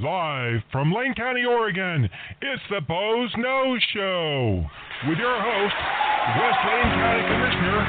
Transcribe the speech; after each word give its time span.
Live 0.00 0.60
from 0.70 0.92
Lane 0.92 1.12
County, 1.14 1.44
Oregon, 1.44 2.08
it's 2.40 2.62
the 2.70 2.80
Boze 2.80 3.32
Noze 3.34 3.80
Show 3.92 4.64
with 5.08 5.18
your 5.18 5.42
host, 5.42 5.74
West 6.38 6.58
Lane 6.68 6.94
County 6.94 7.26
Commissioner 7.26 7.82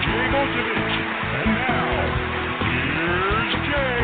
Jay 0.00 0.24
Bozievich. 0.32 0.96
And 1.36 1.52
now, 1.52 2.00
here's 2.96 3.52
Jay. 3.68 4.00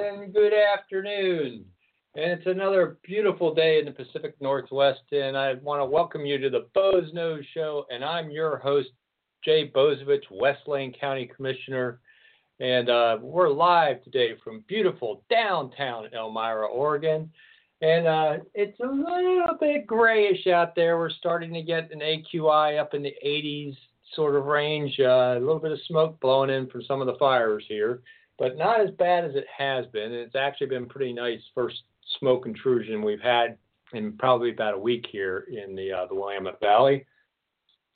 And 0.00 0.34
good 0.34 0.52
afternoon. 0.52 1.75
And 2.16 2.32
it's 2.32 2.46
another 2.46 2.96
beautiful 3.02 3.54
day 3.54 3.78
in 3.78 3.84
the 3.84 3.90
Pacific 3.90 4.36
Northwest, 4.40 5.02
and 5.12 5.36
I 5.36 5.52
want 5.62 5.82
to 5.82 5.84
welcome 5.84 6.24
you 6.24 6.38
to 6.38 6.48
the 6.48 6.66
Boze 6.72 7.12
Noze 7.14 7.44
Show. 7.52 7.84
And 7.90 8.02
I'm 8.02 8.30
your 8.30 8.56
host, 8.56 8.88
Jay 9.44 9.68
Bozievich, 9.68 10.22
West 10.30 10.66
Lane 10.66 10.94
County 10.98 11.26
Commissioner. 11.36 12.00
And 12.58 12.88
uh, 12.88 13.18
we're 13.20 13.50
live 13.50 14.02
today 14.02 14.30
from 14.42 14.64
beautiful 14.66 15.24
downtown 15.28 16.08
Elmira, 16.14 16.66
Oregon. 16.66 17.30
And 17.82 18.06
uh, 18.06 18.36
it's 18.54 18.80
a 18.80 18.86
little 18.86 19.58
bit 19.60 19.86
grayish 19.86 20.46
out 20.46 20.74
there. 20.74 20.96
We're 20.96 21.10
starting 21.10 21.52
to 21.52 21.60
get 21.60 21.92
an 21.92 22.00
AQI 22.00 22.80
up 22.80 22.94
in 22.94 23.02
the 23.02 23.14
80s 23.22 23.76
sort 24.14 24.36
of 24.36 24.46
range, 24.46 24.98
uh, 25.00 25.34
a 25.36 25.38
little 25.38 25.58
bit 25.58 25.72
of 25.72 25.80
smoke 25.86 26.18
blowing 26.20 26.48
in 26.48 26.66
from 26.68 26.82
some 26.84 27.02
of 27.02 27.08
the 27.08 27.18
fires 27.18 27.64
here, 27.68 28.00
but 28.38 28.56
not 28.56 28.80
as 28.80 28.88
bad 28.92 29.26
as 29.26 29.34
it 29.34 29.46
has 29.54 29.84
been. 29.88 30.04
And 30.04 30.14
it's 30.14 30.34
actually 30.34 30.68
been 30.68 30.86
pretty 30.86 31.12
nice 31.12 31.42
first 31.54 31.82
smoke 32.18 32.46
intrusion 32.46 33.02
we've 33.02 33.20
had 33.20 33.58
in 33.92 34.12
probably 34.12 34.50
about 34.50 34.74
a 34.74 34.78
week 34.78 35.06
here 35.10 35.46
in 35.50 35.74
the 35.74 35.92
uh, 35.92 36.06
the 36.06 36.14
Willamette 36.14 36.60
Valley, 36.60 37.06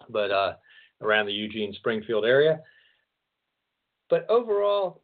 but 0.08 0.30
uh, 0.30 0.55
around 1.00 1.26
the 1.26 1.32
Eugene 1.32 1.72
Springfield 1.75 2.25
area. 2.25 2.60
But 4.09 4.28
overall, 4.28 5.03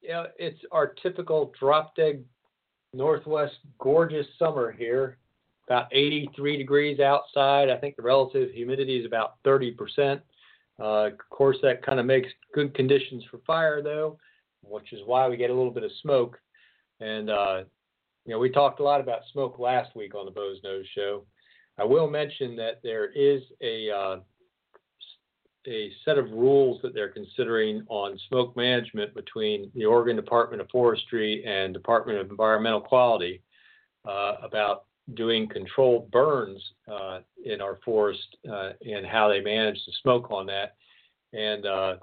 you 0.00 0.10
know, 0.10 0.26
it's 0.38 0.60
our 0.70 0.88
typical 1.02 1.52
drop 1.58 1.96
dead 1.96 2.24
northwest 2.92 3.54
gorgeous 3.78 4.26
summer 4.38 4.72
here. 4.72 5.18
About 5.66 5.88
83 5.92 6.56
degrees 6.56 6.98
outside. 6.98 7.68
I 7.68 7.76
think 7.76 7.96
the 7.96 8.02
relative 8.02 8.50
humidity 8.52 8.98
is 8.98 9.04
about 9.04 9.34
30%. 9.44 10.20
Uh, 10.80 11.08
of 11.08 11.12
course, 11.28 11.58
that 11.62 11.84
kind 11.84 12.00
of 12.00 12.06
makes 12.06 12.28
good 12.54 12.74
conditions 12.74 13.22
for 13.30 13.38
fire, 13.46 13.82
though, 13.82 14.18
which 14.62 14.94
is 14.94 15.00
why 15.04 15.28
we 15.28 15.36
get 15.36 15.50
a 15.50 15.54
little 15.54 15.70
bit 15.70 15.82
of 15.82 15.90
smoke. 16.00 16.40
And 17.00 17.28
uh, 17.28 17.64
you 18.28 18.34
know, 18.34 18.38
we 18.38 18.50
talked 18.50 18.78
a 18.78 18.82
lot 18.82 19.00
about 19.00 19.22
smoke 19.32 19.58
last 19.58 19.96
week 19.96 20.14
on 20.14 20.26
the 20.26 20.30
Boze 20.30 20.58
Noze 20.62 20.84
Show. 20.94 21.24
I 21.78 21.84
will 21.84 22.10
mention 22.10 22.56
that 22.56 22.80
there 22.82 23.06
is 23.06 23.40
a 23.62 23.90
uh, 23.90 24.16
a 25.66 25.90
set 26.04 26.18
of 26.18 26.30
rules 26.32 26.78
that 26.82 26.92
they're 26.92 27.08
considering 27.08 27.86
on 27.88 28.20
smoke 28.28 28.54
management 28.54 29.14
between 29.14 29.70
the 29.74 29.86
Oregon 29.86 30.14
Department 30.14 30.60
of 30.60 30.68
Forestry 30.68 31.42
and 31.46 31.72
Department 31.72 32.18
of 32.18 32.30
Environmental 32.30 32.82
Quality 32.82 33.40
uh, 34.06 34.34
about 34.42 34.84
doing 35.14 35.48
controlled 35.48 36.10
burns 36.10 36.62
uh, 36.86 37.20
in 37.46 37.62
our 37.62 37.78
forest 37.82 38.36
uh, 38.50 38.72
and 38.86 39.06
how 39.06 39.28
they 39.28 39.40
manage 39.40 39.78
the 39.86 39.92
smoke 40.02 40.30
on 40.30 40.44
that. 40.46 40.76
And 41.32 41.64
uh, 41.64 41.94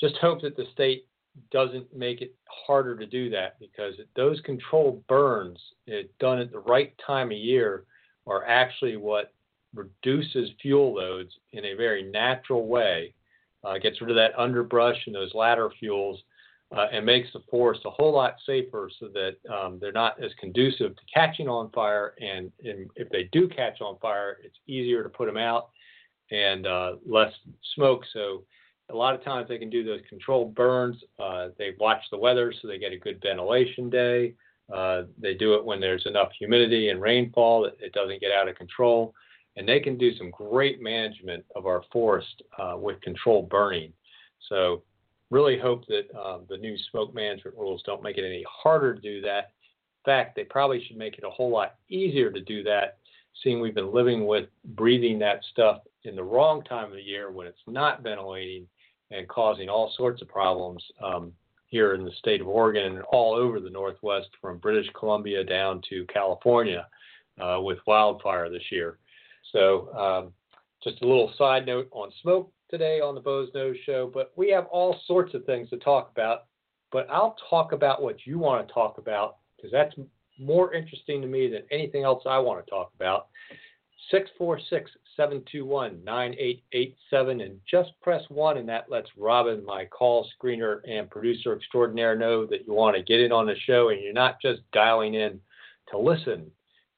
just 0.00 0.16
hope 0.16 0.42
that 0.42 0.56
the 0.56 0.66
state 0.72 1.06
doesn't 1.50 1.94
make 1.96 2.20
it 2.20 2.34
harder 2.46 2.96
to 2.96 3.06
do 3.06 3.30
that 3.30 3.58
because 3.58 3.94
those 4.16 4.40
controlled 4.40 5.06
burns, 5.06 5.58
it, 5.86 6.16
done 6.18 6.38
at 6.38 6.52
the 6.52 6.58
right 6.58 6.94
time 7.04 7.30
of 7.30 7.38
year, 7.38 7.84
are 8.26 8.44
actually 8.44 8.96
what 8.96 9.32
reduces 9.74 10.50
fuel 10.60 10.94
loads 10.94 11.32
in 11.52 11.64
a 11.64 11.74
very 11.74 12.02
natural 12.02 12.66
way, 12.66 13.14
uh, 13.64 13.78
gets 13.78 14.00
rid 14.00 14.10
of 14.10 14.16
that 14.16 14.38
underbrush 14.38 14.98
and 15.06 15.14
those 15.14 15.34
ladder 15.34 15.70
fuels, 15.78 16.22
uh, 16.76 16.86
and 16.92 17.04
makes 17.04 17.28
the 17.32 17.42
forest 17.50 17.82
a 17.84 17.90
whole 17.90 18.12
lot 18.12 18.36
safer 18.46 18.90
so 18.98 19.08
that 19.08 19.36
um, 19.52 19.78
they're 19.80 19.92
not 19.92 20.22
as 20.22 20.30
conducive 20.40 20.96
to 20.96 21.02
catching 21.12 21.48
on 21.48 21.70
fire. 21.70 22.14
And, 22.20 22.50
and, 22.64 22.90
if 22.96 23.08
they 23.10 23.28
do 23.32 23.48
catch 23.48 23.80
on 23.80 23.98
fire, 23.98 24.38
it's 24.42 24.56
easier 24.66 25.02
to 25.02 25.08
put 25.08 25.26
them 25.26 25.36
out 25.36 25.70
and 26.30 26.66
uh, 26.66 26.94
less 27.06 27.32
smoke. 27.74 28.04
So 28.12 28.44
a 28.92 28.96
lot 28.96 29.14
of 29.14 29.24
times 29.24 29.48
they 29.48 29.58
can 29.58 29.70
do 29.70 29.84
those 29.84 30.00
controlled 30.08 30.54
burns. 30.54 30.96
Uh, 31.18 31.48
they 31.58 31.70
watch 31.80 32.02
the 32.10 32.18
weather 32.18 32.52
so 32.52 32.68
they 32.68 32.78
get 32.78 32.92
a 32.92 32.98
good 32.98 33.20
ventilation 33.22 33.88
day. 33.88 34.34
Uh, 34.72 35.02
they 35.18 35.34
do 35.34 35.54
it 35.54 35.64
when 35.64 35.80
there's 35.80 36.06
enough 36.06 36.28
humidity 36.38 36.90
and 36.90 37.00
rainfall 37.00 37.62
that 37.62 37.76
it 37.80 37.92
doesn't 37.92 38.20
get 38.20 38.32
out 38.32 38.48
of 38.48 38.56
control. 38.56 39.14
And 39.56 39.68
they 39.68 39.80
can 39.80 39.98
do 39.98 40.16
some 40.16 40.30
great 40.30 40.80
management 40.80 41.44
of 41.56 41.66
our 41.66 41.82
forest 41.92 42.42
uh, 42.58 42.76
with 42.76 43.00
controlled 43.00 43.48
burning. 43.50 43.92
So, 44.48 44.82
really 45.30 45.58
hope 45.58 45.86
that 45.86 46.04
um, 46.18 46.42
the 46.50 46.58
new 46.58 46.76
smoke 46.90 47.14
management 47.14 47.56
rules 47.56 47.82
don't 47.86 48.02
make 48.02 48.18
it 48.18 48.24
any 48.24 48.44
harder 48.46 48.94
to 48.94 49.00
do 49.00 49.22
that. 49.22 49.52
In 50.04 50.04
fact, 50.04 50.36
they 50.36 50.44
probably 50.44 50.84
should 50.84 50.98
make 50.98 51.16
it 51.16 51.24
a 51.24 51.30
whole 51.30 51.50
lot 51.50 51.76
easier 51.88 52.30
to 52.30 52.40
do 52.40 52.62
that, 52.64 52.98
seeing 53.42 53.60
we've 53.60 53.74
been 53.74 53.94
living 53.94 54.26
with 54.26 54.48
breathing 54.74 55.18
that 55.20 55.40
stuff 55.50 55.78
in 56.04 56.16
the 56.16 56.22
wrong 56.22 56.62
time 56.64 56.86
of 56.86 56.92
the 56.92 57.02
year 57.02 57.30
when 57.30 57.46
it's 57.46 57.62
not 57.66 58.02
ventilating 58.02 58.66
and 59.12 59.28
causing 59.28 59.68
all 59.68 59.92
sorts 59.96 60.22
of 60.22 60.28
problems 60.28 60.82
um, 61.02 61.32
here 61.66 61.94
in 61.94 62.04
the 62.04 62.12
state 62.18 62.40
of 62.40 62.48
Oregon 62.48 62.96
and 62.96 63.02
all 63.10 63.34
over 63.34 63.60
the 63.60 63.70
Northwest, 63.70 64.28
from 64.40 64.58
British 64.58 64.86
Columbia 64.98 65.42
down 65.44 65.80
to 65.88 66.04
California, 66.06 66.86
uh, 67.40 67.60
with 67.60 67.78
wildfire 67.86 68.50
this 68.50 68.70
year. 68.70 68.98
So, 69.52 69.92
um, 69.94 70.32
just 70.82 71.02
a 71.02 71.06
little 71.06 71.32
side 71.38 71.64
note 71.64 71.88
on 71.92 72.10
smoke 72.22 72.52
today 72.68 73.00
on 73.00 73.14
the 73.14 73.20
Boze 73.20 73.50
Noze 73.54 73.76
Show, 73.84 74.10
but 74.12 74.32
we 74.36 74.50
have 74.50 74.66
all 74.66 74.98
sorts 75.06 75.34
of 75.34 75.44
things 75.44 75.70
to 75.70 75.76
talk 75.78 76.10
about. 76.10 76.46
But 76.90 77.08
I'll 77.10 77.36
talk 77.48 77.72
about 77.72 78.02
what 78.02 78.26
you 78.26 78.38
want 78.38 78.66
to 78.66 78.74
talk 78.74 78.98
about 78.98 79.36
because 79.56 79.72
that's 79.72 79.94
more 80.38 80.74
interesting 80.74 81.22
to 81.22 81.28
me 81.28 81.48
than 81.48 81.62
anything 81.70 82.02
else 82.02 82.24
I 82.26 82.38
want 82.38 82.64
to 82.64 82.70
talk 82.70 82.92
about. 82.94 83.28
646 84.10 84.90
721 85.16 86.04
9887 86.04 87.40
and 87.40 87.60
just 87.70 87.90
press 88.00 88.22
1 88.28 88.58
and 88.58 88.68
that 88.68 88.90
lets 88.90 89.08
Robin, 89.16 89.64
my 89.64 89.84
call 89.86 90.28
screener 90.36 90.80
and 90.88 91.10
producer 91.10 91.54
extraordinaire, 91.54 92.16
know 92.16 92.46
that 92.46 92.66
you 92.66 92.72
want 92.72 92.96
to 92.96 93.02
get 93.02 93.20
in 93.20 93.32
on 93.32 93.46
the 93.46 93.56
show 93.66 93.90
and 93.90 94.02
you're 94.02 94.12
not 94.12 94.40
just 94.40 94.60
dialing 94.72 95.14
in 95.14 95.38
to 95.90 95.98
listen, 95.98 96.50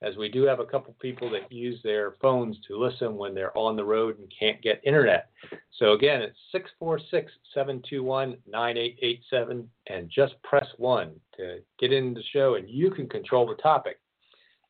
as 0.02 0.16
we 0.16 0.28
do 0.28 0.44
have 0.44 0.60
a 0.60 0.66
couple 0.66 0.94
people 1.00 1.30
that 1.30 1.50
use 1.50 1.80
their 1.82 2.12
phones 2.20 2.56
to 2.68 2.78
listen 2.78 3.16
when 3.16 3.34
they're 3.34 3.56
on 3.56 3.74
the 3.74 3.84
road 3.84 4.18
and 4.18 4.32
can't 4.38 4.62
get 4.62 4.80
internet. 4.84 5.30
So 5.78 5.92
again, 5.92 6.22
it's 6.22 6.38
646 6.52 7.32
721 7.52 8.36
9887 8.46 9.68
and 9.88 10.10
just 10.10 10.34
press 10.42 10.66
1 10.76 11.10
to 11.36 11.58
get 11.78 11.92
in 11.92 12.14
the 12.14 12.22
show 12.32 12.54
and 12.54 12.68
you 12.68 12.90
can 12.90 13.08
control 13.08 13.46
the 13.46 13.54
topic. 13.56 13.98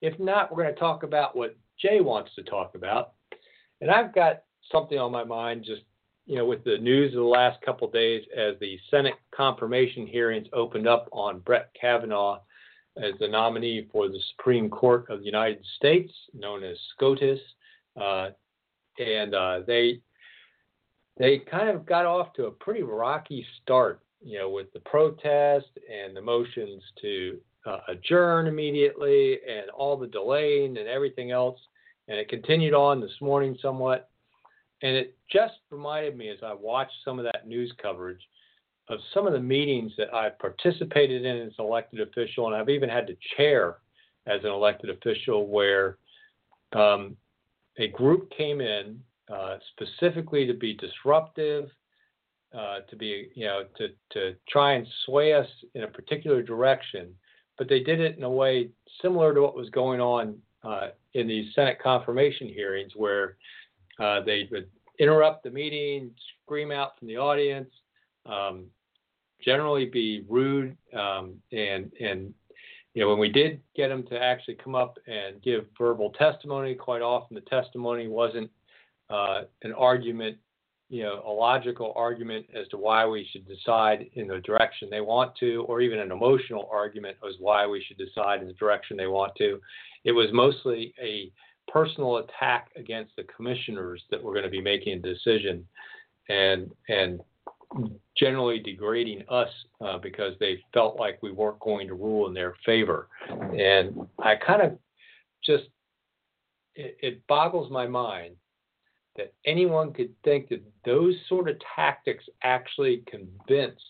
If 0.01 0.19
not, 0.19 0.51
we're 0.51 0.63
going 0.63 0.75
to 0.75 0.81
talk 0.81 1.03
about 1.03 1.37
what 1.37 1.57
Jay 1.81 2.01
wants 2.01 2.35
to 2.37 2.43
talk 2.43 2.75
about. 2.75 3.13
And 3.81 3.91
I've 3.91 4.15
got 4.15 4.43
something 4.73 4.99
on 4.99 5.13
my 5.13 5.25
mind 5.25 5.65
just, 5.65 5.83
you 6.27 6.37
know, 6.37 6.47
with 6.47 6.65
the 6.65 6.79
news 6.79 7.13
of 7.13 7.21
the 7.21 7.27
last 7.27 7.61
couple 7.63 7.91
days 7.91 8.25
as 8.37 8.55
the 8.61 8.79
Senate 8.91 9.15
confirmation 9.35 10.07
hearings 10.07 10.47
opened 10.53 10.89
up 10.89 11.09
on 11.13 11.41
Brett 11.41 11.71
Kavanaugh. 11.79 12.41
as 12.97 13.13
the 13.19 13.29
nominee 13.29 13.89
for 13.91 14.09
the 14.09 14.21
Supreme 14.31 14.71
Court 14.71 15.07
of 15.11 15.19
the 15.19 15.27
United 15.27 15.65
States, 15.77 16.13
known 16.33 16.63
as 16.63 16.79
SCOTUS, 16.95 17.41
uh, 18.01 18.31
and 18.99 19.35
uh, 19.35 19.61
they 19.67 20.01
they 21.17 21.39
kind 21.39 21.69
of 21.69 21.87
got 21.87 22.07
off 22.07 22.33
to 22.35 22.47
a 22.47 22.51
pretty 22.51 22.83
rocky 22.83 23.47
start, 23.63 24.01
you 24.21 24.39
know, 24.39 24.51
with 24.51 24.73
the 24.73 24.81
protest 24.81 25.67
and 25.93 26.17
the 26.17 26.21
motions 26.21 26.83
to 27.01 27.39
uh, 27.67 27.79
adjourn 27.89 28.47
immediately 28.47 29.39
and 29.49 29.71
all 29.71 29.97
the 29.97 30.07
delaying 30.07 30.77
and 30.79 30.89
everything 30.89 31.31
else. 31.31 31.59
And 32.09 32.19
it 32.19 32.29
continued 32.29 32.75
on 32.75 33.01
this 33.01 33.21
morning 33.21 33.57
somewhat. 33.63 34.11
And 34.83 34.95
it 34.95 35.17
just 35.31 35.55
reminded 35.71 36.17
me 36.17 36.29
as 36.29 36.39
I 36.43 36.53
watched 36.53 36.93
some 37.05 37.19
of 37.19 37.25
that 37.25 37.49
news 37.49 37.73
coverage 37.81 38.21
of 38.89 38.99
some 39.15 39.27
of 39.27 39.33
the 39.33 39.41
meetings 39.41 39.93
that 39.97 40.13
I've 40.13 40.39
participated 40.39 41.25
in 41.25 41.39
as 41.39 41.53
an 41.59 41.65
elected 41.65 42.01
official, 42.01 42.47
and 42.47 42.55
I've 42.55 42.69
even 42.69 42.89
had 42.89 43.07
to 43.07 43.17
chair 43.37 43.79
as 44.27 44.41
an 44.45 44.51
elected 44.51 44.91
official 44.91 45.47
where 45.47 45.97
um, 46.73 47.17
a 47.79 47.89
group 47.89 48.31
came 48.37 48.61
in 48.61 49.01
uh, 49.33 49.57
specifically 49.73 50.47
to 50.47 50.55
be 50.55 50.75
disruptive, 50.75 51.71
uh, 52.55 52.81
to 52.89 52.97
be, 52.97 53.31
you 53.35 53.47
know, 53.47 53.65
to, 53.79 53.89
to 54.11 54.35
try 54.49 54.75
and 54.75 54.87
sway 55.07 55.33
us 55.33 55.49
in 55.75 55.83
a 55.83 55.89
particular 55.89 56.43
direction. 56.43 57.15
But 57.59 57.69
they 57.69 57.81
did 57.81 58.01
it 58.01 58.17
in 58.17 58.25
a 58.25 58.31
way 58.31 58.71
similar 59.01 59.35
to 59.35 59.43
what 59.43 59.57
was 59.57 59.71
going 59.71 60.01
on 60.01 60.37
uh, 60.63 60.89
in 61.13 61.29
these 61.29 61.55
Senate 61.55 61.79
confirmation 61.83 62.49
hearings, 62.49 62.93
where 62.97 63.37
uh, 63.99 64.23
they 64.23 64.49
would 64.51 64.69
interrupt 64.99 65.45
the 65.45 65.51
meeting, 65.51 66.11
scream 66.43 66.71
out 66.71 66.99
from 66.99 67.09
the 67.09 67.17
audience, 67.17 67.71
um, 68.27 68.67
generally 69.45 69.87
be 69.87 70.25
rude, 70.29 70.77
um, 70.97 71.35
and 71.53 71.93
and 72.01 72.33
you 72.95 73.03
know 73.03 73.09
when 73.09 73.19
we 73.19 73.29
did 73.29 73.61
get 73.77 73.89
them 73.89 74.05
to 74.05 74.19
actually 74.21 74.55
come 74.55 74.75
up 74.75 74.99
and 75.07 75.43
give 75.43 75.67
verbal 75.79 76.11
testimony, 76.11 76.75
quite 76.75 77.03
often 77.03 77.35
the 77.35 77.41
testimony 77.43 78.09
wasn't 78.09 78.51
uh, 79.11 79.43
an 79.63 79.73
argument, 79.73 80.39
you 80.89 81.03
know, 81.03 81.23
a 81.27 81.31
logical 81.31 81.93
argument 81.97 82.47
as 82.55 82.69
to 82.69 82.77
why 82.77 83.07
we 83.07 83.27
should 83.31 83.47
decide 83.49 84.07
in 84.15 84.29
the 84.29 84.41
direction 84.41 84.89
they 84.91 85.01
want 85.01 85.35
to, 85.37 85.65
or 85.67 85.81
even 85.81 85.99
an 85.99 86.13
emotional 86.13 86.69
argument 86.71 87.17
as 87.27 87.35
why 87.41 87.67
we 87.67 87.83
should 87.83 87.99
decide 87.99 88.41
in 88.41 88.47
the 88.47 88.55
direction 88.55 88.97
they 88.97 89.07
want 89.07 89.35
to. 89.37 89.61
It 90.05 90.13
was 90.13 90.29
mostly 90.33 90.95
a 91.01 91.33
personal 91.69 92.19
attack 92.19 92.71
against 92.77 93.17
the 93.17 93.25
commissioners 93.25 94.03
that 94.11 94.23
were 94.23 94.33
going 94.33 94.45
to 94.45 94.51
be 94.51 94.61
making 94.61 94.99
a 94.99 95.01
decision, 95.01 95.67
and 96.29 96.71
and 96.89 97.21
generally 98.17 98.61
degrading 98.61 99.25
us 99.29 99.49
uh, 99.81 99.99
because 99.99 100.35
they 100.39 100.63
felt 100.73 100.99
like 100.99 101.23
we 101.23 101.33
weren't 101.33 101.59
going 101.61 101.89
to 101.89 101.95
rule 101.95 102.29
in 102.29 102.35
their 102.35 102.55
favor. 102.65 103.09
And 103.29 104.07
I 104.19 104.37
kind 104.37 104.63
of 104.63 104.79
just 105.45 105.65
it, 106.75 106.97
it 107.01 107.27
boggles 107.27 107.71
my 107.71 107.87
mind 107.87 108.37
that 109.17 109.33
anyone 109.45 109.93
could 109.93 110.13
think 110.25 110.49
that 110.49 110.63
those 110.85 111.15
sort 111.29 111.49
of 111.49 111.57
tactics 111.75 112.25
actually 112.43 113.05
convince 113.07 113.81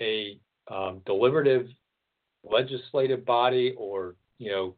a 0.00 0.38
um, 0.68 1.00
deliberative 1.06 1.68
legislative 2.44 3.24
body 3.24 3.74
or 3.76 4.16
you 4.38 4.50
know 4.50 4.74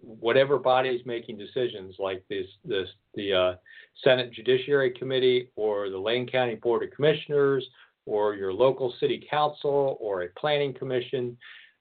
whatever 0.00 0.58
body 0.58 0.90
is 0.90 1.04
making 1.06 1.36
decisions 1.36 1.96
like 1.98 2.22
this 2.28 2.46
this 2.64 2.88
the 3.14 3.32
uh, 3.32 3.54
Senate 4.02 4.32
Judiciary 4.32 4.90
Committee 4.90 5.50
or 5.56 5.90
the 5.90 5.98
Lane 5.98 6.26
County 6.26 6.54
Board 6.56 6.82
of 6.82 6.90
Commissioners 6.90 7.66
or 8.06 8.34
your 8.34 8.52
local 8.52 8.92
city 9.00 9.26
council 9.30 9.96
or 10.00 10.22
a 10.22 10.28
planning 10.38 10.74
commission 10.74 11.36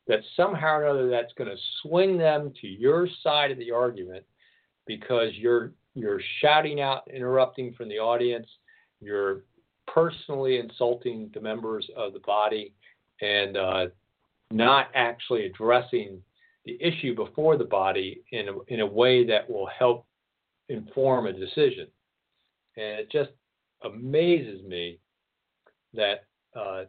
that 0.08 0.20
somehow 0.36 0.78
or 0.78 0.84
another 0.84 1.10
that's 1.10 1.34
going 1.38 1.50
to 1.50 1.58
swing 1.82 2.18
them 2.18 2.54
to 2.62 2.68
your 2.68 3.08
side 3.24 3.52
of 3.52 3.58
the 3.58 3.72
argument 3.72 4.24
because 4.86 5.30
you're 5.36 5.72
you're 5.96 6.22
shouting 6.42 6.82
out, 6.82 7.04
interrupting 7.14 7.74
from 7.74 7.90
the 7.90 8.00
audience, 8.00 8.48
you're 9.00 9.44
personally 9.88 10.58
insulting 10.60 11.30
the 11.34 11.42
members 11.42 11.88
of 11.96 12.14
the 12.14 12.20
body, 12.20 12.74
and 13.22 13.58
uh, 13.58 13.86
not 14.52 14.88
actually 14.96 15.46
addressing 15.46 16.22
the 16.66 16.78
issue 16.82 17.16
before 17.16 17.58
the 17.58 17.64
body 17.64 18.22
in 18.32 18.48
a, 18.50 18.74
in 18.74 18.80
a 18.80 18.86
way 18.86 19.26
that 19.26 19.50
will 19.50 19.68
help 19.68 20.06
inform 20.70 21.28
a 21.28 21.34
decision. 21.34 21.88
And 22.78 23.00
it 23.00 23.12
just 23.12 23.32
amazes 23.84 24.64
me 24.66 25.00
that 25.94 26.26
uh, 26.56 26.84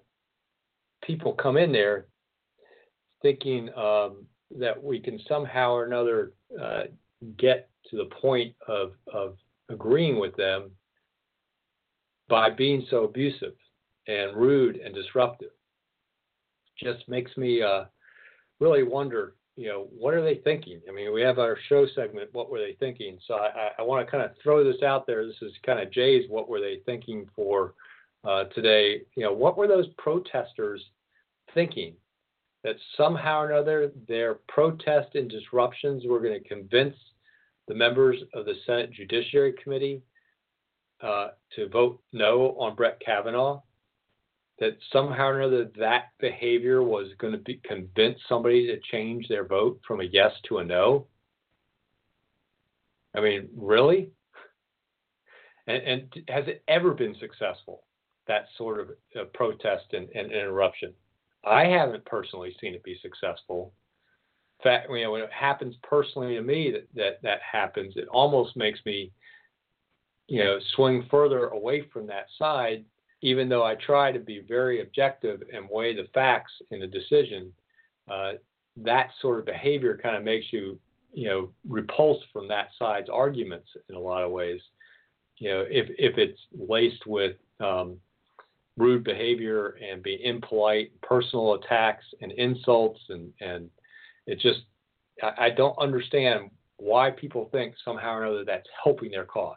people 1.03 1.33
come 1.33 1.57
in 1.57 1.73
there 1.73 2.07
thinking 3.23 3.69
um, 3.77 4.27
that 4.59 4.81
we 4.83 5.01
can 5.01 5.19
somehow 5.29 5.73
or 5.73 5.85
another 5.85 6.33
uh, 6.61 6.85
get 7.39 7.69
to 7.91 7.97
the 7.97 8.11
point 8.21 8.55
of, 8.69 8.93
of 9.13 9.37
agreeing 9.69 10.19
with 10.19 10.37
them 10.37 10.71
by 12.29 12.51
being 12.51 12.87
so 12.91 13.05
abusive 13.05 13.55
and 14.07 14.37
rude 14.37 14.77
and 14.77 14.95
disruptive. 14.95 15.51
Just 16.83 17.09
makes 17.09 17.37
me 17.37 17.63
uh, 17.63 17.85
really 18.61 18.83
wonder, 18.83 19.35
you 19.57 19.69
know, 19.69 19.87
what 19.97 20.15
are 20.15 20.23
they 20.23 20.37
thinking? 20.37 20.81
I 20.89 20.93
mean, 20.93 21.13
we 21.13 21.23
have 21.23 21.39
our 21.39 21.57
show 21.69 21.87
segment, 21.95 22.31
What 22.33 22.51
Were 22.51 22.59
They 22.59 22.77
Thinking? 22.81 23.19
So 23.27 23.35
I, 23.35 23.71
I 23.79 23.83
want 23.83 24.05
to 24.05 24.11
kind 24.11 24.25
of 24.25 24.33
throw 24.43 24.65
this 24.65 24.83
out 24.83 25.07
there. 25.07 25.27
This 25.27 25.41
is 25.43 25.53
kind 25.65 25.79
of 25.79 25.93
Jay's 25.93 26.29
What 26.29 26.49
Were 26.49 26.61
They 26.61 26.81
Thinking 26.85 27.29
for 27.37 27.75
uh, 28.25 28.45
today. 28.55 29.03
You 29.17 29.25
know, 29.25 29.33
what 29.33 29.57
were 29.57 29.69
those 29.69 29.87
protesters 29.99 30.83
thinking? 31.53 31.95
That 32.65 32.77
somehow 32.97 33.43
or 33.43 33.51
another 33.51 33.93
their 34.09 34.37
protest 34.49 35.15
and 35.15 35.31
disruptions 35.31 36.05
were 36.07 36.21
going 36.21 36.43
to 36.43 36.49
convince 36.49 36.97
the 37.69 37.75
members 37.75 38.19
of 38.35 38.45
the 38.45 38.55
Senate 38.67 38.93
Judiciary 38.93 39.55
Committee 39.63 40.03
uh, 41.03 41.29
to 41.57 41.69
vote 41.69 42.01
no 42.13 42.57
on 42.59 42.75
Brett 42.75 43.01
Kavanaugh, 43.05 43.61
that 44.59 44.77
somehow 44.93 45.27
or 45.27 45.41
another 45.41 45.71
that 45.79 46.13
behavior 46.21 46.83
was 46.83 47.09
going 47.19 47.33
to 47.33 47.39
be 47.39 47.61
convince 47.65 48.19
somebody 48.29 48.67
to 48.67 48.79
change 48.93 49.27
their 49.29 49.45
vote 49.45 49.81
from 49.87 50.01
a 50.01 50.05
yes 50.05 50.33
to 50.49 50.59
a 50.59 50.65
no. 50.65 51.07
I 53.17 53.21
mean, 53.21 53.49
really? 53.57 54.11
And, 55.67 55.83
and 55.83 56.03
has 56.29 56.47
it 56.47 56.63
ever 56.69 56.93
been 56.93 57.17
successful? 57.19 57.85
That 58.27 58.47
sort 58.57 58.81
of 58.81 58.89
uh, 59.19 59.25
protest 59.35 59.93
and, 59.93 60.09
and 60.15 60.33
interruption. 60.33 60.93
I 61.45 61.65
haven't 61.67 62.05
personally 62.05 62.57
seen 62.61 62.75
it 62.75 62.83
be 62.83 62.99
successful 63.03 63.73
fact, 64.65 64.89
you 64.91 65.03
know, 65.03 65.13
when 65.13 65.23
it 65.23 65.31
happens 65.33 65.77
personally 65.83 66.35
to 66.35 66.43
me 66.43 66.73
that, 66.73 66.89
that 66.95 67.23
that 67.23 67.39
happens, 67.41 67.95
it 67.97 68.09
almost 68.09 68.57
makes 68.57 68.81
me, 68.85 69.13
you 70.27 70.43
know, 70.43 70.59
swing 70.75 71.07
further 71.11 71.49
away 71.49 71.85
from 71.93 72.07
that 72.09 72.27
side, 72.37 72.85
even 73.21 73.49
though 73.49 73.63
I 73.63 73.77
try 73.77 74.11
to 74.11 74.19
be 74.19 74.41
very 74.41 74.83
objective 74.83 75.43
and 75.53 75.69
weigh 75.71 75.95
the 75.95 76.09
facts 76.13 76.53
in 76.73 76.83
a 76.83 76.87
decision. 76.89 77.53
Uh, 78.11 78.33
that 78.77 79.11
sort 79.23 79.39
of 79.39 79.47
behavior 79.47 79.99
kind 80.03 80.17
of 80.17 80.25
makes 80.25 80.47
you, 80.53 80.79
you 81.13 81.29
know, 81.29 81.51
repulsed 81.69 82.25
from 82.33 82.49
that 82.49 82.69
side's 82.79 83.09
arguments 83.09 83.69
in 83.89 83.95
a 83.95 84.01
lot 84.01 84.25
of 84.25 84.33
ways. 84.33 84.61
You 85.39 85.51
know, 85.51 85.65
if 85.69 85.87
if 85.99 86.19
it's 86.19 86.41
laced 86.53 87.07
with 87.07 87.37
um, 87.61 87.99
rude 88.77 89.05
behavior 89.05 89.79
and 89.89 90.03
being 90.03 90.21
impolite, 90.21 91.01
personal 91.03 91.55
attacks 91.55 92.05
and 92.21 92.33
insults 92.33 93.01
and 93.09 93.33
and 93.41 93.71
it 94.27 94.41
just, 94.41 94.61
I, 95.23 95.47
I 95.47 95.51
don't 95.51 95.79
understand 95.79 96.51
why 96.77 97.11
people 97.11 97.49
think 97.53 97.75
somehow 97.85 98.15
or 98.15 98.25
another 98.25 98.45
that's 98.45 98.69
helping 98.83 99.11
their 99.11 99.25
cause. 99.25 99.57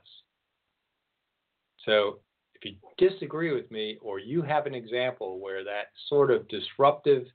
So 1.86 2.20
if 2.54 2.66
you 2.66 2.76
disagree 2.98 3.54
with 3.54 3.70
me 3.72 3.98
or 4.02 4.20
you 4.20 4.42
have 4.42 4.66
an 4.66 4.76
example 4.76 5.40
where 5.40 5.64
that 5.64 5.88
sort 6.10 6.32
of 6.32 6.48
disruptive 6.48 7.26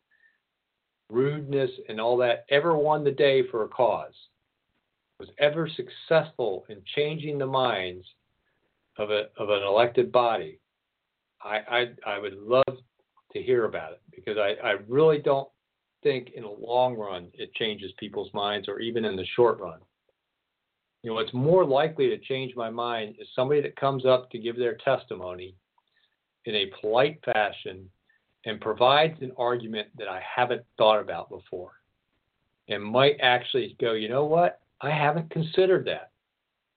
rudeness 1.09 1.71
and 1.89 2.01
all 2.01 2.17
that 2.19 2.45
ever 2.51 2.77
won 2.77 3.05
the 3.05 3.11
day 3.11 3.47
for 3.51 3.65
a 3.65 3.69
cause, 3.69 4.15
was 5.19 5.29
ever 5.39 5.69
successful 5.69 6.65
in 6.69 6.83
changing 6.97 7.39
the 7.39 7.47
minds 7.47 8.05
of 8.99 9.11
a 9.11 9.27
of 9.39 9.49
an 9.49 9.63
elected 9.63 10.11
body, 10.11 10.59
I 11.43 11.59
I, 12.07 12.15
I 12.15 12.19
would 12.19 12.35
love 12.35 12.79
to 13.33 13.43
hear 13.43 13.65
about 13.65 13.93
it 13.93 14.01
because 14.15 14.37
I, 14.37 14.55
I 14.67 14.71
really 14.89 15.19
don't 15.19 15.49
think 16.03 16.31
in 16.35 16.43
the 16.43 16.49
long 16.49 16.97
run 16.97 17.29
it 17.35 17.55
changes 17.55 17.93
people's 17.99 18.33
minds 18.35 18.69
or 18.69 18.81
even 18.81 19.05
in 19.05 19.17
the 19.17 19.27
short 19.37 19.61
run. 19.61 19.81
You 21.03 21.11
know, 21.11 21.15
what's 21.15 21.35
more 21.35 21.65
likely 21.65 22.09
to 22.11 22.19
change 22.19 22.55
my 22.55 22.71
mind 22.71 23.17
is 23.21 23.27
somebody 23.35 23.61
that 23.63 23.77
comes 23.77 24.07
up 24.07 24.31
to 24.31 24.39
give 24.39 24.57
their 24.57 24.77
testimony 24.85 25.57
in 26.45 26.55
a 26.55 26.71
polite 26.81 27.19
fashion 27.25 27.89
and 28.45 28.61
provides 28.61 29.21
an 29.21 29.33
argument 29.37 29.89
that 29.99 30.09
I 30.09 30.21
haven't 30.21 30.63
thought 30.79 31.01
about 31.01 31.29
before 31.29 31.73
and 32.69 32.83
might 32.83 33.17
actually 33.21 33.77
go, 33.81 33.93
you 33.93 34.09
know 34.09 34.25
what? 34.25 34.61
I 34.81 34.91
haven't 34.91 35.31
considered 35.31 35.85
that. 35.87 36.11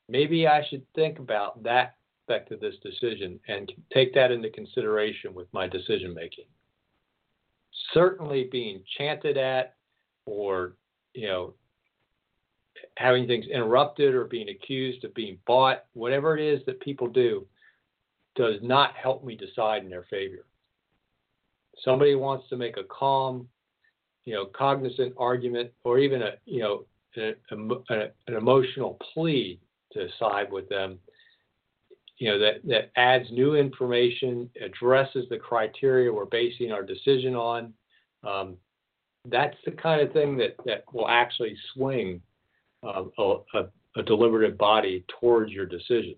Maybe 0.10 0.48
I 0.48 0.64
should 0.70 0.86
think 0.94 1.20
about 1.20 1.64
that 1.64 1.96
aspect 2.28 2.52
of 2.52 2.60
this 2.60 2.76
decision 2.84 3.40
and 3.48 3.72
take 3.94 4.14
that 4.14 4.32
into 4.32 4.50
consideration 4.50 5.34
with 5.34 5.48
my 5.54 5.68
decision 5.68 6.14
making 6.14 6.46
certainly 7.94 8.48
being 8.52 8.82
chanted 8.98 9.38
at 9.38 9.76
or 10.26 10.74
you 11.14 11.28
know 11.28 11.54
having 12.98 13.28
things 13.28 13.46
interrupted 13.48 14.14
or 14.14 14.26
being 14.26 14.50
accused 14.50 15.04
of 15.04 15.14
being 15.14 15.38
bought, 15.46 15.86
whatever 15.94 16.38
it 16.38 16.44
is 16.44 16.66
that 16.66 16.80
people 16.80 17.08
do, 17.08 17.46
does 18.36 18.56
not 18.62 18.96
help 18.96 19.24
me 19.24 19.36
decide 19.36 19.84
in 19.84 19.90
their 19.90 20.06
favor. 20.10 20.46
Somebody 21.84 22.16
wants 22.16 22.48
to 22.50 22.58
make 22.58 22.78
a 22.78 22.84
calm, 22.84 23.48
you 24.26 24.34
know, 24.34 24.46
cognizant 24.46 25.14
argument 25.18 25.72
or 25.84 26.00
even 26.00 26.22
a, 26.22 26.32
you 26.46 26.62
know, 26.62 26.86
an 27.16 28.12
emotional 28.28 28.98
plea 29.14 29.60
to 29.94 30.08
side 30.20 30.52
with 30.52 30.68
them, 30.70 31.00
you 32.18 32.30
know, 32.30 32.40
that, 32.40 32.66
that 32.66 32.92
adds 32.96 33.30
new 33.32 33.56
information, 33.56 34.50
addresses 34.62 35.26
the 35.30 35.38
criteria 35.38 36.12
we're 36.12 36.26
basing 36.26 36.72
our 36.72 36.84
decision 36.84 37.36
on. 37.36 37.74
Um, 38.24 38.58
that's 39.28 39.58
the 39.66 39.72
kind 39.72 40.02
of 40.02 40.14
thing 40.14 40.38
that, 40.38 40.56
that 40.66 40.84
will 40.94 41.08
actually 41.08 41.58
swing 41.74 42.22
um, 42.84 43.12
a, 43.18 43.36
a, 43.56 43.66
a 43.98 44.04
deliberative 44.04 44.58
body 44.58 45.04
towards 45.20 45.52
your 45.52 45.66
decision. 45.66 46.16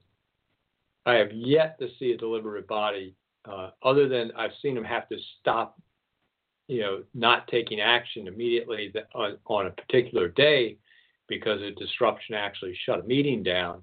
I 1.05 1.13
have 1.13 1.31
yet 1.31 1.79
to 1.79 1.87
see 1.97 2.11
a 2.11 2.17
deliberative 2.17 2.67
body, 2.67 3.15
uh, 3.49 3.69
other 3.81 4.09
than 4.09 4.31
I've 4.37 4.51
seen 4.61 4.75
them 4.75 4.83
have 4.83 5.07
to 5.09 5.17
stop, 5.39 5.79
you 6.67 6.81
know, 6.81 7.03
not 7.13 7.47
taking 7.47 7.79
action 7.79 8.27
immediately 8.27 8.93
on, 9.15 9.37
on 9.45 9.67
a 9.67 9.71
particular 9.71 10.27
day 10.27 10.77
because 11.27 11.61
a 11.61 11.71
disruption 11.71 12.35
actually 12.35 12.77
shut 12.85 12.99
a 12.99 13.03
meeting 13.03 13.41
down. 13.41 13.81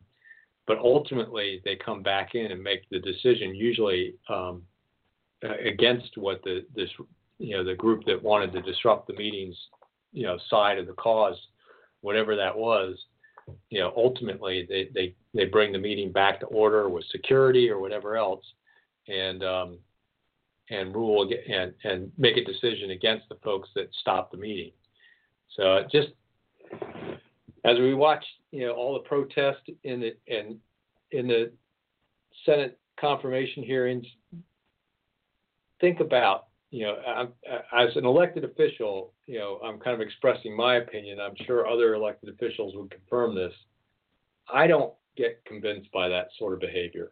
But 0.67 0.79
ultimately, 0.79 1.61
they 1.65 1.77
come 1.77 2.03
back 2.03 2.35
in 2.35 2.51
and 2.51 2.63
make 2.63 2.89
the 2.91 2.99
decision, 2.99 3.55
usually 3.55 4.15
um, 4.29 4.63
against 5.43 6.17
what 6.17 6.43
the 6.43 6.65
this 6.75 6.89
you 7.39 7.57
know 7.57 7.65
the 7.65 7.75
group 7.75 8.05
that 8.07 8.23
wanted 8.23 8.53
to 8.53 8.63
disrupt 8.63 9.07
the 9.07 9.15
meetings, 9.15 9.57
you 10.13 10.23
know, 10.23 10.39
side 10.49 10.79
of 10.79 10.87
the 10.87 10.95
cause, 10.95 11.37
whatever 12.01 12.37
that 12.37 12.57
was. 12.57 12.97
You 13.69 13.81
know, 13.81 13.93
ultimately 13.97 14.67
they 14.69 14.89
they 14.95 15.15
they 15.35 15.45
bring 15.45 15.73
the 15.73 15.79
meeting 15.79 16.13
back 16.13 16.41
to 16.41 16.47
order 16.47 16.89
with 16.89 17.05
security 17.11 17.69
or 17.69 17.79
whatever 17.79 18.17
else, 18.17 18.45
and 19.07 19.45
um, 19.45 19.79
and 20.71 20.95
rule 20.95 21.31
and 21.49 21.75
and 21.85 22.11
make 22.17 22.39
a 22.39 22.45
decision 22.45 22.91
against 22.91 23.29
the 23.29 23.37
folks 23.45 23.69
that 23.75 23.91
stopped 24.01 24.33
the 24.33 24.39
meeting. 24.39 24.71
So 25.57 25.85
just 25.93 26.09
as 27.65 27.79
we 27.79 27.95
watch, 27.95 28.25
you 28.55 28.65
know, 28.65 28.73
all 28.73 28.95
the 28.95 29.01
protests 29.01 29.69
in 29.83 29.99
the 29.99 30.15
and 30.29 30.61
in 31.11 31.27
the 31.27 31.51
Senate 32.47 32.79
confirmation 33.01 33.65
hearings, 33.65 34.07
think 35.81 35.99
about, 35.99 36.47
you 36.71 36.85
know, 36.85 36.95
I'm, 37.05 37.33
as 37.77 37.97
an 37.97 38.07
elected 38.07 38.45
official, 38.45 39.13
you 39.27 39.41
know, 39.41 39.59
I'm 39.65 39.81
kind 39.81 40.01
of 40.01 40.01
expressing 40.01 40.57
my 40.57 40.77
opinion. 40.77 41.19
I'm 41.21 41.35
sure 41.47 41.67
other 41.67 41.95
elected 41.95 42.29
officials 42.29 42.77
would 42.77 42.93
confirm 42.93 43.35
this. 43.35 43.53
I 44.53 44.69
don't 44.69 44.95
get 45.17 45.45
convinced 45.47 45.91
by 45.91 46.09
that 46.09 46.29
sort 46.39 46.53
of 46.53 46.61
behavior, 46.61 47.11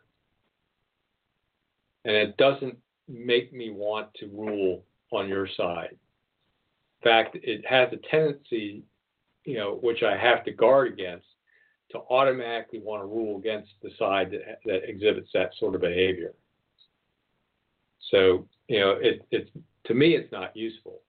and 2.05 2.15
it 2.15 2.37
doesn't 2.37 2.79
make 3.09 3.53
me 3.53 3.71
want 3.71 4.15
to 4.21 4.29
rule 4.29 4.85
on 5.11 5.29
your 5.29 5.49
side. 5.57 5.97
In 7.03 7.11
fact, 7.11 7.37
it 7.43 7.67
has 7.67 7.89
a 7.93 7.97
tendency 8.09 8.85
you 9.45 9.57
know, 9.57 9.79
which 9.83 10.03
I 10.03 10.17
have 10.17 10.45
to 10.45 10.53
guard 10.53 10.93
against, 10.93 11.27
to 11.91 11.99
automatically 12.11 12.81
want 12.81 13.03
to 13.03 13.07
rule 13.07 13.39
against 13.39 13.71
the 13.83 13.91
side 13.99 14.31
that, 14.31 14.61
that 14.65 14.89
exhibits 14.89 15.29
that 15.35 15.51
sort 15.59 15.75
of 15.75 15.81
behavior. 15.81 16.33
So, 18.11 18.47
you 18.69 18.81
know, 18.81 18.93
it, 19.01 19.27
it's 19.31 19.51
to 19.87 19.95
me, 19.95 20.15
it's 20.15 20.33
not 20.33 20.57
useful. 20.57 21.01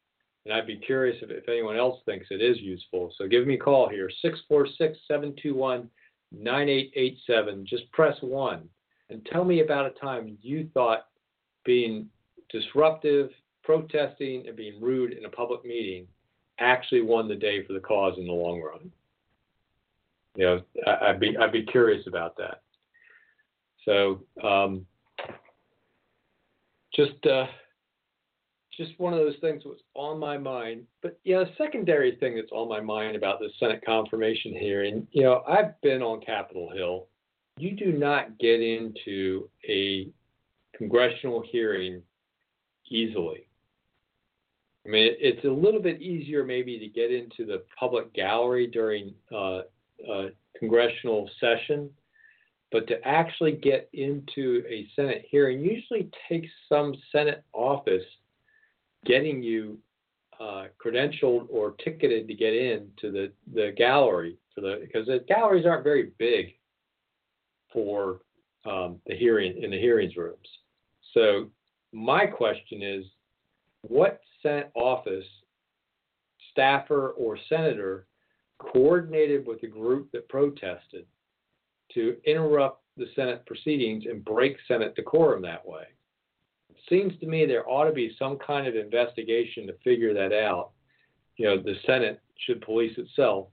And 0.46 0.54
I'd 0.54 0.68
be 0.68 0.78
curious 0.78 1.18
if, 1.22 1.30
if 1.30 1.48
anyone 1.48 1.78
else 1.78 2.02
thinks 2.06 2.28
it 2.30 2.42
is 2.42 2.60
useful. 2.60 3.14
So 3.18 3.28
give 3.28 3.48
me 3.48 3.56
a 3.56 3.60
call 3.60 3.88
here, 3.88 4.10
646 4.22 4.98
721 5.08 5.90
9887. 6.32 7.66
Just 7.66 7.92
press 7.92 8.18
one 8.22 8.68
and 9.10 9.26
tell 9.26 9.46
me 9.46 9.62
about 9.62 9.86
a 9.86 9.92
time 9.92 10.38
you 10.42 10.70
thought 10.74 11.08
being 11.64 12.08
disruptive, 12.50 13.30
protesting, 13.64 14.48
and 14.48 14.56
being 14.58 14.82
rude 14.82 15.14
in 15.14 15.26
a 15.26 15.30
public 15.30 15.64
meeting 15.64 16.08
actually 16.60 17.02
won 17.02 17.28
the 17.28 17.36
day 17.36 17.66
for 17.66 17.74
the 17.74 17.80
cause 17.80 18.18
in 18.18 18.26
the 18.26 18.34
long 18.34 18.62
run. 18.62 18.92
You 20.36 20.46
know, 20.46 20.62
I, 20.88 21.12
would 21.12 21.20
be 21.20 21.38
I'd 21.38 21.52
be 21.52 21.64
curious 21.64 22.08
about 22.08 22.38
that. 22.38 22.62
So 23.86 24.22
um, 24.44 24.86
just 26.96 27.26
uh, 27.26 27.46
just 28.76 29.00
one 29.00 29.14
of 29.14 29.20
those 29.20 29.36
things 29.42 29.64
was 29.66 29.78
on 29.94 30.20
my 30.20 30.38
mind. 30.38 30.86
But 31.02 31.20
you 31.24 31.36
know, 31.36 31.46
secondary 31.58 32.16
thing 32.16 32.36
that's 32.36 32.52
on 32.52 32.68
my 32.68 32.80
mind 32.80 33.16
about 33.16 33.40
this 33.40 33.52
Senate 33.60 33.84
confirmation 33.86 34.54
hearing, 34.54 35.08
you 35.12 35.24
know, 35.24 35.44
I've 35.48 35.80
been 35.82 36.02
on 36.02 36.22
Capitol 36.22 36.72
Hill. 36.74 37.08
You 37.58 37.76
do 37.76 37.92
not 37.92 38.40
get 38.40 38.62
into 38.62 39.48
a 39.70 40.10
congressional 40.76 41.44
hearing 41.52 42.02
easily. 42.90 43.48
I 44.86 44.90
mean, 44.90 45.16
it's 45.20 45.46
a 45.46 45.50
little 45.50 45.82
bit 45.82 46.02
easier 46.02 46.44
maybe 46.44 46.78
to 46.78 46.88
get 46.88 47.12
into 47.12 47.46
the 47.46 47.64
public 47.80 48.14
gallery 48.14 48.68
during 48.68 49.14
uh, 49.34 49.62
a 50.10 50.30
congressional 50.60 51.30
session, 51.40 51.90
but 52.72 52.88
to 52.88 52.96
actually 53.08 53.54
get 53.54 53.90
into 53.94 54.64
a 54.68 54.88
Senate 54.96 55.26
hearing 55.30 55.62
usually 55.62 56.10
takes 56.28 56.50
some 56.68 56.94
Senate 57.12 57.44
office 57.54 58.04
getting 59.06 59.42
you 59.42 59.78
uh, 60.40 60.66
credentialed 60.84 61.48
or 61.50 61.76
ticketed 61.84 62.28
to 62.28 62.34
get 62.34 62.54
into 62.54 63.12
the, 63.12 63.32
the 63.54 63.72
gallery 63.78 64.38
the 64.56 64.80
because 64.82 65.08
the 65.08 65.24
galleries 65.28 65.66
aren't 65.66 65.84
very 65.84 66.12
big 66.18 66.54
for 67.72 68.22
um, 68.66 69.00
the 69.08 69.16
hearing 69.16 69.62
in 69.62 69.72
the 69.72 69.80
hearings 69.80 70.16
rooms. 70.16 70.48
So 71.14 71.50
my 71.92 72.26
question 72.26 72.82
is, 72.82 73.06
what 73.82 74.22
Senate 74.44 74.72
office, 74.76 75.26
staffer, 76.52 77.10
or 77.12 77.38
senator 77.50 78.06
coordinated 78.60 79.48
with 79.48 79.62
the 79.62 79.68
group 79.68 80.12
that 80.12 80.30
protested 80.30 81.06
to 81.94 82.18
interrupt 82.26 82.84
the 82.98 83.08
Senate 83.16 83.46
proceedings 83.46 84.04
and 84.08 84.24
break 84.24 84.58
Senate 84.68 84.96
decorum 84.96 85.42
that 85.42 85.66
way. 85.66 85.84
It 86.70 86.78
seems 86.88 87.20
to 87.20 87.26
me 87.26 87.46
there 87.46 87.68
ought 87.68 87.86
to 87.86 87.94
be 87.94 88.16
some 88.20 88.38
kind 88.38 88.68
of 88.68 88.76
investigation 88.76 89.66
to 89.68 89.74
figure 89.84 90.14
that 90.14 90.34
out. 90.34 90.72
You 91.38 91.48
know, 91.48 91.62
the 91.62 91.76
Senate 91.86 92.22
should 92.46 92.62
police 92.62 92.98
itself 92.98 93.48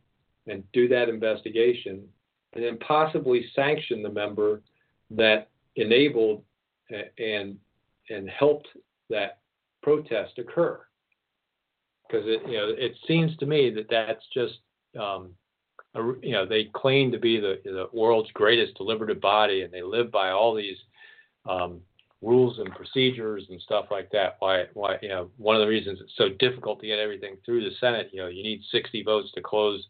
and 0.46 0.62
do 0.72 0.88
that 0.88 1.08
investigation 1.08 2.06
and 2.52 2.64
then 2.64 2.78
possibly 2.78 3.48
sanction 3.54 4.02
the 4.02 4.10
member 4.10 4.62
that 5.10 5.48
enabled 5.76 6.42
and 7.18 7.56
and 8.08 8.28
helped 8.28 8.68
that 9.08 9.39
protest 9.82 10.38
occur. 10.38 10.80
Because 12.06 12.26
it, 12.26 12.42
you 12.46 12.56
know, 12.56 12.68
it 12.76 12.92
seems 13.06 13.36
to 13.36 13.46
me 13.46 13.70
that 13.70 13.88
that's 13.88 14.24
just, 14.34 14.58
um, 14.98 15.30
a, 15.94 16.00
you 16.22 16.32
know, 16.32 16.46
they 16.46 16.68
claim 16.74 17.12
to 17.12 17.18
be 17.18 17.38
the, 17.38 17.60
the 17.64 17.86
world's 17.92 18.30
greatest 18.32 18.74
deliberative 18.76 19.20
body, 19.20 19.62
and 19.62 19.72
they 19.72 19.82
live 19.82 20.10
by 20.10 20.30
all 20.30 20.54
these 20.54 20.76
um, 21.48 21.80
rules 22.22 22.58
and 22.58 22.74
procedures 22.74 23.46
and 23.48 23.60
stuff 23.62 23.86
like 23.90 24.10
that. 24.10 24.36
Why, 24.40 24.64
why, 24.74 24.98
you 25.02 25.08
know, 25.08 25.30
one 25.36 25.56
of 25.56 25.60
the 25.60 25.68
reasons 25.68 26.00
it's 26.02 26.12
so 26.16 26.28
difficult 26.38 26.80
to 26.80 26.86
get 26.86 26.98
everything 26.98 27.36
through 27.44 27.64
the 27.64 27.74
Senate, 27.80 28.10
you 28.12 28.20
know, 28.20 28.28
you 28.28 28.42
need 28.42 28.60
60 28.70 29.02
votes 29.04 29.30
to 29.34 29.40
close 29.40 29.86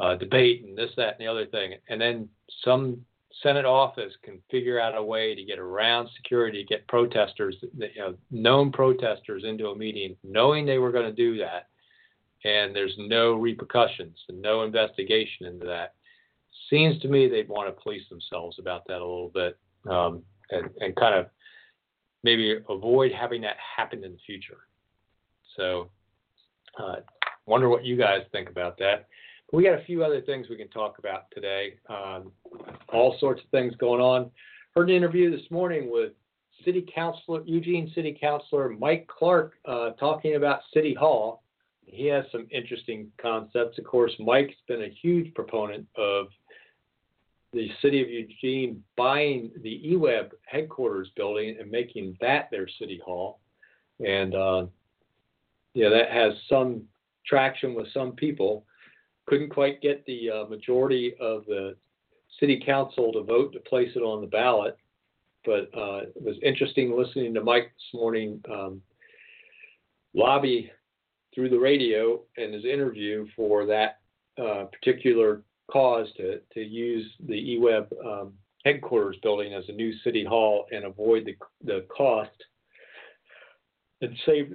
uh, 0.00 0.14
debate 0.14 0.64
and 0.64 0.78
this, 0.78 0.90
that, 0.96 1.16
and 1.18 1.20
the 1.20 1.30
other 1.30 1.46
thing, 1.46 1.74
and 1.88 2.00
then 2.00 2.28
some 2.64 3.04
Senate 3.42 3.64
office 3.64 4.12
can 4.22 4.40
figure 4.50 4.80
out 4.80 4.96
a 4.96 5.02
way 5.02 5.34
to 5.34 5.44
get 5.44 5.58
around 5.58 6.08
security, 6.16 6.64
get 6.68 6.86
protesters, 6.88 7.56
you 7.76 7.88
know, 7.96 8.14
known 8.30 8.72
protesters 8.72 9.44
into 9.44 9.68
a 9.68 9.76
meeting, 9.76 10.16
knowing 10.24 10.66
they 10.66 10.78
were 10.78 10.90
going 10.90 11.04
to 11.06 11.12
do 11.12 11.38
that, 11.38 11.68
and 12.44 12.74
there's 12.74 12.94
no 12.98 13.34
repercussions 13.34 14.18
and 14.28 14.40
no 14.40 14.62
investigation 14.62 15.46
into 15.46 15.66
that. 15.66 15.94
Seems 16.70 17.00
to 17.02 17.08
me 17.08 17.28
they'd 17.28 17.48
want 17.48 17.68
to 17.68 17.82
police 17.82 18.08
themselves 18.08 18.58
about 18.58 18.86
that 18.88 18.98
a 19.00 19.06
little 19.06 19.30
bit 19.32 19.56
um, 19.88 20.22
and, 20.50 20.68
and 20.80 20.96
kind 20.96 21.14
of 21.14 21.26
maybe 22.24 22.58
avoid 22.68 23.12
having 23.12 23.40
that 23.42 23.56
happen 23.76 24.02
in 24.04 24.12
the 24.12 24.18
future. 24.26 24.58
So, 25.56 25.90
uh, 26.78 26.96
wonder 27.46 27.68
what 27.68 27.84
you 27.84 27.96
guys 27.96 28.22
think 28.32 28.48
about 28.50 28.78
that. 28.78 29.08
We 29.50 29.64
got 29.64 29.78
a 29.78 29.84
few 29.84 30.04
other 30.04 30.20
things 30.20 30.48
we 30.50 30.56
can 30.56 30.68
talk 30.68 30.98
about 30.98 31.30
today. 31.30 31.74
Um, 31.88 32.32
all 32.92 33.16
sorts 33.18 33.42
of 33.42 33.48
things 33.50 33.74
going 33.76 34.00
on. 34.00 34.30
Heard 34.76 34.90
an 34.90 34.96
interview 34.96 35.34
this 35.34 35.50
morning 35.50 35.90
with 35.90 36.12
City 36.64 36.86
Councilor 36.94 37.42
Eugene 37.46 37.90
City 37.94 38.16
Councilor 38.20 38.68
Mike 38.68 39.06
Clark 39.06 39.54
uh, 39.64 39.90
talking 39.92 40.36
about 40.36 40.60
City 40.74 40.92
Hall. 40.92 41.42
He 41.86 42.06
has 42.06 42.26
some 42.30 42.46
interesting 42.50 43.10
concepts. 43.20 43.78
Of 43.78 43.84
course, 43.84 44.12
Mike's 44.18 44.54
been 44.66 44.82
a 44.82 44.94
huge 45.00 45.32
proponent 45.32 45.86
of 45.96 46.26
the 47.54 47.70
city 47.80 48.02
of 48.02 48.10
Eugene 48.10 48.82
buying 48.98 49.50
the 49.62 49.80
EWEB 49.86 50.32
headquarters 50.44 51.08
building 51.16 51.56
and 51.58 51.70
making 51.70 52.18
that 52.20 52.50
their 52.50 52.68
city 52.78 53.00
hall. 53.02 53.40
And 54.06 54.34
uh, 54.34 54.66
yeah, 55.72 55.88
that 55.88 56.10
has 56.10 56.34
some 56.50 56.82
traction 57.26 57.74
with 57.74 57.86
some 57.94 58.12
people. 58.12 58.66
Couldn't 59.28 59.50
quite 59.50 59.80
get 59.82 60.04
the 60.06 60.30
uh, 60.30 60.44
majority 60.46 61.14
of 61.20 61.44
the 61.46 61.76
city 62.40 62.62
council 62.64 63.12
to 63.12 63.22
vote 63.22 63.52
to 63.52 63.60
place 63.60 63.90
it 63.94 64.00
on 64.00 64.20
the 64.20 64.26
ballot. 64.26 64.76
But 65.44 65.70
uh, 65.76 66.00
it 66.14 66.22
was 66.22 66.36
interesting 66.42 66.96
listening 66.96 67.34
to 67.34 67.42
Mike 67.42 67.72
this 67.74 68.00
morning 68.00 68.42
um, 68.50 68.82
lobby 70.14 70.70
through 71.34 71.50
the 71.50 71.58
radio 71.58 72.20
in 72.36 72.52
his 72.52 72.64
interview 72.64 73.26
for 73.36 73.66
that 73.66 74.00
uh, 74.42 74.64
particular 74.64 75.42
cause 75.70 76.08
to, 76.16 76.40
to 76.54 76.60
use 76.60 77.06
the 77.26 77.34
EWEB 77.34 77.86
um, 78.04 78.32
headquarters 78.64 79.16
building 79.22 79.54
as 79.54 79.64
a 79.68 79.72
new 79.72 79.92
city 80.04 80.24
hall 80.24 80.66
and 80.72 80.84
avoid 80.84 81.24
the, 81.24 81.36
the 81.64 81.84
cost 81.94 82.30
and 84.00 84.16
save 84.26 84.54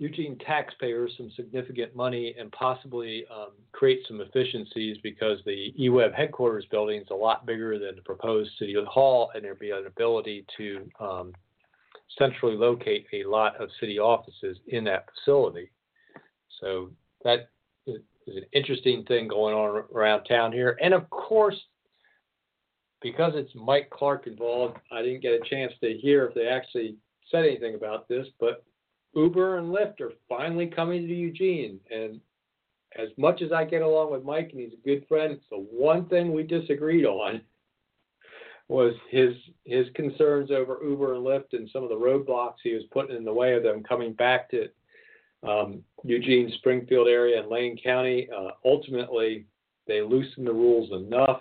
Eugene 0.00 0.38
taxpayers 0.38 1.12
some 1.18 1.30
significant 1.36 1.94
money 1.94 2.34
and 2.38 2.50
possibly 2.52 3.26
um, 3.30 3.50
create 3.72 4.00
some 4.08 4.22
efficiencies 4.22 4.96
because 5.02 5.40
the 5.44 5.74
EWEB 5.78 6.14
headquarters 6.14 6.64
building 6.70 7.02
is 7.02 7.08
a 7.10 7.14
lot 7.14 7.44
bigger 7.44 7.78
than 7.78 7.96
the 7.96 8.00
proposed 8.02 8.50
city 8.58 8.74
hall, 8.88 9.30
and 9.34 9.44
there'd 9.44 9.58
be 9.58 9.72
an 9.72 9.86
ability 9.86 10.46
to 10.56 10.88
um, 11.00 11.34
centrally 12.18 12.56
locate 12.56 13.06
a 13.12 13.24
lot 13.24 13.60
of 13.60 13.68
city 13.78 13.98
offices 13.98 14.56
in 14.68 14.84
that 14.84 15.04
facility. 15.14 15.70
So 16.62 16.90
that 17.22 17.50
is 17.86 18.00
an 18.26 18.44
interesting 18.54 19.04
thing 19.04 19.28
going 19.28 19.54
on 19.54 19.84
around 19.94 20.24
town 20.24 20.50
here. 20.50 20.78
And 20.82 20.94
of 20.94 21.10
course, 21.10 21.60
because 23.02 23.34
it's 23.36 23.52
Mike 23.54 23.90
Clark 23.90 24.26
involved, 24.26 24.78
I 24.90 25.02
didn't 25.02 25.20
get 25.20 25.34
a 25.34 25.48
chance 25.50 25.74
to 25.82 25.92
hear 25.92 26.24
if 26.24 26.34
they 26.34 26.46
actually 26.46 26.96
said 27.30 27.44
anything 27.44 27.74
about 27.74 28.08
this, 28.08 28.26
but 28.40 28.64
Uber 29.14 29.58
and 29.58 29.74
Lyft 29.74 30.00
are 30.00 30.12
finally 30.28 30.66
coming 30.66 31.06
to 31.06 31.14
Eugene. 31.14 31.80
And 31.90 32.20
as 32.96 33.08
much 33.16 33.42
as 33.42 33.52
I 33.52 33.64
get 33.64 33.82
along 33.82 34.12
with 34.12 34.24
Mike 34.24 34.50
and 34.52 34.60
he's 34.60 34.72
a 34.72 34.86
good 34.86 35.06
friend, 35.08 35.38
the 35.50 35.56
one 35.56 36.06
thing 36.06 36.32
we 36.32 36.42
disagreed 36.42 37.04
on 37.04 37.40
was 38.68 38.94
his 39.10 39.34
his 39.64 39.86
concerns 39.94 40.52
over 40.52 40.78
Uber 40.82 41.14
and 41.14 41.24
Lyft 41.24 41.52
and 41.54 41.68
some 41.72 41.82
of 41.82 41.88
the 41.88 41.96
roadblocks 41.96 42.58
he 42.62 42.72
was 42.72 42.84
putting 42.92 43.16
in 43.16 43.24
the 43.24 43.32
way 43.32 43.54
of 43.54 43.64
them 43.64 43.82
coming 43.82 44.12
back 44.12 44.48
to 44.50 44.68
um, 45.42 45.82
Eugene, 46.04 46.52
Springfield 46.58 47.08
area, 47.08 47.40
and 47.40 47.50
Lane 47.50 47.76
County. 47.82 48.28
Uh, 48.30 48.50
ultimately, 48.64 49.46
they 49.88 50.02
loosened 50.02 50.46
the 50.46 50.52
rules 50.52 50.92
enough 50.92 51.40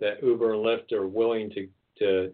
that 0.00 0.22
Uber 0.22 0.54
and 0.54 0.64
Lyft 0.64 0.92
are 0.92 1.06
willing 1.06 1.50
to 1.50 1.68
to 1.98 2.32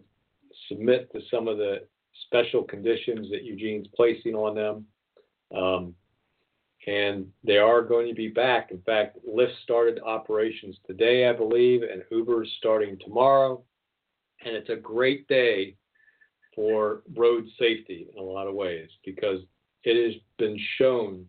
submit 0.67 1.11
to 1.11 1.19
some 1.29 1.47
of 1.47 1.57
the 1.57 1.81
special 2.25 2.63
conditions 2.63 3.29
that 3.31 3.43
Eugene's 3.43 3.87
placing 3.95 4.35
on 4.35 4.55
them. 4.55 4.85
Um, 5.55 5.95
and 6.87 7.27
they 7.43 7.57
are 7.57 7.81
going 7.81 8.07
to 8.07 8.13
be 8.13 8.27
back. 8.27 8.71
In 8.71 8.81
fact, 8.81 9.17
Lyft 9.27 9.55
started 9.63 9.99
operations 10.05 10.77
today, 10.85 11.27
I 11.27 11.33
believe, 11.33 11.81
and 11.81 12.03
Uber's 12.11 12.53
starting 12.59 12.97
tomorrow. 13.03 13.63
And 14.45 14.55
it's 14.55 14.69
a 14.69 14.75
great 14.75 15.27
day 15.27 15.75
for 16.55 17.01
road 17.15 17.45
safety 17.57 18.07
in 18.13 18.19
a 18.19 18.25
lot 18.25 18.47
of 18.47 18.53
ways 18.53 18.89
because 19.03 19.39
it 19.83 20.03
has 20.03 20.21
been 20.37 20.59
shown 20.77 21.25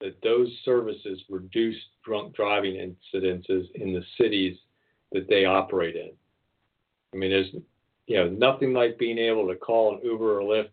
that 0.00 0.20
those 0.22 0.48
services 0.64 1.22
reduce 1.30 1.76
drunk 2.04 2.34
driving 2.34 2.74
incidences 2.74 3.70
in 3.74 3.92
the 3.92 4.04
cities 4.20 4.58
that 5.12 5.28
they 5.28 5.44
operate 5.44 5.96
in. 5.96 6.10
I 7.14 7.16
mean, 7.16 7.30
there's 7.30 7.54
you 8.06 8.16
know, 8.16 8.28
nothing 8.28 8.72
like 8.72 8.98
being 8.98 9.18
able 9.18 9.48
to 9.48 9.56
call 9.56 9.94
an 9.94 10.00
Uber 10.04 10.40
or 10.40 10.42
Lyft 10.42 10.70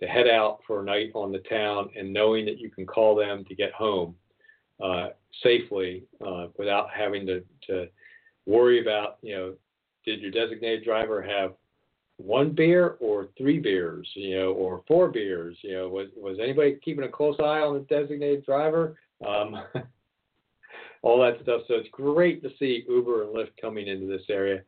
to 0.00 0.06
head 0.06 0.28
out 0.28 0.60
for 0.66 0.80
a 0.80 0.84
night 0.84 1.10
on 1.14 1.32
the 1.32 1.38
town 1.40 1.90
and 1.96 2.12
knowing 2.12 2.44
that 2.46 2.58
you 2.58 2.70
can 2.70 2.86
call 2.86 3.16
them 3.16 3.44
to 3.46 3.54
get 3.54 3.72
home 3.72 4.14
uh, 4.82 5.08
safely 5.42 6.04
uh, 6.24 6.46
without 6.56 6.88
having 6.90 7.26
to, 7.26 7.42
to 7.66 7.88
worry 8.46 8.80
about, 8.80 9.18
you 9.22 9.36
know, 9.36 9.54
did 10.04 10.20
your 10.20 10.30
designated 10.30 10.84
driver 10.84 11.20
have 11.20 11.52
one 12.16 12.50
beer 12.50 12.96
or 13.00 13.28
three 13.36 13.58
beers, 13.58 14.08
you 14.14 14.38
know, 14.38 14.52
or 14.52 14.82
four 14.86 15.08
beers, 15.08 15.56
you 15.62 15.74
know, 15.74 15.88
was 15.88 16.08
was 16.16 16.38
anybody 16.40 16.78
keeping 16.84 17.04
a 17.04 17.08
close 17.08 17.36
eye 17.40 17.60
on 17.60 17.74
the 17.74 17.80
designated 17.94 18.44
driver? 18.44 18.96
Um, 19.26 19.62
all 21.02 21.20
that 21.22 21.40
stuff. 21.42 21.62
So 21.68 21.74
it's 21.74 21.88
great 21.92 22.42
to 22.42 22.50
see 22.58 22.84
Uber 22.88 23.24
and 23.24 23.34
Lyft 23.34 23.50
coming 23.60 23.86
into 23.86 24.06
this 24.06 24.26
area 24.28 24.62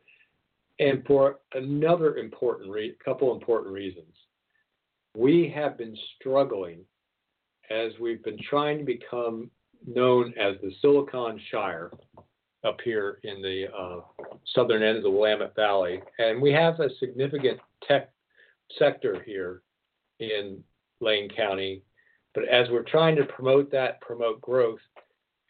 and 0.80 1.04
for 1.06 1.40
another 1.54 2.16
important 2.16 2.70
re- 2.70 2.96
couple 3.04 3.32
important 3.32 3.72
reasons. 3.72 4.14
We 5.14 5.52
have 5.54 5.76
been 5.76 5.96
struggling 6.16 6.80
as 7.70 7.92
we've 8.00 8.24
been 8.24 8.38
trying 8.48 8.78
to 8.78 8.84
become 8.84 9.50
known 9.86 10.34
as 10.40 10.56
the 10.62 10.72
Silicon 10.80 11.38
Shire 11.50 11.92
up 12.64 12.78
here 12.82 13.20
in 13.22 13.40
the 13.42 13.66
uh, 13.76 14.00
southern 14.54 14.82
end 14.82 14.96
of 14.96 15.02
the 15.02 15.10
Willamette 15.10 15.54
Valley, 15.54 16.02
and 16.18 16.40
we 16.40 16.52
have 16.52 16.80
a 16.80 16.94
significant 16.98 17.58
tech 17.86 18.10
sector 18.78 19.22
here 19.24 19.62
in 20.18 20.62
Lane 21.00 21.30
County. 21.34 21.82
But 22.34 22.48
as 22.48 22.68
we're 22.70 22.84
trying 22.84 23.16
to 23.16 23.24
promote 23.24 23.70
that, 23.72 24.00
promote 24.00 24.40
growth, 24.40 24.78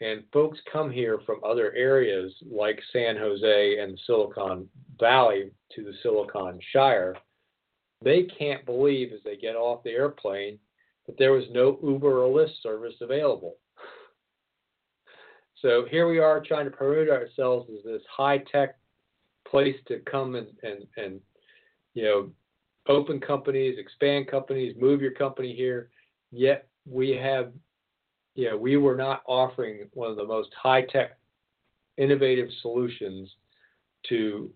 and 0.00 0.22
folks 0.32 0.58
come 0.72 0.90
here 0.90 1.20
from 1.26 1.40
other 1.44 1.72
areas 1.74 2.32
like 2.50 2.80
San 2.92 3.16
Jose 3.16 3.78
and 3.78 4.00
Silicon 4.06 4.68
Valley 4.98 5.50
to 5.74 5.84
the 5.84 5.92
Silicon 6.02 6.58
Shire. 6.72 7.16
They 8.02 8.24
can't 8.24 8.64
believe 8.64 9.12
as 9.12 9.20
they 9.24 9.36
get 9.36 9.56
off 9.56 9.82
the 9.84 9.90
airplane 9.90 10.58
that 11.06 11.18
there 11.18 11.32
was 11.32 11.44
no 11.50 11.78
Uber 11.82 12.24
or 12.24 12.34
Lyft 12.34 12.62
service 12.62 12.94
available. 13.00 13.56
So 15.60 15.84
here 15.90 16.08
we 16.08 16.18
are 16.18 16.40
trying 16.40 16.64
to 16.64 16.70
promote 16.70 17.10
ourselves 17.10 17.68
as 17.76 17.84
this 17.84 18.02
high 18.10 18.38
tech 18.50 18.76
place 19.46 19.76
to 19.88 19.98
come 20.10 20.34
and, 20.34 20.46
and, 20.62 20.86
and 20.96 21.20
you 21.92 22.04
know 22.04 22.30
open 22.88 23.20
companies, 23.20 23.76
expand 23.78 24.28
companies, 24.28 24.74
move 24.78 25.02
your 25.02 25.10
company 25.10 25.54
here. 25.54 25.90
Yet 26.30 26.68
we 26.86 27.10
have 27.10 27.52
yeah, 28.34 28.54
we 28.54 28.76
were 28.76 28.96
not 28.96 29.22
offering 29.26 29.88
one 29.92 30.10
of 30.10 30.16
the 30.16 30.26
most 30.26 30.50
high 30.60 30.82
tech, 30.82 31.18
innovative 31.96 32.48
solutions 32.62 33.30
to 34.08 34.50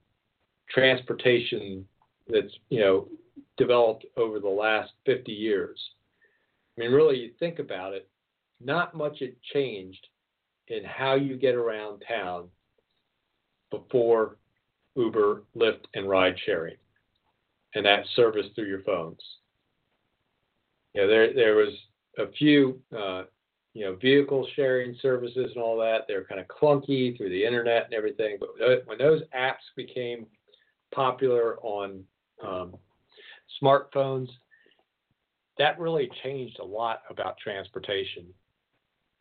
transportation 0.70 1.86
that's 2.28 2.52
you 2.70 2.80
know 2.80 3.08
developed 3.56 4.06
over 4.16 4.40
the 4.40 4.48
last 4.48 4.92
50 5.06 5.32
years. 5.32 5.78
I 6.76 6.80
mean, 6.80 6.92
really, 6.92 7.18
you 7.18 7.30
think 7.38 7.58
about 7.58 7.92
it, 7.92 8.08
not 8.60 8.94
much 8.94 9.20
had 9.20 9.34
changed 9.52 10.06
in 10.68 10.82
how 10.84 11.14
you 11.14 11.36
get 11.36 11.54
around 11.54 12.02
town 12.08 12.48
before 13.70 14.38
Uber, 14.96 15.42
Lyft, 15.56 15.84
and 15.94 16.08
ride 16.08 16.36
sharing, 16.46 16.76
and 17.74 17.84
that 17.84 18.04
service 18.16 18.46
through 18.54 18.68
your 18.68 18.82
phones. 18.82 19.20
You 20.94 21.02
know, 21.02 21.08
there 21.08 21.34
there 21.34 21.56
was 21.56 21.74
a 22.18 22.30
few 22.32 22.80
uh, 22.96 23.24
you 23.74 23.84
know, 23.84 23.96
vehicle 23.96 24.46
sharing 24.54 24.96
services 25.02 25.50
and 25.54 25.62
all 25.62 25.76
that. 25.78 26.02
They're 26.06 26.24
kind 26.24 26.40
of 26.40 26.46
clunky 26.46 27.16
through 27.16 27.30
the 27.30 27.44
internet 27.44 27.84
and 27.84 27.94
everything. 27.94 28.38
But 28.38 28.50
when 28.86 28.98
those 28.98 29.22
apps 29.36 29.66
became 29.76 30.26
popular 30.94 31.58
on 31.60 32.04
um, 32.42 32.76
smartphones, 33.60 34.28
that 35.58 35.78
really 35.78 36.08
changed 36.22 36.58
a 36.60 36.64
lot 36.64 37.02
about 37.10 37.36
transportation. 37.38 38.26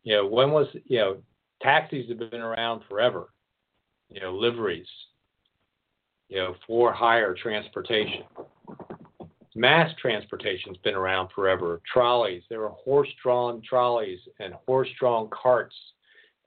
You 0.04 0.18
know, 0.18 0.28
when 0.28 0.52
was, 0.52 0.68
you 0.86 1.00
know, 1.00 1.18
taxis 1.62 2.08
have 2.10 2.20
been 2.20 2.42
around 2.42 2.84
forever, 2.88 3.30
you 4.10 4.22
know, 4.22 4.36
liveries, 4.36 4.88
you 6.30 6.38
know, 6.38 6.56
for 6.68 6.94
hire 6.94 7.34
transportation. 7.34 8.24
Mass 9.56 9.92
transportation's 10.02 10.78
been 10.78 10.96
around 10.96 11.30
forever. 11.36 11.82
Trolleys, 11.92 12.44
there 12.50 12.62
were 12.62 12.70
horse-drawn 12.70 13.62
trolleys 13.62 14.20
and 14.40 14.54
horse-drawn 14.66 15.30
carts 15.30 15.76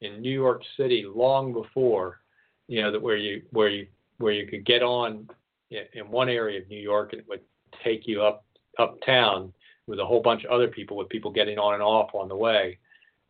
in 0.01 0.21
New 0.21 0.31
York 0.31 0.63
City 0.77 1.05
long 1.07 1.53
before, 1.53 2.21
you 2.69 2.83
know, 2.83 2.91
that 2.91 3.01
where 3.01 3.17
you 3.17 3.43
where 3.51 3.69
you 3.69 3.87
where 4.19 4.33
you 4.33 4.47
could 4.47 4.65
get 4.65 4.83
on 4.83 5.29
in 5.71 6.11
one 6.11 6.29
area 6.29 6.61
of 6.61 6.69
New 6.69 6.81
York 6.81 7.13
and 7.13 7.21
it 7.21 7.29
would 7.29 7.41
take 7.85 8.07
you 8.07 8.23
up 8.23 8.45
uptown 8.79 9.53
with 9.87 10.01
a 10.01 10.05
whole 10.05 10.21
bunch 10.21 10.45
of 10.45 10.51
other 10.51 10.69
people, 10.69 10.97
with 10.97 11.09
people 11.09 11.31
getting 11.31 11.59
on 11.59 11.75
and 11.75 11.83
off 11.83 12.11
on 12.15 12.29
the 12.29 12.37
way. 12.37 12.79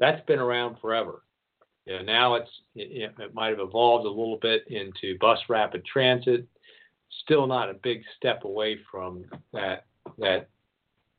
That's 0.01 0.25
been 0.27 0.39
around 0.39 0.77
forever. 0.81 1.23
You 1.85 1.99
know, 1.99 2.03
now 2.03 2.35
it's 2.35 2.51
it, 2.75 3.13
it 3.19 3.35
might 3.35 3.51
have 3.51 3.61
evolved 3.61 4.07
a 4.07 4.11
little 4.11 4.39
bit 4.41 4.67
into 4.69 5.19
bus 5.19 5.39
rapid 5.49 5.85
transit 5.85 6.47
still 7.23 7.47
not 7.47 7.71
a 7.71 7.75
big 7.75 8.03
step 8.17 8.45
away 8.45 8.79
from 8.91 9.25
that 9.53 9.87
that 10.19 10.49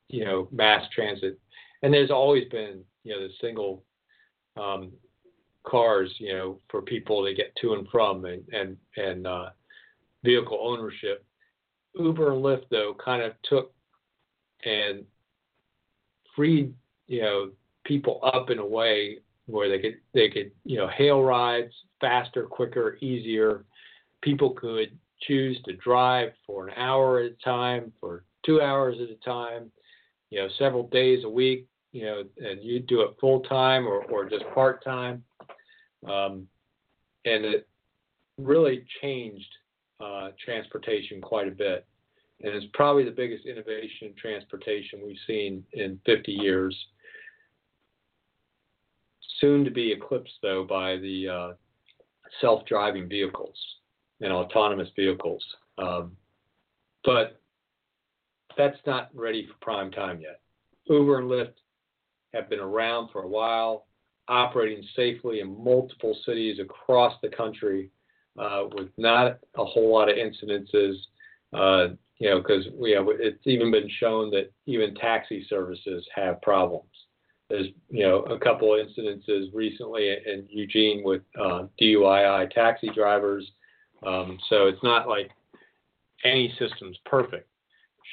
you 0.08 0.24
know 0.24 0.48
mass 0.52 0.84
transit. 0.94 1.38
And 1.82 1.92
there's 1.92 2.10
always 2.10 2.48
been 2.48 2.82
you 3.04 3.14
know 3.14 3.22
the 3.26 3.32
single 3.40 3.84
um, 4.56 4.92
cars 5.64 6.12
you 6.18 6.32
know 6.32 6.60
for 6.70 6.82
people 6.82 7.24
to 7.24 7.34
get 7.34 7.54
to 7.56 7.74
and 7.74 7.88
from 7.88 8.24
and 8.24 8.42
and 8.52 8.76
and 8.96 9.26
uh, 9.26 9.50
vehicle 10.24 10.58
ownership. 10.60 11.24
Uber 11.94 12.32
and 12.32 12.44
Lyft 12.44 12.64
though 12.70 12.94
kind 13.02 13.22
of 13.22 13.32
took 13.42 13.72
and 14.64 15.04
freed 16.34 16.74
you 17.06 17.22
know 17.22 17.50
people 17.84 18.20
up 18.22 18.50
in 18.50 18.58
a 18.58 18.66
way 18.66 19.18
where 19.46 19.68
they 19.68 19.78
could 19.78 19.96
they 20.12 20.28
could 20.28 20.50
you 20.64 20.76
know 20.76 20.88
hail 20.88 21.22
rides 21.22 21.72
faster, 22.00 22.44
quicker, 22.44 22.98
easier. 23.00 23.64
People 24.22 24.50
could 24.50 24.96
choose 25.20 25.60
to 25.64 25.74
drive 25.74 26.32
for 26.46 26.68
an 26.68 26.74
hour 26.76 27.20
at 27.20 27.32
a 27.32 27.44
time, 27.44 27.92
for 28.00 28.24
two 28.44 28.60
hours 28.60 28.96
at 29.02 29.10
a 29.10 29.16
time, 29.24 29.70
you 30.30 30.40
know, 30.40 30.48
several 30.58 30.88
days 30.88 31.24
a 31.24 31.28
week, 31.28 31.66
you 31.92 32.04
know, 32.04 32.24
and 32.38 32.62
you 32.62 32.80
do 32.80 33.00
it 33.02 33.16
full 33.20 33.40
time 33.40 33.86
or, 33.86 34.04
or 34.04 34.28
just 34.28 34.44
part 34.54 34.84
time. 34.84 35.24
Um, 36.06 36.46
and 37.24 37.44
it 37.44 37.68
really 38.38 38.84
changed 39.02 39.48
uh, 40.00 40.28
transportation 40.42 41.20
quite 41.20 41.48
a 41.48 41.52
bit. 41.52 41.86
And 42.40 42.54
it's 42.54 42.66
probably 42.72 43.04
the 43.04 43.10
biggest 43.10 43.46
innovation 43.46 44.08
in 44.08 44.14
transportation 44.14 45.00
we've 45.04 45.16
seen 45.26 45.64
in 45.72 45.98
50 46.06 46.30
years. 46.30 46.76
Soon 49.40 49.64
to 49.64 49.70
be 49.70 49.92
eclipsed, 49.92 50.34
though, 50.42 50.64
by 50.64 50.96
the 50.96 51.28
uh, 51.28 51.52
self 52.40 52.64
driving 52.66 53.08
vehicles 53.08 53.56
and 54.20 54.32
autonomous 54.32 54.88
vehicles. 54.96 55.44
Um, 55.78 56.16
but 57.04 57.40
that's 58.56 58.78
not 58.86 59.10
ready 59.14 59.46
for 59.46 59.54
prime 59.60 59.90
time 59.90 60.20
yet. 60.20 60.40
Uber 60.86 61.18
and 61.18 61.30
Lyft 61.30 61.52
have 62.34 62.50
been 62.50 62.60
around 62.60 63.10
for 63.12 63.22
a 63.22 63.28
while, 63.28 63.86
operating 64.26 64.84
safely 64.96 65.40
in 65.40 65.62
multiple 65.62 66.16
cities 66.26 66.58
across 66.60 67.14
the 67.22 67.28
country 67.28 67.90
uh, 68.38 68.64
with 68.72 68.88
not 68.96 69.38
a 69.56 69.64
whole 69.64 69.92
lot 69.92 70.08
of 70.08 70.16
incidences. 70.16 70.96
Uh, 71.52 71.94
you 72.18 72.28
know, 72.28 72.38
because 72.38 72.66
you 72.80 72.96
know, 72.96 73.10
it's 73.10 73.46
even 73.46 73.70
been 73.70 73.88
shown 74.00 74.30
that 74.30 74.52
even 74.66 74.94
taxi 74.96 75.46
services 75.48 76.06
have 76.14 76.42
problems. 76.42 76.90
There's 77.48 77.68
you 77.88 78.02
know 78.02 78.22
a 78.22 78.38
couple 78.38 78.74
of 78.74 78.86
incidences 78.86 79.54
recently 79.54 80.10
in 80.10 80.46
Eugene 80.50 81.02
with 81.04 81.22
uh, 81.40 81.64
DUI 81.80 82.50
taxi 82.50 82.90
drivers. 82.94 83.50
Um, 84.06 84.38
so 84.48 84.66
it's 84.66 84.82
not 84.82 85.08
like 85.08 85.30
any 86.24 86.54
system's 86.58 86.96
perfect. 87.04 87.48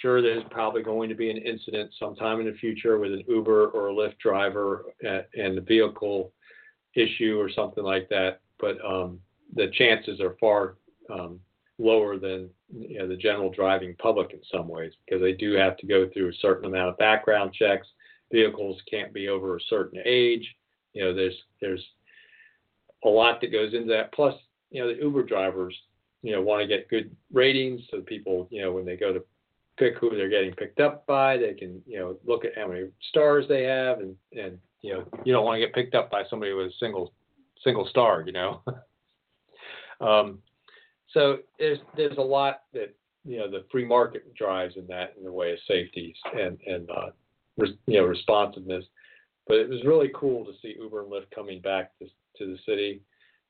Sure, 0.02 0.22
there's 0.22 0.44
probably 0.52 0.84
going 0.84 1.10
to 1.10 1.16
be 1.16 1.30
an 1.30 1.38
incident 1.38 1.92
sometime 1.98 2.40
in 2.40 2.48
the 2.48 2.58
future 2.58 2.98
with 2.98 3.14
an 3.14 3.24
Uber 3.28 3.68
or 3.68 3.90
a 3.90 3.94
Lyft 3.94 4.18
driver 4.18 4.86
and 5.02 5.58
the 5.58 5.62
vehicle 5.62 6.34
issue 6.96 7.40
or 7.40 7.50
something 7.50 7.84
like 7.84 8.10
that. 8.10 8.42
But 8.60 8.84
um, 8.86 9.20
the 9.54 9.68
chances 9.72 10.20
are 10.20 10.36
far 10.40 10.76
um, 11.10 11.40
lower 11.78 12.18
than 12.18 12.50
you 12.74 13.00
know, 13.00 13.08
the 13.08 13.16
general 13.16 13.52
driving 13.52 13.96
public 13.98 14.32
in 14.34 14.40
some 14.52 14.68
ways 14.68 14.94
because 15.06 15.22
they 15.22 15.34
do 15.34 15.54
have 15.54 15.78
to 15.78 15.88
go 15.88 16.10
through 16.10 16.30
a 16.30 16.42
certain 16.42 16.66
amount 16.66 16.90
of 16.90 16.98
background 16.98 17.54
checks. 17.54 17.88
Vehicles 18.32 18.82
can't 18.90 19.14
be 19.14 19.30
over 19.30 19.56
a 19.56 19.62
certain 19.70 20.02
age. 20.06 20.56
You 20.94 21.04
know, 21.04 21.14
there's 21.14 21.36
there's 21.62 21.84
a 23.04 23.10
lot 23.10 23.40
that 23.42 23.52
goes 23.52 23.74
into 23.74 23.88
that. 23.90 24.12
Plus, 24.14 24.34
you 24.76 24.82
know, 24.82 24.94
the 24.94 25.02
Uber 25.02 25.24
drivers, 25.24 25.74
you 26.22 26.34
know, 26.34 26.42
want 26.42 26.62
to 26.62 26.68
get 26.68 26.90
good 26.90 27.16
ratings 27.32 27.80
so 27.90 28.02
people, 28.02 28.46
you 28.52 28.62
know, 28.62 28.74
when 28.74 28.86
they 28.86 28.98
go 28.98 29.14
to 29.14 29.24
pick 29.78 29.98
who 29.98 30.10
they're 30.10 30.28
getting 30.28 30.54
picked 30.54 30.82
up 30.82 31.08
by, 31.08 31.38
they 31.38 31.54
can, 31.54 31.82
you 31.88 31.98
know, 31.98 32.18
look 32.26 32.44
at 32.44 32.58
how 32.58 32.68
many 32.68 32.88
stars 33.10 33.46
they 33.48 33.64
have, 33.64 34.00
and 34.00 34.18
and 34.38 34.58
you 34.82 34.94
know, 34.94 35.06
you 35.24 35.32
don't 35.32 35.46
want 35.46 35.56
to 35.56 35.66
get 35.66 35.74
picked 35.74 35.96
up 35.96 36.12
by 36.12 36.24
somebody 36.30 36.52
with 36.52 36.68
a 36.68 36.74
single 36.78 37.14
single 37.64 37.88
star, 37.88 38.24
you 38.26 38.34
know. 38.34 38.62
um, 40.02 40.40
so 41.14 41.38
there's 41.58 41.80
there's 41.96 42.18
a 42.18 42.22
lot 42.22 42.64
that 42.74 42.94
you 43.24 43.38
know 43.38 43.50
the 43.50 43.64
free 43.72 43.86
market 43.86 44.36
drives 44.36 44.76
in 44.76 44.86
that 44.88 45.14
in 45.18 45.24
the 45.24 45.32
way 45.32 45.54
of 45.54 45.60
safety 45.70 46.14
and 46.38 46.60
and 46.68 46.90
uh, 46.90 47.12
you 47.88 48.02
know 48.02 48.04
responsiveness. 48.04 48.84
But 49.48 49.58
it 49.58 49.70
was 49.70 49.86
really 49.86 50.12
cool 50.14 50.44
to 50.44 50.52
see 50.62 50.76
Uber 50.78 51.04
and 51.04 51.12
Lyft 51.12 51.32
coming 51.34 51.62
back 51.62 51.92
to, 52.00 52.08
to 52.40 52.52
the 52.52 52.58
city. 52.66 53.02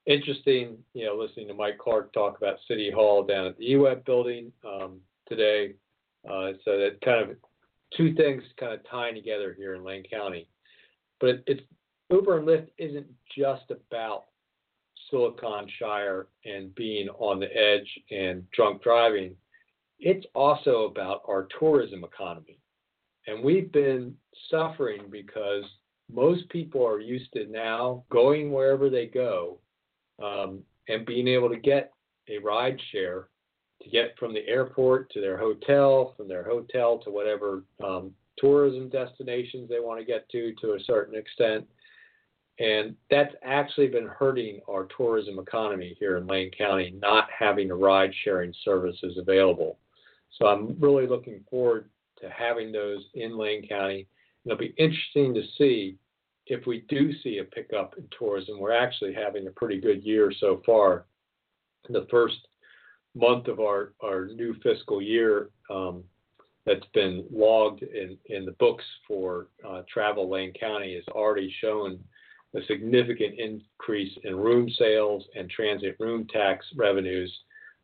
Interesting, 0.05 0.77
you 0.93 1.05
know, 1.05 1.15
listening 1.15 1.47
to 1.47 1.53
Mike 1.55 1.79
Clark 1.79 2.13
talk 2.13 2.37
about 2.37 2.57
City 2.67 2.91
Hall 2.91 3.23
down 3.23 3.47
at 3.47 3.57
the 3.57 3.71
EWEB 3.71 4.05
building 4.05 4.51
um, 4.63 4.99
today. 5.27 5.73
Uh, 6.29 6.51
so 6.63 6.77
that 6.77 6.99
kind 7.03 7.29
of 7.29 7.37
two 7.97 8.13
things 8.13 8.43
kind 8.59 8.73
of 8.73 8.79
tying 8.89 9.15
together 9.15 9.55
here 9.57 9.73
in 9.73 9.83
Lane 9.83 10.03
County. 10.09 10.47
But 11.19 11.43
it's 11.47 11.61
Uber 12.11 12.37
and 12.37 12.47
Lyft 12.47 12.67
isn't 12.77 13.07
just 13.35 13.71
about 13.71 14.25
Silicon 15.09 15.67
Shire 15.79 16.27
and 16.45 16.73
being 16.75 17.09
on 17.09 17.39
the 17.39 17.55
edge 17.55 17.89
and 18.11 18.49
drunk 18.51 18.83
driving, 18.83 19.35
it's 19.99 20.25
also 20.35 20.85
about 20.85 21.21
our 21.27 21.47
tourism 21.59 22.03
economy. 22.03 22.59
And 23.27 23.43
we've 23.43 23.71
been 23.71 24.15
suffering 24.51 25.03
because 25.09 25.63
most 26.11 26.47
people 26.49 26.85
are 26.85 26.99
used 26.99 27.31
to 27.33 27.47
now 27.47 28.03
going 28.11 28.51
wherever 28.51 28.89
they 28.89 29.07
go 29.07 29.59
um, 30.23 30.63
and 30.87 31.05
being 31.05 31.27
able 31.27 31.49
to 31.49 31.57
get 31.57 31.91
a 32.29 32.37
ride 32.39 32.79
share 32.91 33.27
to 33.81 33.89
get 33.89 34.17
from 34.17 34.33
the 34.33 34.47
airport 34.47 35.09
to 35.11 35.21
their 35.21 35.37
hotel, 35.37 36.13
from 36.17 36.27
their 36.27 36.43
hotel 36.43 36.97
to 36.99 37.11
whatever 37.11 37.63
um, 37.83 38.11
tourism 38.37 38.89
destinations 38.89 39.69
they 39.69 39.79
want 39.79 39.99
to 39.99 40.05
get 40.05 40.27
to 40.29 40.53
to 40.61 40.73
a 40.73 40.79
certain 40.85 41.15
extent. 41.15 41.65
And 42.57 42.95
that's 43.11 43.35
actually 43.43 43.87
been 43.87 44.07
hurting 44.07 44.61
our 44.69 44.87
tourism 44.95 45.39
economy 45.39 45.95
here 45.99 46.17
in 46.17 46.25
Lane 46.25 46.51
County, 46.57 46.95
not 47.01 47.27
having 47.37 47.67
the 47.67 47.75
ride 47.75 48.13
sharing 48.23 48.53
services 48.63 49.17
available. 49.17 49.77
So 50.37 50.47
I'm 50.47 50.77
really 50.79 51.05
looking 51.05 51.43
forward 51.49 51.89
to 52.21 52.29
having 52.29 52.71
those 52.71 53.03
in 53.13 53.37
Lane 53.37 53.67
County. 53.67 54.07
It'll 54.45 54.57
be 54.57 54.73
interesting 54.77 55.33
to 55.33 55.43
see 55.57 55.97
if 56.47 56.65
we 56.65 56.85
do 56.89 57.11
see 57.23 57.39
a 57.39 57.43
pickup 57.43 57.95
in 57.97 58.07
tourism. 58.17 58.59
We're 58.59 58.71
actually 58.71 59.13
having 59.13 59.47
a 59.47 59.51
pretty 59.51 59.79
good 59.79 60.03
year 60.03 60.31
so 60.39 60.61
far. 60.65 61.05
In 61.87 61.93
The 61.93 62.07
first 62.09 62.35
month 63.15 63.47
of 63.47 63.59
our, 63.59 63.93
our 64.03 64.27
new 64.27 64.55
fiscal 64.61 65.01
year 65.01 65.49
um, 65.69 66.03
that's 66.65 66.85
been 66.93 67.25
logged 67.31 67.83
in, 67.83 68.17
in 68.27 68.45
the 68.45 68.51
books 68.53 68.83
for 69.07 69.47
uh, 69.67 69.83
Travel 69.91 70.29
Lane 70.29 70.53
County 70.59 70.95
has 70.95 71.03
already 71.09 71.53
shown 71.61 71.99
a 72.55 72.65
significant 72.65 73.35
increase 73.37 74.11
in 74.23 74.35
room 74.35 74.69
sales 74.77 75.23
and 75.35 75.49
transit 75.49 75.95
room 75.99 76.27
tax 76.27 76.65
revenues. 76.75 77.33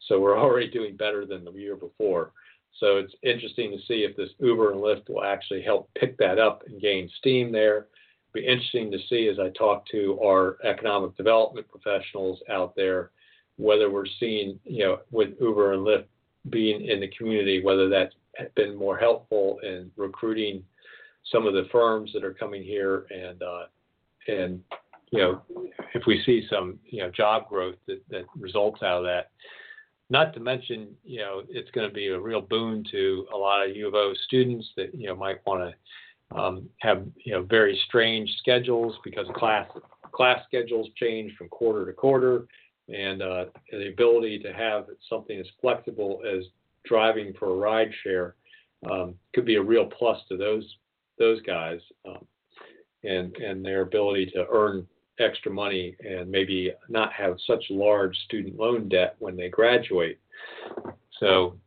So 0.07 0.19
we're 0.19 0.39
already 0.39 0.69
doing 0.69 0.95
better 0.97 1.25
than 1.25 1.45
the 1.45 1.51
year 1.51 1.75
before. 1.75 2.33
So 2.79 2.97
it's 2.97 3.13
interesting 3.21 3.71
to 3.71 3.77
see 3.85 4.03
if 4.03 4.15
this 4.15 4.29
Uber 4.39 4.71
and 4.71 4.81
Lyft 4.81 5.09
will 5.09 5.23
actually 5.23 5.61
help 5.61 5.89
pick 5.95 6.17
that 6.17 6.39
up 6.39 6.63
and 6.65 6.81
gain 6.81 7.09
steam 7.19 7.51
there. 7.51 7.87
Be 8.33 8.45
interesting 8.45 8.91
to 8.91 8.97
see 9.09 9.27
as 9.27 9.39
I 9.39 9.49
talk 9.49 9.85
to 9.91 10.19
our 10.23 10.57
economic 10.63 11.15
development 11.17 11.67
professionals 11.69 12.39
out 12.49 12.75
there 12.75 13.11
whether 13.57 13.91
we're 13.91 14.05
seeing, 14.19 14.59
you 14.63 14.83
know, 14.83 14.99
with 15.11 15.29
Uber 15.39 15.73
and 15.73 15.85
Lyft 15.85 16.05
being 16.49 16.85
in 16.85 16.99
the 16.99 17.09
community, 17.09 17.63
whether 17.63 17.89
that's 17.89 18.15
been 18.55 18.75
more 18.75 18.97
helpful 18.97 19.59
in 19.63 19.91
recruiting 19.97 20.63
some 21.31 21.45
of 21.45 21.53
the 21.53 21.67
firms 21.71 22.11
that 22.13 22.23
are 22.23 22.33
coming 22.33 22.63
here 22.63 23.05
and 23.11 23.43
uh, 23.43 23.63
and 24.27 24.61
you 25.11 25.19
know 25.19 25.41
if 25.93 26.03
we 26.07 26.23
see 26.25 26.47
some 26.49 26.79
you 26.85 27.03
know 27.03 27.11
job 27.11 27.47
growth 27.47 27.75
that, 27.87 28.01
that 28.09 28.25
results 28.39 28.81
out 28.81 28.99
of 28.99 29.03
that. 29.03 29.29
Not 30.09 30.33
to 30.33 30.39
mention 30.39 30.89
you 31.03 31.19
know 31.19 31.43
it's 31.47 31.69
going 31.71 31.87
to 31.87 31.93
be 31.93 32.07
a 32.07 32.19
real 32.19 32.41
boon 32.41 32.83
to 32.91 33.27
a 33.33 33.37
lot 33.37 33.67
of 33.67 33.75
U 33.75 33.87
of 33.87 33.93
O 33.93 34.13
students 34.25 34.67
that 34.77 34.95
you 34.95 35.07
know 35.07 35.15
might 35.15 35.45
want 35.45 35.61
to 35.61 35.75
um, 36.35 36.69
have 36.79 37.05
you 37.23 37.33
know 37.33 37.43
very 37.43 37.79
strange 37.87 38.29
schedules 38.39 38.95
because 39.03 39.27
class 39.35 39.67
class 40.11 40.43
schedules 40.45 40.87
change 40.95 41.35
from 41.37 41.47
quarter 41.49 41.85
to 41.85 41.93
quarter 41.93 42.45
and 42.89 43.21
uh, 43.21 43.45
the 43.71 43.89
ability 43.89 44.39
to 44.39 44.51
have 44.53 44.85
something 45.09 45.39
as 45.39 45.45
flexible 45.61 46.21
as 46.27 46.43
driving 46.85 47.33
for 47.39 47.51
a 47.51 47.55
ride 47.55 47.91
share 48.03 48.35
um, 48.89 49.15
could 49.33 49.45
be 49.45 49.55
a 49.55 49.61
real 49.61 49.85
plus 49.85 50.19
to 50.29 50.37
those 50.37 50.65
those 51.17 51.41
guys. 51.43 51.79
Um, 52.07 52.25
and 53.03 53.35
and 53.37 53.65
their 53.65 53.81
ability 53.81 54.27
to 54.27 54.45
earn 54.51 54.87
extra 55.19 55.51
money 55.51 55.95
and 55.99 56.29
maybe 56.29 56.71
not 56.89 57.11
have 57.13 57.37
such 57.45 57.63
large 57.69 58.15
student 58.25 58.57
loan 58.57 58.89
debt 58.89 59.15
when 59.19 59.35
they 59.35 59.49
graduate. 59.49 60.19
So, 61.19 61.57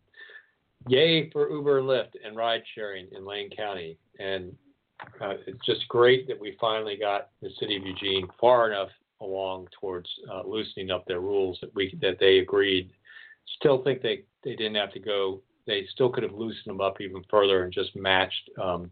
yay 0.88 1.30
for 1.30 1.50
Uber 1.50 1.78
and 1.78 1.88
Lyft 1.88 2.10
and 2.24 2.36
ride 2.36 2.62
sharing 2.74 3.06
in 3.12 3.24
Lane 3.24 3.50
County. 3.50 3.96
And 4.18 4.54
uh, 5.20 5.34
it's 5.46 5.64
just 5.64 5.86
great 5.88 6.26
that 6.28 6.38
we 6.38 6.56
finally 6.60 6.96
got 6.96 7.30
the 7.42 7.50
city 7.58 7.76
of 7.76 7.84
Eugene 7.84 8.28
far 8.40 8.70
enough 8.70 8.90
along 9.20 9.68
towards 9.80 10.08
uh, 10.30 10.42
loosening 10.46 10.90
up 10.90 11.06
their 11.06 11.20
rules 11.20 11.58
that 11.60 11.74
we 11.74 11.96
that 12.00 12.18
they 12.18 12.38
agreed. 12.38 12.90
Still 13.56 13.82
think 13.82 14.02
they 14.02 14.24
they 14.42 14.54
didn't 14.54 14.76
have 14.76 14.92
to 14.92 15.00
go. 15.00 15.40
They 15.66 15.86
still 15.92 16.10
could 16.10 16.22
have 16.22 16.34
loosened 16.34 16.66
them 16.66 16.80
up 16.80 17.00
even 17.00 17.22
further 17.30 17.64
and 17.64 17.72
just 17.72 17.96
matched 17.96 18.50
um, 18.62 18.90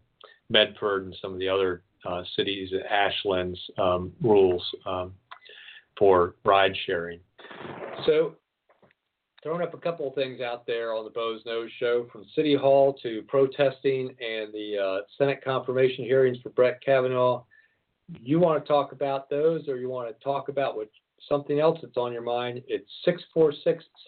Medford 0.49 1.05
and 1.05 1.15
some 1.21 1.33
of 1.33 1.39
the 1.39 1.49
other 1.49 1.83
uh, 2.05 2.23
cities 2.35 2.71
Ashland's 2.89 3.59
um, 3.77 4.11
rules 4.21 4.63
um, 4.85 5.13
for 5.97 6.35
ride 6.43 6.75
sharing. 6.85 7.19
So, 8.05 8.35
throwing 9.43 9.61
up 9.61 9.73
a 9.73 9.77
couple 9.77 10.07
of 10.07 10.15
things 10.15 10.41
out 10.41 10.65
there 10.65 10.93
on 10.93 11.03
the 11.03 11.11
Boze 11.11 11.41
Noze 11.45 11.69
show 11.77 12.07
from 12.11 12.25
City 12.33 12.55
Hall 12.55 12.93
to 13.03 13.21
protesting 13.27 14.09
and 14.09 14.53
the 14.53 14.77
uh, 14.81 15.01
Senate 15.17 15.43
confirmation 15.43 16.05
hearings 16.05 16.37
for 16.41 16.49
Brett 16.49 16.79
Kavanaugh. 16.83 17.43
you 18.21 18.39
want 18.39 18.63
to 18.63 18.67
talk 18.67 18.93
about 18.93 19.29
those 19.29 19.67
or 19.67 19.77
you 19.77 19.89
want 19.89 20.07
to 20.07 20.23
talk 20.23 20.47
about 20.47 20.77
what 20.77 20.89
something 21.29 21.59
else 21.59 21.79
that's 21.81 21.97
on 21.97 22.11
your 22.11 22.21
mind, 22.21 22.61
it's 22.67 22.89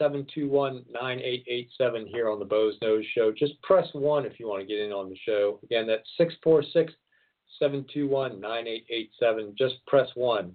646-721-9887 0.02 2.08
here 2.08 2.30
on 2.30 2.40
the 2.40 2.46
Boze 2.46 2.76
Noze 2.84 3.06
Show. 3.14 3.32
Just 3.32 3.62
press 3.62 3.88
1 3.94 4.26
if 4.26 4.40
you 4.40 4.48
want 4.48 4.62
to 4.62 4.68
get 4.68 4.80
in 4.80 4.92
on 4.92 5.10
the 5.10 5.18
show. 5.26 5.60
Again, 5.64 5.88
that's 5.88 6.10
646-721-9887. 7.62 9.58
Just 9.58 9.76
press 9.88 10.10
1 10.16 10.54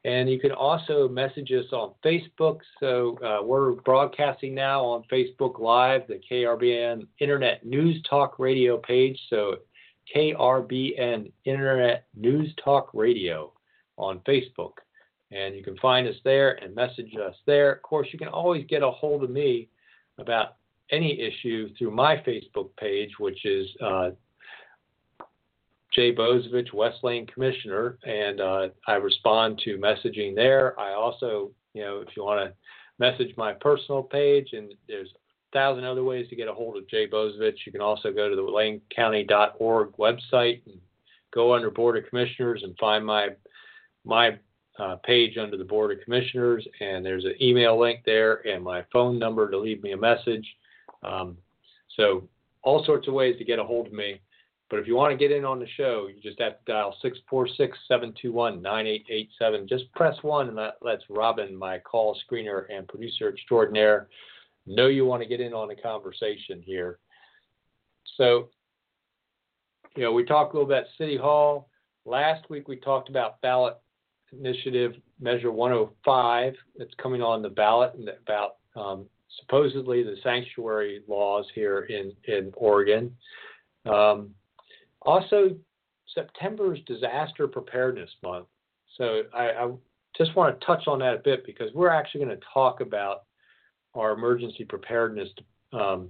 And 0.04 0.30
you 0.30 0.38
can 0.38 0.52
also 0.52 1.08
message 1.08 1.50
us 1.52 1.66
on 1.72 1.92
Facebook. 2.04 2.60
So 2.80 3.18
uh, 3.18 3.44
we're 3.44 3.72
broadcasting 3.72 4.54
now 4.54 4.84
on 4.84 5.02
Facebook 5.12 5.58
Live, 5.58 6.06
the 6.06 6.20
KRBN 6.30 7.08
Internet 7.18 7.66
News 7.66 8.00
Talk 8.08 8.38
Radio 8.38 8.78
page. 8.78 9.18
So 9.28 9.56
KRBN 10.14 11.32
Internet 11.44 12.06
News 12.14 12.54
Talk 12.64 12.90
Radio 12.94 13.52
on 13.96 14.20
Facebook. 14.20 14.74
And 15.30 15.54
you 15.54 15.62
can 15.62 15.76
find 15.78 16.08
us 16.08 16.14
there 16.24 16.52
and 16.62 16.74
message 16.74 17.12
us 17.16 17.34
there. 17.46 17.72
Of 17.72 17.82
course, 17.82 18.08
you 18.12 18.18
can 18.18 18.28
always 18.28 18.64
get 18.66 18.82
a 18.82 18.90
hold 18.90 19.22
of 19.22 19.30
me 19.30 19.68
about 20.18 20.56
any 20.90 21.20
issue 21.20 21.68
through 21.76 21.90
my 21.90 22.16
Facebook 22.16 22.70
page, 22.78 23.10
which 23.18 23.44
is 23.44 23.68
uh, 23.84 24.10
Jay 25.92 26.14
Bozievich, 26.14 26.72
West 26.72 26.98
Lane 27.02 27.26
Commissioner, 27.26 27.98
and 28.04 28.40
uh, 28.40 28.68
I 28.86 28.94
respond 28.94 29.60
to 29.64 29.78
messaging 29.78 30.34
there. 30.34 30.78
I 30.78 30.92
also, 30.92 31.50
you 31.74 31.82
know, 31.82 32.00
if 32.00 32.16
you 32.16 32.24
want 32.24 32.48
to 32.48 32.54
message 32.98 33.34
my 33.36 33.52
personal 33.52 34.02
page, 34.02 34.50
and 34.52 34.74
there's 34.86 35.08
a 35.08 35.56
thousand 35.56 35.84
other 35.84 36.04
ways 36.04 36.28
to 36.28 36.36
get 36.36 36.48
a 36.48 36.52
hold 36.52 36.76
of 36.76 36.88
Jay 36.88 37.06
Bozievich. 37.06 37.66
You 37.66 37.72
can 37.72 37.80
also 37.80 38.12
go 38.12 38.28
to 38.28 38.36
the 38.36 38.42
lanecounty.org 38.42 39.92
website 39.98 40.60
and 40.66 40.78
go 41.32 41.54
under 41.54 41.70
Board 41.70 41.96
of 41.96 42.08
Commissioners 42.08 42.62
and 42.62 42.76
find 42.78 43.04
my 43.04 43.28
my 44.04 44.38
uh, 44.78 44.96
page 45.04 45.36
under 45.38 45.56
the 45.56 45.64
Board 45.64 45.90
of 45.92 46.04
Commissioners, 46.04 46.66
and 46.80 47.04
there's 47.04 47.24
an 47.24 47.34
email 47.40 47.78
link 47.78 48.00
there 48.06 48.46
and 48.46 48.62
my 48.62 48.84
phone 48.92 49.18
number 49.18 49.50
to 49.50 49.58
leave 49.58 49.82
me 49.82 49.92
a 49.92 49.96
message. 49.96 50.46
Um, 51.02 51.36
so 51.96 52.28
all 52.62 52.84
sorts 52.84 53.08
of 53.08 53.14
ways 53.14 53.36
to 53.38 53.44
get 53.44 53.58
a 53.58 53.64
hold 53.64 53.88
of 53.88 53.92
me. 53.92 54.20
But 54.70 54.78
if 54.80 54.86
you 54.86 54.94
want 54.94 55.12
to 55.12 55.16
get 55.16 55.34
in 55.34 55.46
on 55.46 55.58
the 55.58 55.66
show, 55.76 56.08
you 56.14 56.20
just 56.20 56.38
have 56.40 56.58
to 56.64 56.72
dial 56.72 56.94
646-721-9887. 57.90 59.66
Just 59.66 59.90
press 59.94 60.16
1 60.22 60.48
and 60.48 60.58
that 60.58 60.74
lets 60.82 61.04
Robin, 61.08 61.56
my 61.56 61.78
call 61.78 62.18
screener 62.30 62.66
and 62.70 62.86
producer 62.86 63.30
extraordinaire, 63.30 64.08
know 64.66 64.88
you 64.88 65.06
want 65.06 65.22
to 65.22 65.28
get 65.28 65.40
in 65.40 65.54
on 65.54 65.68
the 65.68 65.74
conversation 65.74 66.60
here. 66.62 66.98
So, 68.18 68.50
you 69.96 70.02
know, 70.02 70.12
we 70.12 70.24
talked 70.24 70.52
a 70.54 70.58
little 70.58 70.70
about 70.70 70.84
City 70.98 71.16
Hall. 71.16 71.70
Last 72.04 72.50
week 72.50 72.68
we 72.68 72.76
talked 72.76 73.08
about 73.08 73.40
ballot 73.40 73.78
initiative 74.32 74.92
measure 75.20 75.50
105 75.50 76.54
that's 76.76 76.94
coming 77.02 77.22
on 77.22 77.42
the 77.42 77.48
ballot 77.48 77.94
and 77.94 78.08
about 78.08 78.56
um, 78.76 79.06
supposedly 79.40 80.02
the 80.02 80.16
sanctuary 80.22 81.02
laws 81.08 81.46
here 81.54 81.80
in, 81.82 82.12
in 82.26 82.52
Oregon. 82.56 83.14
Um, 83.86 84.30
also, 85.02 85.56
September 86.14 86.74
is 86.74 86.80
Disaster 86.86 87.46
Preparedness 87.46 88.10
Month. 88.22 88.46
So 88.96 89.22
I, 89.34 89.50
I 89.50 89.70
just 90.16 90.34
want 90.34 90.58
to 90.58 90.66
touch 90.66 90.86
on 90.86 90.98
that 91.00 91.14
a 91.14 91.18
bit 91.18 91.46
because 91.46 91.72
we're 91.74 91.90
actually 91.90 92.24
going 92.24 92.36
to 92.36 92.44
talk 92.52 92.80
about 92.80 93.24
our 93.94 94.12
emergency 94.12 94.64
preparedness 94.64 95.28
um, 95.72 96.08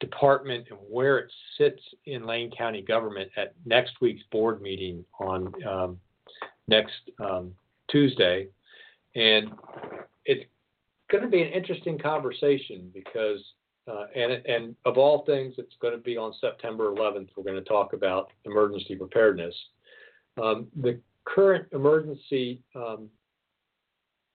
department 0.00 0.66
and 0.70 0.78
where 0.88 1.18
it 1.18 1.32
sits 1.58 1.80
in 2.06 2.26
Lane 2.26 2.50
County 2.56 2.82
government 2.82 3.30
at 3.36 3.54
next 3.64 4.00
week's 4.00 4.22
board 4.30 4.60
meeting 4.60 5.04
on 5.18 5.52
um, 5.64 6.00
next 6.68 7.10
um, 7.18 7.52
Tuesday. 7.90 8.48
And 9.14 9.50
it's 10.24 10.44
going 11.10 11.24
to 11.24 11.30
be 11.30 11.42
an 11.42 11.48
interesting 11.48 11.98
conversation 11.98 12.90
because 12.94 13.40
uh, 13.88 14.04
and, 14.14 14.32
and 14.46 14.76
of 14.84 14.96
all 14.96 15.24
things, 15.24 15.54
it's 15.58 15.74
going 15.80 15.94
to 15.94 16.00
be 16.00 16.16
on 16.16 16.32
September 16.40 16.92
11th. 16.92 17.28
We're 17.36 17.42
going 17.42 17.56
to 17.56 17.68
talk 17.68 17.94
about 17.94 18.30
emergency 18.44 18.94
preparedness. 18.94 19.54
Um, 20.40 20.68
the 20.80 21.00
current 21.24 21.66
emergency, 21.72 22.62
um, 22.76 23.08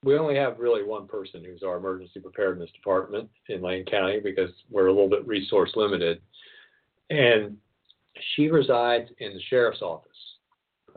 we 0.04 0.18
only 0.18 0.36
have 0.36 0.60
really 0.60 0.84
one 0.84 1.08
person 1.08 1.44
who's 1.46 1.64
our 1.64 1.78
emergency 1.78 2.20
preparedness 2.20 2.70
department 2.72 3.30
in 3.48 3.62
Lane 3.62 3.86
County 3.86 4.20
because 4.20 4.52
we're 4.70 4.88
a 4.88 4.94
little 4.94 5.10
bit 5.10 5.26
resource 5.26 5.72
limited. 5.76 6.22
And 7.10 7.56
she 8.36 8.50
resides 8.50 9.10
in 9.20 9.34
the 9.34 9.42
sheriff's 9.50 9.82
office. 9.82 10.12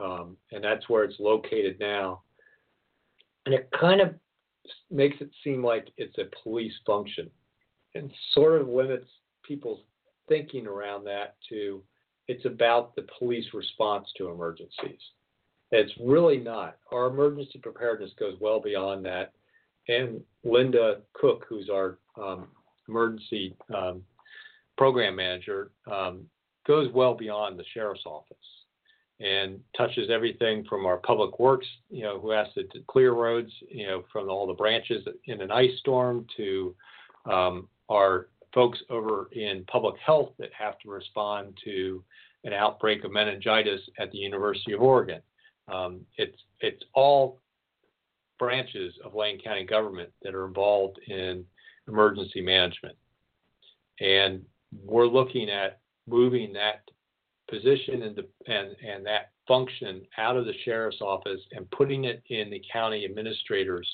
Um, 0.01 0.37
and 0.53 0.65
that's 0.65 0.89
where 0.89 1.05
it's 1.05 1.19
located 1.21 1.79
now. 1.79 2.23
And 3.47 3.55
it 3.55 3.69
kind 3.79 4.01
of 4.01 4.15
makes 4.91 5.17
it 5.21 5.31
seem 5.43 5.65
like 5.65 5.89
it's 5.97 6.17
a 6.19 6.29
police 6.43 6.73
function 6.87 7.31
and 7.95 8.11
sort 8.33 8.61
of 8.61 8.69
limits 8.69 9.09
people's 9.43 9.81
thinking 10.29 10.67
around 10.67 11.05
that 11.05 11.37
to 11.49 11.83
it's 12.29 12.45
about 12.45 12.95
the 12.95 13.07
police 13.19 13.47
response 13.53 14.09
to 14.17 14.29
emergencies. 14.29 15.01
It's 15.73 15.93
really 16.01 16.39
not. 16.39 16.77
Our 16.93 17.07
emergency 17.09 17.59
preparedness 17.59 18.13
goes 18.19 18.35
well 18.41 18.61
beyond 18.61 19.05
that. 19.07 19.33
And 19.89 20.21
Linda 20.45 21.01
Cook, 21.15 21.47
who's 21.49 21.69
our 21.69 21.99
um, 22.21 22.49
emergency 22.89 23.57
um, 23.75 24.03
program 24.79 25.17
manager, 25.17 25.73
um, 25.91 26.27
goes 26.67 26.93
well 26.93 27.15
beyond 27.15 27.59
the 27.59 27.65
sheriff's 27.75 28.07
office 28.07 28.37
and 29.21 29.61
touches 29.77 30.09
everything 30.11 30.65
from 30.69 30.87
our 30.87 30.97
public 30.97 31.39
works, 31.39 31.67
you 31.91 32.03
know, 32.03 32.19
who 32.19 32.31
has 32.31 32.47
to 32.55 32.65
clear 32.89 33.13
roads, 33.13 33.53
you 33.69 33.87
know, 33.87 34.03
from 34.11 34.31
all 34.31 34.47
the 34.47 34.55
branches 34.55 35.07
in 35.27 35.41
an 35.43 35.51
ice 35.51 35.79
storm 35.79 36.27
to 36.37 36.75
um, 37.31 37.69
are 37.89 38.29
folks 38.55 38.79
over 38.89 39.29
in 39.33 39.65
public 39.71 39.97
health 40.05 40.31
that 40.39 40.51
have 40.59 40.79
to 40.81 40.91
respond 40.91 41.57
to 41.65 42.03
an 42.45 42.55
outbreak 42.55 43.05
of 43.05 43.13
meningitis 43.13 43.81
at 43.99 44.11
the 44.11 44.19
University 44.19 44.73
of 44.73 44.81
Oregon. 44.81 45.21
Um, 45.69 46.01
it's 46.17 46.39
it's 46.61 46.83
all 46.95 47.39
branches 48.39 48.95
of 49.05 49.15
Lane 49.15 49.39
County 49.39 49.65
government 49.65 50.11
that 50.23 50.35
are 50.35 50.47
involved 50.47 50.99
in 51.07 51.45
emergency 51.87 52.41
management, 52.41 52.97
and 54.01 54.43
we're 54.85 55.07
looking 55.07 55.51
at 55.51 55.81
moving 56.09 56.53
that 56.55 56.83
position 57.51 58.03
and, 58.03 58.21
and 58.47 58.77
and 58.87 59.05
that 59.05 59.33
function 59.47 60.03
out 60.19 60.37
of 60.37 60.45
the 60.47 60.55
sheriff's 60.65 61.01
office 61.01 61.41
and 61.53 61.71
putting 61.71 62.05
it 62.05 62.23
in 62.29 62.51
the 62.51 62.63
county 62.73 63.05
administrators' 63.05 63.89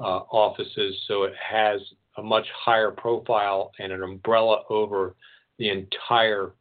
uh, 0.00 0.20
offices 0.30 0.96
so 1.06 1.22
it 1.22 1.34
has 1.36 1.80
a 2.16 2.22
much 2.22 2.46
higher 2.54 2.90
profile 2.90 3.70
and 3.78 3.92
an 3.92 4.02
umbrella 4.02 4.62
over 4.68 5.14
the 5.58 5.68
entire 5.68 6.52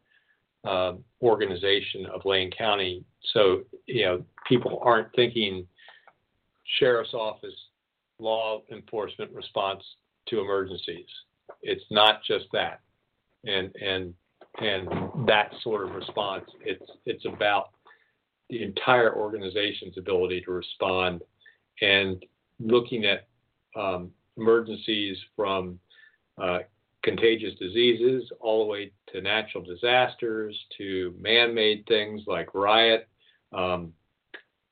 uh, 0.65 0.93
organization 1.21 2.05
of 2.13 2.25
Lane 2.25 2.51
County. 2.51 3.03
So, 3.33 3.61
you 3.85 4.05
know, 4.05 4.25
people 4.47 4.79
aren't 4.83 5.13
thinking 5.15 5.65
sheriff's 6.79 7.13
office 7.13 7.53
law 8.19 8.61
enforcement 8.71 9.31
response 9.31 9.83
to 10.27 10.39
emergencies. 10.39 11.07
It's 11.61 11.85
not 11.89 12.21
just 12.23 12.45
that. 12.53 12.81
And 13.45 13.73
and 13.75 14.13
and 14.61 15.27
that 15.27 15.51
sort 15.63 15.87
of 15.87 15.95
response. 15.95 16.45
It's 16.61 16.89
it's 17.05 17.25
about 17.25 17.71
the 18.49 18.63
entire 18.63 19.15
organization's 19.15 19.97
ability 19.97 20.41
to 20.41 20.51
respond 20.51 21.21
and 21.81 22.23
looking 22.59 23.05
at 23.05 23.27
um, 23.75 24.11
emergencies 24.37 25.17
from 25.35 25.79
uh, 26.41 26.59
contagious 27.03 27.53
diseases 27.59 28.29
all 28.39 28.65
the 28.65 28.71
way 28.71 28.91
to 29.13 29.21
natural 29.21 29.63
disasters 29.63 30.57
to 30.77 31.13
man 31.19 31.53
made 31.53 31.85
things 31.87 32.21
like 32.27 32.53
riot. 32.53 33.07
Um, 33.53 33.93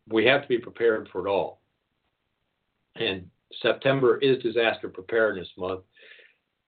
we 0.09 0.25
have 0.25 0.41
to 0.41 0.47
be 0.47 0.57
prepared 0.57 1.09
for 1.11 1.25
it 1.27 1.29
all. 1.29 1.61
And 2.95 3.29
September 3.61 4.17
is 4.17 4.41
Disaster 4.41 4.89
Preparedness 4.89 5.49
Month, 5.57 5.83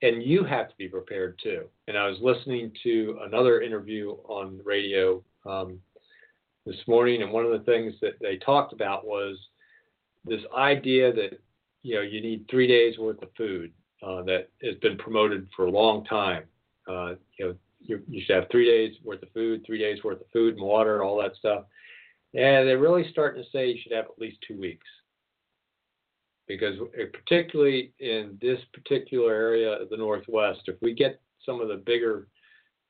and 0.01 0.23
you 0.23 0.43
have 0.43 0.69
to 0.69 0.75
be 0.77 0.87
prepared 0.87 1.39
too. 1.41 1.65
And 1.87 1.97
I 1.97 2.07
was 2.07 2.17
listening 2.21 2.71
to 2.83 3.19
another 3.23 3.61
interview 3.61 4.11
on 4.25 4.59
radio 4.63 5.23
um, 5.45 5.79
this 6.65 6.77
morning, 6.87 7.21
and 7.21 7.31
one 7.31 7.45
of 7.45 7.51
the 7.51 7.65
things 7.71 7.93
that 8.01 8.13
they 8.21 8.37
talked 8.37 8.73
about 8.73 9.05
was 9.05 9.37
this 10.25 10.41
idea 10.55 11.13
that 11.13 11.39
you 11.83 11.95
know, 11.95 12.01
you 12.01 12.21
need 12.21 12.45
three 12.49 12.67
days 12.67 12.97
worth 12.97 13.21
of 13.21 13.29
food 13.37 13.71
uh, 14.05 14.21
that 14.23 14.49
has 14.63 14.75
been 14.81 14.97
promoted 14.97 15.47
for 15.55 15.65
a 15.65 15.71
long 15.71 16.03
time. 16.05 16.43
Uh, 16.87 17.13
you 17.37 17.45
know, 17.45 17.55
you, 17.79 18.01
you, 18.07 18.21
should 18.25 18.35
have 18.35 18.45
three 18.51 18.65
days 18.65 18.97
worth 19.03 19.23
of 19.23 19.29
food, 19.33 19.63
three 19.65 19.79
days 19.79 20.03
worth 20.03 20.19
of 20.19 20.27
food 20.33 20.55
and 20.55 20.63
water, 20.63 20.95
and 20.95 21.03
all 21.03 21.21
that 21.21 21.35
stuff. 21.35 21.63
And 22.33 22.67
they're 22.67 22.77
really 22.77 23.09
starting 23.11 23.41
to 23.41 23.49
say 23.49 23.69
you 23.69 23.79
should 23.81 23.93
have 23.93 24.05
at 24.05 24.19
least 24.19 24.37
two 24.47 24.59
weeks. 24.59 24.85
Because 26.49 26.77
uh, 26.81 27.03
particularly 27.13 27.93
in 27.99 28.37
this 28.41 28.59
particular 28.73 29.31
area 29.31 29.71
of 29.81 29.89
the 29.89 29.95
Northwest, 29.95 30.63
if 30.65 30.75
we 30.81 30.93
get 30.93 31.21
some 31.45 31.61
of 31.61 31.69
the 31.69 31.77
bigger 31.77 32.27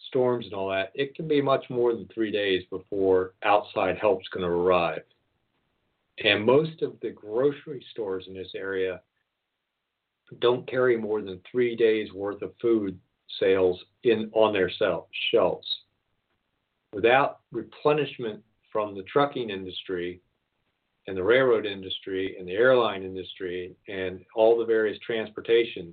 storms 0.08 0.46
and 0.46 0.56
all 0.56 0.70
that, 0.70 0.92
it 0.96 1.14
can 1.14 1.28
be 1.28 1.42
much 1.42 1.66
more 1.70 1.94
than 1.94 2.08
three 2.08 2.32
days 2.32 2.64
before 2.72 3.34
outside 3.44 3.98
help's 4.00 4.28
going 4.30 4.46
to 4.46 4.52
arrive. 4.52 5.04
And 6.24 6.46
most 6.46 6.82
of 6.82 6.94
the 7.02 7.12
grocery 7.12 7.86
stores 7.92 8.26
in 8.28 8.34
this 8.34 8.52
area 8.56 9.02
don't 10.40 10.70
carry 10.70 10.96
more 10.96 11.22
than 11.22 11.42
three 11.52 11.76
days 11.76 12.14
worth 12.14 12.42
of 12.42 12.54
food 12.62 12.98
sales 13.40 13.80
in 14.04 14.30
on 14.34 14.54
their 14.54 14.72
shelves. 15.32 15.68
Without 16.94 17.40
replenishment 17.52 18.42
from 18.72 18.96
the 18.96 19.04
trucking 19.04 19.50
industry 19.50 20.22
and 21.10 21.18
the 21.18 21.24
railroad 21.24 21.66
industry 21.66 22.36
and 22.38 22.48
the 22.48 22.54
airline 22.54 23.02
industry 23.02 23.76
and 23.88 24.24
all 24.36 24.60
the 24.60 24.66
various 24.66 25.00
transportation, 25.00 25.92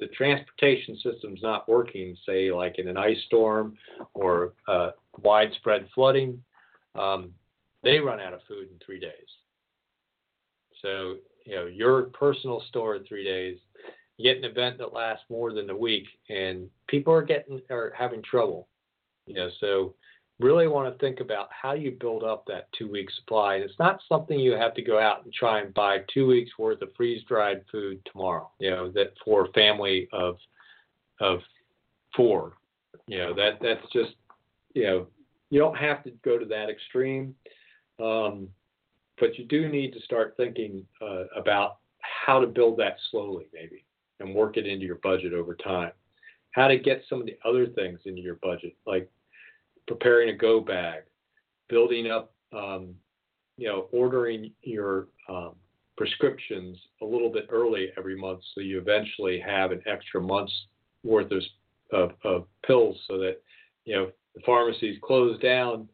the 0.00 0.06
transportation 0.06 0.98
system's 1.02 1.42
not 1.42 1.68
working, 1.68 2.16
say, 2.24 2.50
like 2.50 2.78
in 2.78 2.88
an 2.88 2.96
ice 2.96 3.18
storm 3.26 3.76
or 4.14 4.54
uh, 4.66 4.92
widespread 5.22 5.86
flooding, 5.94 6.42
um, 6.94 7.30
they 7.82 7.98
run 7.98 8.20
out 8.20 8.32
of 8.32 8.40
food 8.48 8.68
in 8.72 8.78
three 8.84 8.98
days. 8.98 9.10
So, 10.80 11.16
you 11.44 11.56
know, 11.56 11.66
your 11.66 12.04
personal 12.04 12.62
store 12.70 12.96
in 12.96 13.04
three 13.04 13.24
days, 13.24 13.58
you 14.16 14.32
get 14.32 14.42
an 14.42 14.50
event 14.50 14.78
that 14.78 14.94
lasts 14.94 15.24
more 15.28 15.52
than 15.52 15.68
a 15.68 15.76
week, 15.76 16.06
and 16.30 16.70
people 16.88 17.12
are 17.12 17.22
getting 17.22 17.60
are 17.68 17.92
having 17.96 18.22
trouble. 18.22 18.68
You 19.26 19.34
know, 19.34 19.48
so 19.60 19.94
really 20.40 20.66
want 20.66 20.92
to 20.92 20.98
think 20.98 21.20
about 21.20 21.48
how 21.50 21.72
you 21.72 21.92
build 21.92 22.24
up 22.24 22.44
that 22.46 22.68
two 22.76 22.90
week 22.90 23.08
supply. 23.10 23.54
And 23.56 23.64
it's 23.64 23.78
not 23.78 24.00
something 24.08 24.38
you 24.38 24.52
have 24.52 24.74
to 24.74 24.82
go 24.82 24.98
out 24.98 25.24
and 25.24 25.32
try 25.32 25.60
and 25.60 25.72
buy 25.74 25.98
two 26.12 26.26
weeks 26.26 26.50
worth 26.58 26.82
of 26.82 26.88
freeze 26.96 27.22
dried 27.28 27.62
food 27.70 28.00
tomorrow, 28.10 28.50
you 28.58 28.70
know, 28.70 28.90
that 28.90 29.12
for 29.24 29.44
a 29.44 29.52
family 29.52 30.08
of 30.12 30.36
of 31.20 31.40
four. 32.16 32.54
You 33.06 33.18
know, 33.18 33.34
that 33.34 33.58
that's 33.60 33.92
just 33.92 34.14
you 34.74 34.84
know, 34.84 35.06
you 35.50 35.60
don't 35.60 35.76
have 35.76 36.02
to 36.04 36.10
go 36.24 36.38
to 36.38 36.46
that 36.46 36.68
extreme. 36.68 37.34
Um, 38.02 38.48
but 39.20 39.38
you 39.38 39.44
do 39.44 39.68
need 39.68 39.92
to 39.92 40.00
start 40.00 40.34
thinking 40.36 40.84
uh, 41.00 41.24
about 41.36 41.78
how 42.00 42.40
to 42.40 42.46
build 42.46 42.78
that 42.78 42.96
slowly, 43.10 43.46
maybe, 43.52 43.84
and 44.20 44.34
work 44.34 44.56
it 44.56 44.66
into 44.66 44.84
your 44.84 44.96
budget 44.96 45.32
over 45.32 45.54
time. 45.54 45.92
How 46.50 46.68
to 46.68 46.78
get 46.78 47.02
some 47.08 47.20
of 47.20 47.26
the 47.26 47.38
other 47.44 47.66
things 47.66 48.00
into 48.04 48.20
your 48.20 48.36
budget, 48.36 48.74
like 48.86 49.08
preparing 49.86 50.30
a 50.30 50.36
go 50.36 50.60
bag, 50.60 51.02
building 51.68 52.10
up, 52.10 52.32
um, 52.52 52.94
you 53.56 53.68
know, 53.68 53.86
ordering 53.92 54.50
your 54.62 55.08
um, 55.28 55.54
prescriptions 55.96 56.76
a 57.02 57.04
little 57.04 57.30
bit 57.30 57.46
early 57.50 57.90
every 57.96 58.16
month 58.16 58.40
so 58.54 58.60
you 58.60 58.78
eventually 58.78 59.40
have 59.40 59.70
an 59.70 59.82
extra 59.86 60.20
month's 60.20 60.66
worth 61.04 61.30
of, 61.30 61.42
of, 61.92 62.10
of 62.24 62.46
pills 62.66 62.96
so 63.06 63.18
that, 63.18 63.40
you 63.84 63.94
know, 63.94 64.10
the 64.34 64.40
pharmacies 64.44 64.98
close 65.02 65.38
down 65.40 65.88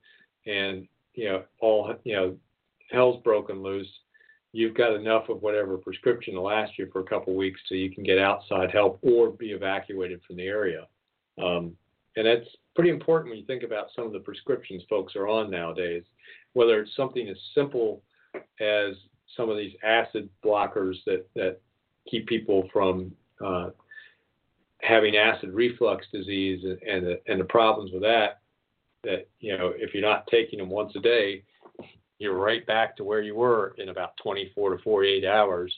and, 0.46 0.86
you 1.14 1.26
know, 1.26 1.42
all, 1.60 1.94
you 2.04 2.14
know, 2.16 2.36
hell's 2.90 3.22
broken 3.22 3.62
loose. 3.62 3.88
You've 4.52 4.74
got 4.74 4.94
enough 4.94 5.28
of 5.28 5.42
whatever 5.42 5.76
prescription 5.76 6.34
to 6.34 6.40
last 6.40 6.72
you 6.78 6.88
for 6.92 7.00
a 7.00 7.04
couple 7.04 7.34
weeks 7.34 7.60
so 7.68 7.74
you 7.74 7.92
can 7.94 8.02
get 8.02 8.18
outside 8.18 8.70
help 8.70 8.98
or 9.02 9.30
be 9.30 9.50
evacuated 9.50 10.20
from 10.26 10.36
the 10.36 10.46
area. 10.46 10.86
Um, 11.40 11.76
and 12.16 12.26
that's 12.26 12.48
pretty 12.80 12.94
important 12.94 13.28
when 13.28 13.38
you 13.38 13.44
think 13.44 13.62
about 13.62 13.88
some 13.94 14.06
of 14.06 14.12
the 14.14 14.18
prescriptions 14.18 14.82
folks 14.88 15.14
are 15.14 15.28
on 15.28 15.50
nowadays, 15.50 16.02
whether 16.54 16.80
it's 16.80 16.96
something 16.96 17.28
as 17.28 17.36
simple 17.54 18.02
as 18.58 18.94
some 19.36 19.50
of 19.50 19.58
these 19.58 19.74
acid 19.82 20.30
blockers 20.42 20.94
that, 21.04 21.26
that 21.34 21.60
keep 22.10 22.26
people 22.26 22.66
from 22.72 23.12
uh, 23.44 23.68
having 24.80 25.14
acid 25.14 25.50
reflux 25.52 26.06
disease 26.10 26.64
and, 26.64 26.80
and 26.82 27.06
the, 27.06 27.20
and 27.26 27.38
the 27.38 27.44
problems 27.44 27.92
with 27.92 28.00
that, 28.00 28.40
that, 29.04 29.28
you 29.40 29.58
know, 29.58 29.74
if 29.76 29.92
you're 29.92 30.02
not 30.02 30.26
taking 30.28 30.58
them 30.58 30.70
once 30.70 30.94
a 30.96 31.00
day, 31.00 31.44
you're 32.18 32.38
right 32.38 32.66
back 32.66 32.96
to 32.96 33.04
where 33.04 33.20
you 33.20 33.34
were 33.34 33.74
in 33.76 33.90
about 33.90 34.12
24 34.22 34.78
to 34.78 34.82
48 34.82 35.26
hours 35.26 35.70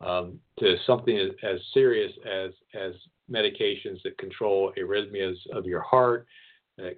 um, 0.00 0.40
to 0.58 0.76
something 0.86 1.18
as, 1.18 1.32
as 1.42 1.60
serious 1.74 2.12
as, 2.24 2.52
as 2.74 2.94
medications 3.30 4.02
that 4.04 4.16
control 4.16 4.72
arrhythmias 4.78 5.36
of 5.52 5.66
your 5.66 5.82
heart, 5.82 6.26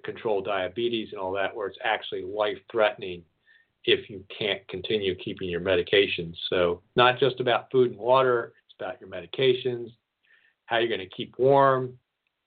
control 0.03 0.41
diabetes 0.41 1.09
and 1.11 1.19
all 1.19 1.31
that, 1.33 1.55
where 1.55 1.67
it's 1.67 1.77
actually 1.83 2.23
life 2.23 2.57
threatening 2.71 3.23
if 3.85 4.09
you 4.09 4.23
can't 4.37 4.67
continue 4.67 5.15
keeping 5.15 5.49
your 5.49 5.61
medications. 5.61 6.35
So, 6.49 6.81
not 6.95 7.19
just 7.19 7.39
about 7.39 7.71
food 7.71 7.91
and 7.91 7.99
water, 7.99 8.53
it's 8.65 8.75
about 8.79 8.99
your 8.99 9.09
medications, 9.09 9.89
how 10.65 10.77
you're 10.77 10.89
going 10.89 10.99
to 10.99 11.15
keep 11.15 11.37
warm, 11.37 11.97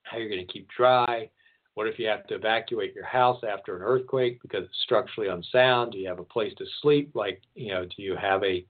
how 0.02 0.18
you're 0.18 0.28
going 0.28 0.46
to 0.46 0.52
keep 0.52 0.68
dry, 0.68 1.30
what 1.74 1.86
if 1.86 1.98
you 1.98 2.06
have 2.06 2.26
to 2.26 2.34
evacuate 2.34 2.94
your 2.94 3.06
house 3.06 3.42
after 3.48 3.76
an 3.76 3.82
earthquake 3.82 4.42
because 4.42 4.64
it's 4.64 4.82
structurally 4.82 5.30
unsound? 5.30 5.92
Do 5.92 5.98
you 5.98 6.08
have 6.08 6.18
a 6.18 6.24
place 6.24 6.52
to 6.58 6.66
sleep? 6.82 7.12
Like, 7.14 7.40
you 7.54 7.72
know, 7.72 7.84
do 7.84 8.02
you 8.02 8.14
have 8.16 8.42
a 8.44 8.64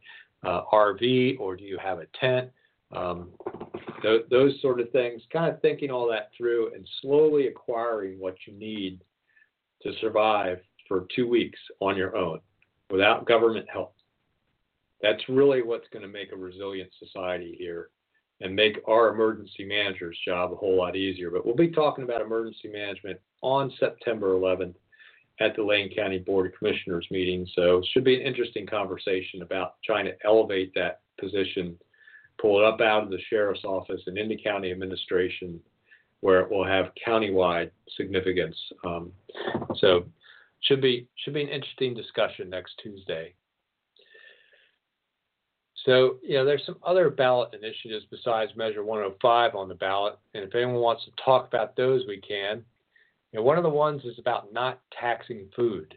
uh, 0.45 0.63
RV 0.73 1.41
or 1.41 1.57
do 1.57 1.65
you 1.65 1.79
have 1.79 1.99
a 1.99 2.07
tent? 2.21 2.51
Um, 2.93 3.31
th- 4.03 4.27
those 4.31 4.61
sort 4.61 4.81
of 4.81 4.91
things. 4.91 5.23
Kind 5.33 5.53
of 5.53 5.61
thinking 5.61 5.91
all 5.91 6.09
that 6.11 6.31
through 6.37 6.75
and 6.75 6.87
slowly 7.01 7.47
acquiring 7.47 8.19
what 8.19 8.37
you 8.47 8.53
need 8.53 9.01
to 9.83 9.93
survive 10.01 10.59
for 10.89 11.07
two 11.15 11.29
weeks 11.29 11.59
on 11.81 11.97
your 11.97 12.17
own 12.17 12.41
without 12.91 13.27
government 13.27 13.67
help. 13.73 13.95
That's 15.01 15.29
really 15.29 15.63
what's 15.63 15.89
going 15.93 16.03
to 16.03 16.09
make 16.09 16.33
a 16.33 16.37
resilient 16.37 16.91
society 16.99 17.57
here 17.59 17.89
and 18.41 18.55
make 18.55 18.79
our 18.89 19.09
emergency 19.09 19.65
manager's 19.65 20.19
job 20.25 20.53
a 20.53 20.57
whole 20.57 20.77
lot 20.77 20.97
easier. 20.97 21.31
But 21.31 21.47
we'll 21.47 21.57
be 21.57 21.71
talking 21.71 22.05
about 22.05 22.21
emergency 22.21 22.69
management 22.69 23.19
on 23.41 23.73
September 23.79 24.35
11th 24.35 24.75
at 25.41 25.57
the 25.57 25.63
Lane 25.63 25.93
County 25.95 26.19
Board 26.19 26.47
of 26.47 26.59
Commissioners 26.59 27.07
meeting. 27.11 27.47
So 27.55 27.79
it 27.79 27.87
should 27.93 28.05
be 28.05 28.15
an 28.15 28.27
interesting 28.27 28.67
conversation 28.67 29.43
about 29.43 29.75
trying 29.85 30.05
to 30.05 30.15
elevate 30.25 30.73
that 30.75 31.01
position, 31.19 31.77
pull 32.43 32.59
it 32.59 32.65
up 32.65 32.81
out 32.81 33.05
of 33.05 33.11
the 33.11 33.21
sheriff's 33.31 33.65
office 33.65 34.03
and 34.07 34.19
into 34.19 34.37
county 34.37 34.71
administration 34.71 35.61
where 36.21 36.41
it 36.41 36.51
will 36.51 36.67
have 36.67 36.93
countywide 37.07 37.71
significance. 37.97 38.57
Um, 38.85 39.13
so 39.77 40.05
should 40.61 40.83
be 40.83 41.09
should 41.17 41.35
be 41.35 41.43
an 41.43 41.49
interesting 41.49 41.95
discussion 41.95 42.51
next 42.51 42.75
Tuesday. 42.83 43.35
So, 45.85 46.19
you 46.23 46.35
know, 46.35 46.45
there's 46.45 46.65
some 46.65 46.77
other 46.85 47.11
ballot 47.11 47.55
initiatives 47.55 48.07
besides 48.11 48.53
Measure 48.55 48.85
105 48.85 49.55
on 49.57 49.69
the 49.69 49.75
ballot, 49.75 50.17
and 50.35 50.45
if 50.45 50.55
anyone 50.55 50.77
wants 50.77 51.05
to 51.05 51.11
talk 51.25 51.49
about 51.49 51.77
those, 51.77 52.03
we 52.07 52.21
can. 52.21 52.65
You 53.33 53.41
know, 53.41 53.43
one 53.43 53.57
of 53.57 53.65
the 53.65 53.71
ones 53.71 54.05
is 54.05 54.19
about 54.19 54.53
not 54.53 54.81
taxing 54.99 55.49
food, 55.57 55.95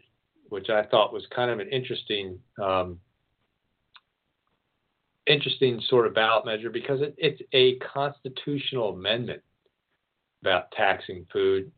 which 0.48 0.70
I 0.70 0.82
thought 0.82 1.12
was 1.12 1.24
kind 1.34 1.50
of 1.50 1.60
an 1.60 1.68
interesting, 1.68 2.38
um, 2.60 2.98
interesting 5.26 5.80
sort 5.88 6.06
of 6.06 6.14
ballot 6.14 6.46
measure 6.46 6.70
because 6.70 7.00
it, 7.00 7.14
it's 7.18 7.42
a 7.52 7.76
constitutional 7.78 8.90
amendment 8.90 9.42
about 10.42 10.70
taxing 10.72 11.26
food 11.32 11.70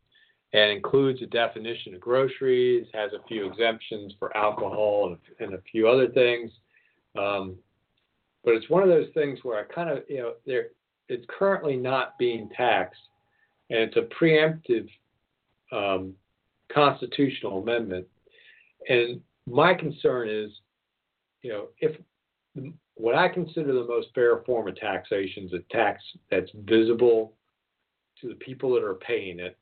and 0.53 0.71
includes 0.71 1.21
a 1.23 1.27
definition 1.27 1.95
of 1.95 2.01
groceries, 2.01 2.87
has 2.95 3.13
a 3.13 3.27
few 3.27 3.51
exemptions 3.51 4.15
for 4.19 4.35
alcohol 4.37 5.09
and, 5.09 5.47
and 5.47 5.55
a 5.55 5.63
few 5.71 5.89
other 5.89 6.09
things. 6.09 6.51
Um, 7.19 7.57
but 8.45 8.55
it's 8.55 8.71
one 8.71 8.83
of 8.83 8.89
those 8.89 9.09
things 9.15 9.41
where 9.43 9.59
I 9.59 9.73
kind 9.73 9.91
of, 9.91 10.05
you 10.09 10.19
know, 10.19 10.33
there 10.47 10.69
it's 11.09 11.25
currently 11.29 11.77
not 11.77 12.19
being 12.19 12.51
taxed, 12.55 13.01
and 13.71 13.81
it's 13.81 13.97
a 13.97 14.23
preemptive 14.23 14.89
um, 15.73 16.15
constitutional 16.73 17.63
amendment. 17.63 18.07
And 18.89 19.21
my 19.47 19.75
concern 19.75 20.29
is, 20.29 20.51
you 21.43 21.51
know, 21.51 21.69
if 21.79 21.97
what 22.99 23.15
I 23.15 23.29
consider 23.29 23.73
the 23.73 23.87
most 23.87 24.09
fair 24.15 24.39
form 24.45 24.69
of 24.69 24.77
taxation 24.77 25.45
is 25.45 25.53
a 25.53 25.73
tax 25.73 26.03
that's 26.31 26.51
visible 26.65 27.35
to 28.21 28.29
the 28.29 28.35
people 28.35 28.75
that 28.75 28.83
are 28.83 28.97
paying 28.97 29.39
it 29.39 29.57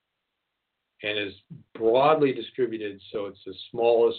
and 1.02 1.18
is 1.18 1.34
broadly 1.74 2.32
distributed 2.32 2.98
so 3.12 3.26
it's 3.26 3.38
the 3.44 3.54
smallest 3.70 4.18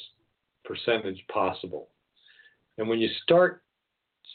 percentage 0.63 1.23
possible. 1.31 1.89
And 2.77 2.87
when 2.87 2.99
you 2.99 3.09
start 3.23 3.63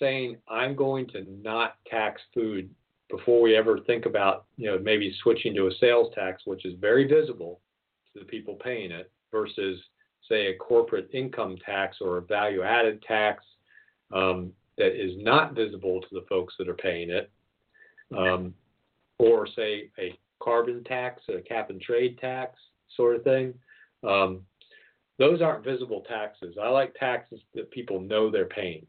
saying 0.01 0.39
I'm 0.49 0.75
going 0.75 1.07
to 1.09 1.25
not 1.43 1.77
tax 1.89 2.21
food 2.35 2.69
before 3.09 3.41
we 3.41 3.55
ever 3.55 3.79
think 3.87 4.07
about, 4.07 4.47
you 4.57 4.67
know, 4.67 4.79
maybe 4.79 5.15
switching 5.23 5.55
to 5.55 5.69
a 5.69 5.75
sales 5.79 6.13
tax, 6.15 6.43
which 6.45 6.65
is 6.65 6.75
very 6.81 7.07
visible 7.07 7.61
to 8.13 8.21
the 8.21 8.27
people 8.27 8.55
paying 8.55 8.91
it, 8.91 9.13
versus 9.31 9.79
say 10.29 10.49
a 10.49 10.57
corporate 10.57 11.09
income 11.13 11.57
tax 11.65 11.99
or 12.01 12.17
a 12.17 12.23
value 12.23 12.63
added 12.63 13.03
tax 13.07 13.45
um, 14.13 14.53
that 14.79 14.93
is 14.93 15.13
not 15.17 15.55
visible 15.55 16.01
to 16.01 16.09
the 16.13 16.25
folks 16.29 16.55
that 16.59 16.69
are 16.69 16.75
paying 16.75 17.11
it, 17.11 17.31
um, 18.17 18.55
or 19.19 19.47
say 19.47 19.91
a 19.99 20.19
carbon 20.43 20.83
tax, 20.85 21.23
a 21.29 21.41
cap 21.41 21.71
and 21.71 21.81
trade 21.81 22.19
tax 22.19 22.59
sort 22.97 23.17
of 23.17 23.25
thing. 23.25 23.55
Um, 24.07 24.43
those 25.19 25.41
aren't 25.41 25.65
visible 25.65 26.05
taxes. 26.09 26.57
I 26.61 26.69
like 26.69 26.95
taxes 26.95 27.41
that 27.55 27.71
people 27.71 28.01
know 28.01 28.31
they're 28.31 28.47
paying. 28.47 28.87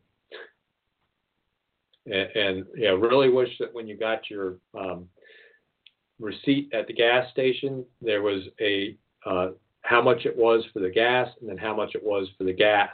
And, 2.06 2.30
and 2.36 2.66
yeah, 2.76 2.90
really 2.90 3.30
wish 3.30 3.50
that 3.60 3.74
when 3.74 3.88
you 3.88 3.98
got 3.98 4.30
your 4.30 4.56
um, 4.78 5.08
receipt 6.20 6.74
at 6.74 6.88
the 6.88 6.94
gas 6.94 7.30
station, 7.32 7.86
there 8.02 8.22
was 8.22 8.44
a 8.60 8.98
uh, 9.26 9.50
how 9.82 10.02
much 10.02 10.26
it 10.26 10.36
was 10.36 10.64
for 10.74 10.80
the 10.80 10.90
gas, 10.90 11.30
and 11.40 11.50
then 11.50 11.58
how 11.58 11.76
much 11.76 11.94
it 11.94 12.04
was 12.04 12.28
for 12.38 12.46
the 12.46 12.54
gas 12.54 12.94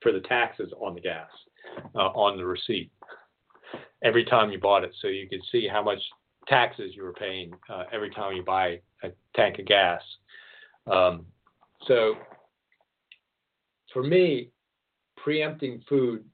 for 0.00 0.12
the 0.12 0.20
taxes 0.20 0.72
on 0.80 0.94
the 0.94 1.00
gas 1.00 1.28
uh, 1.94 2.08
on 2.08 2.36
the 2.36 2.44
receipt 2.44 2.90
every 4.02 4.24
time 4.24 4.50
you 4.50 4.58
bought 4.58 4.84
it, 4.84 4.94
so 5.00 5.08
you 5.08 5.28
could 5.28 5.42
see 5.50 5.66
how 5.66 5.82
much 5.82 6.00
taxes 6.46 6.92
you 6.94 7.02
were 7.02 7.12
paying 7.12 7.52
uh, 7.70 7.84
every 7.92 8.10
time 8.10 8.34
you 8.34 8.42
buy 8.42 8.80
a 9.02 9.10
tank 9.34 9.58
of 9.58 9.66
gas. 9.66 10.02
Um, 10.86 11.26
so 11.86 12.14
for 13.92 14.02
me, 14.02 14.50
preempting 15.16 15.82
food 15.88 16.24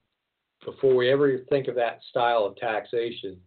before 0.65 0.95
we 0.95 1.09
ever 1.09 1.39
think 1.49 1.67
of 1.67 1.75
that 1.75 2.01
style 2.09 2.45
of 2.45 2.55
taxation 2.57 3.37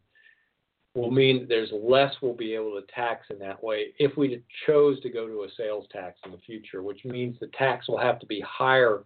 will 0.95 1.11
mean 1.11 1.47
there's 1.49 1.71
less 1.73 2.15
we'll 2.23 2.35
be 2.35 2.55
able 2.55 2.81
to 2.81 2.87
tax 2.95 3.27
in 3.31 3.39
that 3.41 3.63
way 3.63 3.89
if 3.99 4.17
we 4.17 4.43
chose 4.67 5.01
to 5.01 5.11
go 5.11 5.27
to 5.27 5.43
a 5.43 5.49
sales 5.57 5.87
tax 5.93 6.19
in 6.25 6.31
the 6.31 6.39
future, 6.39 6.83
which 6.83 7.05
means 7.05 7.37
the 7.41 7.49
tax 7.49 7.89
will 7.89 7.99
have 7.99 8.19
to 8.21 8.27
be 8.27 8.41
higher 8.41 9.05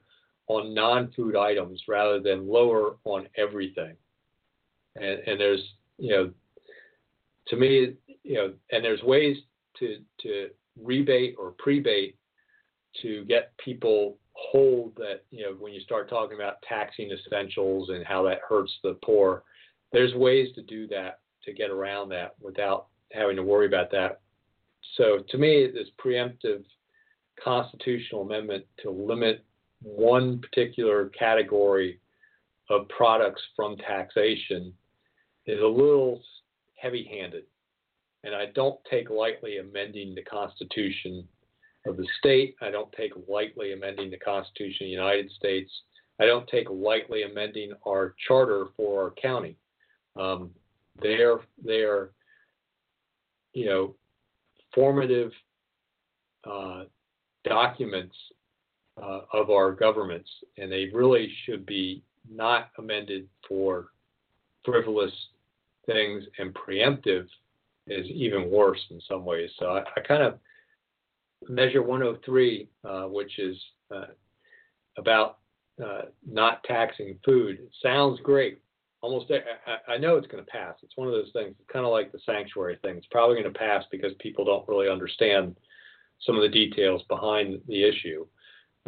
on 0.49 0.74
non-food 0.74 1.36
items 1.36 1.82
rather 1.86 2.20
than 2.20 2.49
lower 2.49 2.96
on 3.05 3.28
everything. 3.36 3.94
And, 4.96 5.20
and 5.26 5.40
there's, 5.40 5.62
you 5.99 6.11
know, 6.11 6.30
to 7.49 7.57
me, 7.57 7.94
you 8.24 8.34
know, 8.34 8.53
and 8.72 8.84
there's 8.84 9.03
ways 9.03 9.36
to 9.78 9.99
to 10.22 10.49
rebate 10.82 11.36
or 11.38 11.55
prebate 11.59 12.16
to 13.03 13.24
get 13.26 13.57
people 13.59 14.18
hold 14.32 14.94
that, 14.96 15.24
you 15.30 15.42
know, 15.42 15.53
when 15.59 15.72
you 15.72 15.80
start 15.80 16.09
talking 16.09 16.36
about 16.36 16.62
taxing 16.68 17.11
essentials 17.11 17.90
and 17.90 18.07
how 18.07 18.22
that 18.22 18.38
hurts 18.49 18.72
the 18.82 18.96
poor, 19.05 19.42
there's 19.92 20.14
ways 20.14 20.49
to 20.55 20.62
do 20.62 20.86
that 20.86 21.20
to 21.44 21.53
get 21.53 21.70
around 21.70 22.09
that 22.09 22.34
without 22.40 22.86
having 23.12 23.36
to 23.36 23.42
worry 23.42 23.66
about 23.66 23.90
that. 23.90 24.20
So 24.96 25.18
to 25.28 25.38
me, 25.38 25.68
this 25.72 25.88
preemptive 26.03 26.64
constitutional 27.42 28.22
amendment 28.22 28.64
to 28.82 28.90
limit 28.90 29.44
one 29.83 30.41
particular 30.41 31.09
category 31.11 32.01
of 32.70 32.89
products 32.89 33.43
from 33.57 33.76
taxation 33.76 34.72
is 35.47 35.61
a 35.61 35.66
little 35.66 36.22
heavy 36.76 37.09
handed. 37.11 37.45
And 38.24 38.35
I 38.35 38.47
don't 38.55 38.79
take 38.91 39.11
lightly 39.11 39.59
amending 39.59 40.14
the 40.14 40.22
Constitution 40.22 41.26
of 41.87 41.97
the 41.97 42.07
state. 42.18 42.57
I 42.61 42.70
don't 42.70 42.93
take 42.93 43.12
lightly 43.29 43.72
amending 43.72 44.11
the 44.11 44.18
Constitution 44.18 44.85
of 44.85 44.89
the 44.89 44.91
United 44.91 45.31
States. 45.33 45.70
I 46.20 46.26
don't 46.26 46.49
take 46.49 46.68
lightly 46.68 47.22
amending 47.22 47.72
our 47.87 48.14
charter 48.26 48.66
for 48.76 49.05
our 49.05 49.11
county. 49.12 49.57
Um, 50.16 50.51
they're 51.01 51.39
they're 51.64 52.11
you 53.53 53.66
know 53.66 53.95
formative 54.74 55.31
uh, 56.45 56.85
documents 57.45 58.16
uh, 59.03 59.20
of 59.32 59.51
our 59.51 59.72
governments, 59.72 60.28
and 60.57 60.70
they 60.70 60.90
really 60.92 61.32
should 61.44 61.64
be 61.66 62.03
not 62.30 62.70
amended 62.78 63.28
for 63.46 63.88
frivolous 64.64 65.12
things, 65.86 66.24
and 66.38 66.55
preemptive 66.55 67.26
is 67.86 68.07
even 68.07 68.51
worse 68.51 68.80
in 68.90 69.01
some 69.09 69.24
ways. 69.24 69.51
So 69.59 69.66
I, 69.66 69.82
I 69.96 70.01
kind 70.07 70.22
of 70.22 70.38
measure 71.49 71.82
103, 71.82 72.68
uh, 72.84 73.03
which 73.05 73.38
is 73.38 73.57
uh, 73.94 74.07
about 74.99 75.38
uh, 75.82 76.03
not 76.26 76.62
taxing 76.64 77.18
food. 77.24 77.59
It 77.61 77.70
sounds 77.82 78.20
great. 78.22 78.59
Almost, 79.01 79.30
I, 79.30 79.92
I 79.92 79.96
know 79.96 80.16
it's 80.16 80.26
going 80.26 80.44
to 80.44 80.51
pass. 80.51 80.74
It's 80.82 80.96
one 80.96 81.07
of 81.07 81.14
those 81.14 81.30
things. 81.32 81.55
It's 81.59 81.72
kind 81.72 81.86
of 81.86 81.92
like 81.92 82.11
the 82.11 82.18
sanctuary 82.26 82.78
thing. 82.82 82.96
It's 82.96 83.07
probably 83.11 83.40
going 83.40 83.53
to 83.53 83.59
pass 83.59 83.84
because 83.90 84.12
people 84.18 84.44
don't 84.44 84.66
really 84.68 84.88
understand 84.88 85.57
some 86.20 86.34
of 86.34 86.42
the 86.42 86.49
details 86.49 87.03
behind 87.09 87.61
the 87.68 87.84
issue. 87.84 88.26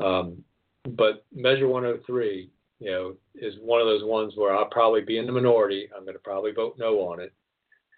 Um, 0.02 0.44
but 0.96 1.24
Measure 1.32 1.68
103, 1.68 2.50
you 2.78 2.90
know, 2.90 3.14
is 3.34 3.54
one 3.60 3.80
of 3.80 3.86
those 3.86 4.04
ones 4.04 4.32
where 4.36 4.54
I'll 4.54 4.66
probably 4.66 5.02
be 5.02 5.18
in 5.18 5.26
the 5.26 5.32
minority. 5.32 5.88
I'm 5.94 6.04
going 6.04 6.14
to 6.14 6.22
probably 6.22 6.52
vote 6.52 6.76
no 6.78 7.00
on 7.00 7.20
it. 7.20 7.32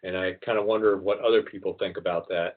And 0.02 0.16
I 0.16 0.32
kind 0.44 0.58
of 0.58 0.64
wonder 0.64 0.96
what 0.96 1.20
other 1.20 1.42
people 1.42 1.76
think 1.78 1.96
about 1.96 2.28
that 2.28 2.56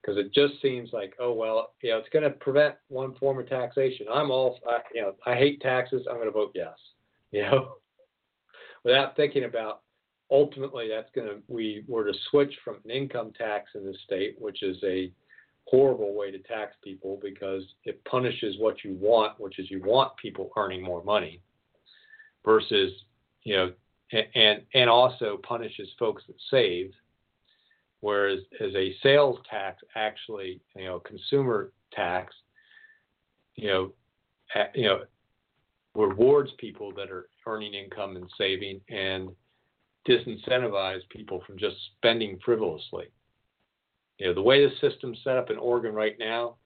because 0.00 0.18
it 0.18 0.32
just 0.32 0.60
seems 0.62 0.90
like, 0.92 1.14
oh 1.18 1.32
well, 1.32 1.72
you 1.82 1.90
know, 1.90 1.98
it's 1.98 2.08
going 2.10 2.24
to 2.24 2.30
prevent 2.30 2.74
one 2.88 3.14
form 3.16 3.38
of 3.38 3.48
taxation. 3.48 4.06
I'm 4.12 4.30
all, 4.30 4.58
I, 4.68 4.78
you 4.94 5.02
know, 5.02 5.14
I 5.26 5.34
hate 5.34 5.60
taxes. 5.60 6.06
I'm 6.08 6.16
going 6.16 6.28
to 6.28 6.32
vote 6.32 6.52
yes. 6.54 6.74
You 7.32 7.42
know, 7.42 7.78
without 8.84 9.16
thinking 9.16 9.42
about 9.42 9.80
ultimately 10.30 10.88
that's 10.88 11.10
going 11.16 11.26
to 11.26 11.42
we 11.48 11.82
were 11.88 12.04
to 12.04 12.16
switch 12.30 12.54
from 12.64 12.76
an 12.84 12.92
income 12.92 13.32
tax 13.36 13.70
in 13.74 13.84
the 13.84 13.94
state, 14.04 14.36
which 14.38 14.62
is 14.62 14.76
a 14.84 15.10
horrible 15.66 16.14
way 16.14 16.30
to 16.30 16.38
tax 16.38 16.74
people 16.82 17.18
because 17.22 17.62
it 17.84 18.04
punishes 18.04 18.56
what 18.58 18.84
you 18.84 18.96
want, 19.00 19.38
which 19.40 19.58
is 19.58 19.70
you 19.70 19.82
want 19.82 20.16
people 20.16 20.50
earning 20.56 20.82
more 20.82 21.02
money, 21.04 21.40
versus 22.44 22.92
you 23.42 23.56
know, 23.56 23.72
and 24.34 24.62
and 24.74 24.90
also 24.90 25.38
punishes 25.42 25.88
folks 25.98 26.22
that 26.26 26.36
save. 26.50 26.92
Whereas 28.00 28.40
as 28.60 28.74
a 28.74 28.94
sales 29.02 29.38
tax 29.48 29.82
actually 29.96 30.60
you 30.76 30.84
know 30.84 31.00
consumer 31.00 31.72
tax 31.92 32.34
you 33.54 33.68
know 33.68 33.92
you 34.74 34.84
know 34.84 35.00
rewards 35.94 36.50
people 36.58 36.92
that 36.94 37.10
are 37.10 37.28
earning 37.46 37.74
income 37.74 38.16
and 38.16 38.28
saving 38.36 38.80
and 38.90 39.30
disincentivize 40.08 41.00
people 41.08 41.42
from 41.46 41.56
just 41.56 41.76
spending 41.96 42.38
frivolously 42.44 43.06
you 44.18 44.26
know 44.26 44.34
the 44.34 44.42
way 44.42 44.64
the 44.64 44.72
system's 44.80 45.18
set 45.24 45.36
up 45.36 45.50
in 45.50 45.58
Oregon 45.58 45.94
right 45.94 46.16
now 46.18 46.56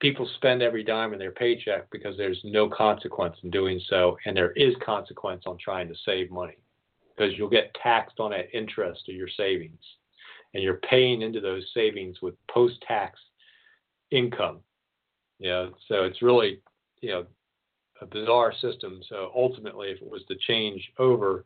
people 0.00 0.30
spend 0.36 0.62
every 0.62 0.84
dime 0.84 1.12
in 1.12 1.18
their 1.18 1.32
paycheck 1.32 1.90
because 1.90 2.16
there's 2.16 2.40
no 2.44 2.68
consequence 2.68 3.36
in 3.42 3.50
doing 3.50 3.80
so 3.88 4.16
and 4.26 4.36
there 4.36 4.52
is 4.52 4.74
consequence 4.84 5.42
on 5.46 5.58
trying 5.58 5.88
to 5.88 5.94
save 6.04 6.30
money 6.30 6.56
because 7.16 7.36
you'll 7.36 7.48
get 7.48 7.74
taxed 7.82 8.20
on 8.20 8.30
that 8.30 8.54
interest 8.56 9.02
of 9.08 9.14
your 9.14 9.28
savings 9.36 9.80
and 10.54 10.62
you're 10.62 10.80
paying 10.88 11.22
into 11.22 11.40
those 11.40 11.64
savings 11.74 12.20
with 12.22 12.34
post-tax 12.48 13.18
income. 14.10 14.60
You 15.38 15.50
know, 15.50 15.72
so 15.88 16.04
it's 16.04 16.22
really, 16.22 16.60
you 17.00 17.10
know, 17.10 17.26
a 18.00 18.06
bizarre 18.06 18.52
system. 18.60 19.00
So 19.08 19.30
ultimately, 19.34 19.88
if 19.88 20.00
it 20.02 20.10
was 20.10 20.24
to 20.28 20.36
change 20.46 20.90
over, 20.98 21.44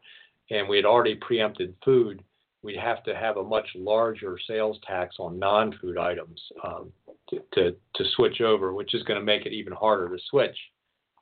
and 0.51 0.69
we 0.69 0.77
had 0.77 0.87
already 0.87 1.15
preempted 1.17 1.75
food, 1.85 2.23
we'd 2.63 2.79
have 2.79 3.03
to 3.05 3.15
have 3.15 3.37
a 3.37 3.43
much 3.43 3.67
larger 3.75 4.39
sales 4.47 4.79
tax 4.87 5.17
on 5.19 5.39
non-food 5.39 5.99
items 5.99 6.41
um, 6.65 6.93
to, 7.29 7.41
to, 7.55 7.77
to 7.95 8.05
switch 8.15 8.41
over, 8.41 8.73
which 8.73 8.95
is 8.95 9.03
going 9.03 9.19
to 9.19 9.25
make 9.25 9.47
it 9.47 9.53
even 9.53 9.73
harder 9.73 10.09
to 10.09 10.23
switch 10.31 10.57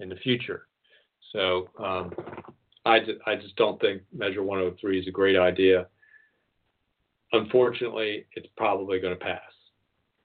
in 0.01 0.09
the 0.09 0.17
future. 0.17 0.67
So 1.33 1.69
um, 1.79 2.13
I, 2.85 2.99
I 3.27 3.37
just 3.37 3.57
don't 3.57 3.81
think 3.81 4.03
Measure 4.13 4.43
103 4.43 5.01
is 5.01 5.09
a 5.09 5.11
great 5.11 5.39
idea 5.39 5.87
unfortunately, 7.33 8.27
it's 8.35 8.49
probably 8.57 9.01
going 9.01 9.17
to 9.17 9.25
pass. 9.25 9.41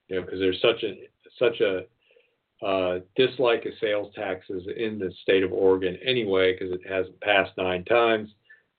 You 0.07 0.17
know, 0.17 0.21
because 0.21 0.39
there's 0.39 0.61
such 0.61 0.83
a 0.83 1.09
such 1.39 1.59
a 1.61 2.65
uh, 2.65 2.99
dislike 3.15 3.65
of 3.65 3.73
sales 3.81 4.13
taxes 4.15 4.63
in 4.77 4.97
the 4.97 5.11
state 5.23 5.43
of 5.43 5.51
Oregon 5.51 5.97
anyway, 6.05 6.53
because 6.53 6.73
it 6.73 6.87
hasn't 6.87 7.19
passed 7.21 7.51
nine 7.57 7.83
times, 7.85 8.29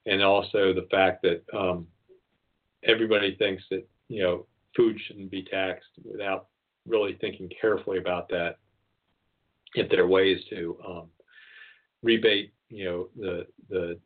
and 0.05 0.23
also 0.23 0.73
the 0.73 0.87
fact 0.89 1.23
that 1.23 1.43
um, 1.55 1.87
everybody 2.83 3.35
thinks 3.35 3.63
that 3.71 3.87
you 4.07 4.23
know 4.23 4.45
food 4.75 4.97
shouldn't 5.07 5.31
be 5.31 5.43
taxed 5.43 5.89
without 6.03 6.47
really 6.85 7.17
thinking 7.19 7.49
carefully 7.59 7.97
about 7.97 8.29
that. 8.29 8.57
If 9.75 9.89
there 9.89 10.03
are 10.03 10.07
ways 10.07 10.39
to 10.49 10.77
um, 10.87 11.07
rebate, 12.01 12.53
you 12.69 12.85
know, 12.85 13.07
the 13.17 13.47
the 13.69 13.99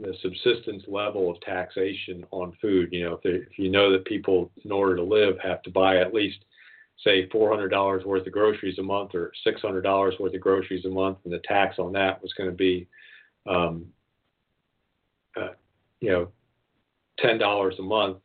the 0.00 0.14
subsistence 0.22 0.82
level 0.88 1.30
of 1.30 1.40
taxation 1.40 2.24
on 2.30 2.52
food. 2.60 2.90
You 2.92 3.04
know, 3.04 3.20
if, 3.22 3.42
if 3.48 3.58
you 3.58 3.70
know 3.70 3.92
that 3.92 4.04
people, 4.04 4.50
in 4.64 4.70
order 4.70 4.96
to 4.96 5.02
live, 5.02 5.36
have 5.42 5.62
to 5.62 5.70
buy 5.70 5.98
at 5.98 6.12
least, 6.12 6.44
say, 7.02 7.26
$400 7.28 8.04
worth 8.04 8.26
of 8.26 8.32
groceries 8.32 8.78
a 8.78 8.82
month 8.82 9.14
or 9.14 9.32
$600 9.46 10.20
worth 10.20 10.34
of 10.34 10.40
groceries 10.40 10.84
a 10.84 10.90
month, 10.90 11.18
and 11.24 11.32
the 11.32 11.40
tax 11.48 11.78
on 11.78 11.92
that 11.92 12.20
was 12.22 12.32
going 12.34 12.50
to 12.50 12.56
be, 12.56 12.86
um, 13.48 13.86
uh, 15.40 15.54
you 16.00 16.10
know, 16.10 16.28
$10 17.22 17.78
a 17.78 17.82
month, 17.82 18.18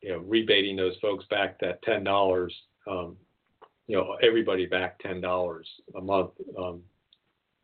you 0.00 0.10
know, 0.10 0.18
rebating 0.18 0.76
those 0.76 0.96
folks 1.00 1.24
back 1.30 1.58
that 1.60 1.82
$10, 1.84 2.50
um, 2.88 3.16
you 3.86 3.96
know, 3.96 4.16
everybody 4.22 4.66
back 4.66 5.00
$10 5.02 5.62
a 5.96 6.00
month. 6.00 6.30
Um, 6.58 6.82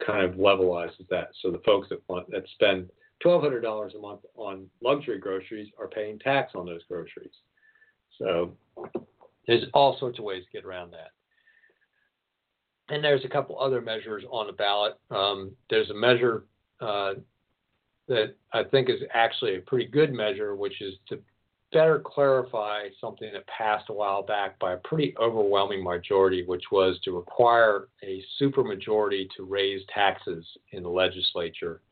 kind 0.06 0.24
of 0.24 0.36
levelizes 0.36 1.08
that. 1.10 1.30
So 1.42 1.50
the 1.50 1.58
folks 1.66 1.88
that 1.88 2.00
want 2.08 2.30
that 2.30 2.44
spend 2.54 2.88
twelve 3.20 3.42
hundred 3.42 3.62
dollars 3.62 3.94
a 3.96 4.00
month 4.00 4.20
on 4.36 4.68
luxury 4.80 5.18
groceries 5.18 5.68
are 5.76 5.88
paying 5.88 6.20
tax 6.20 6.52
on 6.54 6.66
those 6.66 6.82
groceries. 6.88 7.32
So 8.16 8.52
there's 9.48 9.64
all 9.74 9.98
sorts 9.98 10.20
of 10.20 10.24
ways 10.24 10.44
to 10.44 10.50
get 10.52 10.64
around 10.64 10.92
that. 10.92 11.10
and 12.94 13.02
there's 13.02 13.24
a 13.24 13.28
couple 13.28 13.58
other 13.60 13.80
measures 13.80 14.22
on 14.30 14.46
the 14.46 14.52
ballot. 14.52 14.94
Um, 15.10 15.50
there's 15.68 15.90
a 15.90 15.94
measure 15.94 16.44
uh, 16.80 17.14
that 18.08 18.34
I 18.52 18.64
think 18.64 18.88
is 18.88 19.00
actually 19.12 19.56
a 19.56 19.60
pretty 19.60 19.86
good 19.86 20.12
measure, 20.12 20.56
which 20.56 20.80
is 20.80 20.94
to 21.08 21.18
better 21.72 22.00
clarify 22.04 22.88
something 23.00 23.30
that 23.32 23.46
passed 23.46 23.90
a 23.90 23.92
while 23.92 24.22
back 24.22 24.58
by 24.58 24.72
a 24.72 24.78
pretty 24.78 25.14
overwhelming 25.20 25.84
majority, 25.84 26.42
which 26.44 26.64
was 26.72 26.98
to 27.04 27.14
require 27.14 27.88
a 28.02 28.24
supermajority 28.40 29.28
to 29.36 29.44
raise 29.44 29.82
taxes 29.92 30.46
in 30.72 30.82
the 30.82 30.88
legislature. 30.88 31.82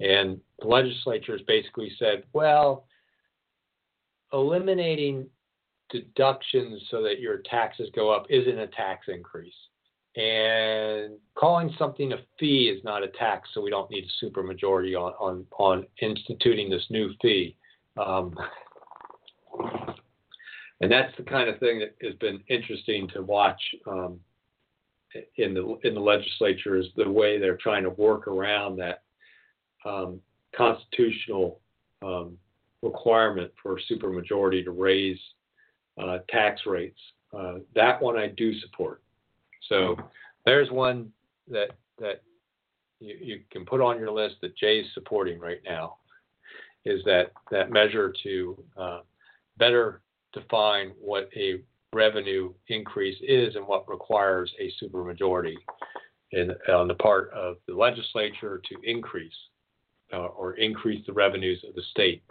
And 0.00 0.40
the 0.60 0.66
legislature 0.66 1.32
has 1.32 1.42
basically 1.42 1.92
said, 1.98 2.24
well, 2.32 2.86
eliminating 4.32 5.26
deductions 5.90 6.82
so 6.90 7.02
that 7.02 7.20
your 7.20 7.38
taxes 7.48 7.90
go 7.94 8.10
up 8.10 8.26
isn't 8.28 8.58
a 8.58 8.66
tax 8.68 9.06
increase. 9.08 9.54
And 10.14 11.16
calling 11.34 11.74
something 11.78 12.12
a 12.12 12.18
fee 12.38 12.68
is 12.68 12.84
not 12.84 13.02
a 13.02 13.08
tax, 13.08 13.48
so 13.54 13.62
we 13.62 13.70
don't 13.70 13.90
need 13.90 14.04
a 14.04 14.24
supermajority 14.24 14.94
on, 14.94 15.12
on, 15.18 15.46
on 15.58 15.86
instituting 16.02 16.68
this 16.68 16.84
new 16.90 17.12
fee. 17.22 17.56
Um, 17.96 18.34
and 20.82 20.90
that's 20.90 21.16
the 21.16 21.22
kind 21.22 21.48
of 21.48 21.58
thing 21.60 21.78
that 21.78 21.94
has 22.02 22.14
been 22.16 22.40
interesting 22.48 23.08
to 23.14 23.22
watch 23.22 23.60
um, 23.86 24.20
in 25.36 25.54
the 25.54 25.78
in 25.84 25.94
the 25.94 26.00
legislature 26.00 26.76
is 26.76 26.86
the 26.96 27.08
way 27.08 27.38
they're 27.38 27.56
trying 27.56 27.84
to 27.84 27.90
work 27.90 28.26
around 28.26 28.76
that 28.76 29.02
um, 29.84 30.20
constitutional 30.56 31.60
um, 32.02 32.36
requirement 32.82 33.50
for 33.62 33.76
a 33.76 33.92
supermajority 33.92 34.64
to 34.64 34.70
raise 34.70 35.18
uh, 36.02 36.18
tax 36.28 36.62
rates. 36.66 36.98
Uh, 37.36 37.54
that 37.74 38.00
one 38.02 38.16
I 38.16 38.28
do 38.28 38.58
support. 38.60 39.02
So 39.68 39.96
there's 40.44 40.70
one 40.70 41.10
that 41.48 41.70
that 41.98 42.22
you, 43.00 43.16
you 43.20 43.40
can 43.50 43.64
put 43.64 43.80
on 43.80 43.98
your 43.98 44.10
list 44.10 44.36
that 44.42 44.56
Jay's 44.56 44.86
supporting 44.94 45.38
right 45.38 45.60
now. 45.64 45.96
Is 46.84 47.02
that 47.04 47.32
that 47.50 47.70
measure 47.70 48.12
to 48.22 48.64
uh, 48.76 49.00
better 49.58 50.00
define 50.32 50.92
what 51.00 51.28
a 51.36 51.62
revenue 51.92 52.52
increase 52.68 53.18
is 53.22 53.54
and 53.54 53.66
what 53.66 53.88
requires 53.88 54.52
a 54.58 54.72
supermajority 54.82 55.54
in, 56.32 56.50
on 56.72 56.88
the 56.88 56.94
part 56.94 57.30
of 57.32 57.56
the 57.68 57.74
legislature 57.74 58.60
to 58.68 58.90
increase 58.90 59.32
uh, 60.12 60.26
or 60.26 60.54
increase 60.54 61.04
the 61.06 61.12
revenues 61.12 61.62
of 61.68 61.74
the 61.74 61.82
state. 61.90 62.22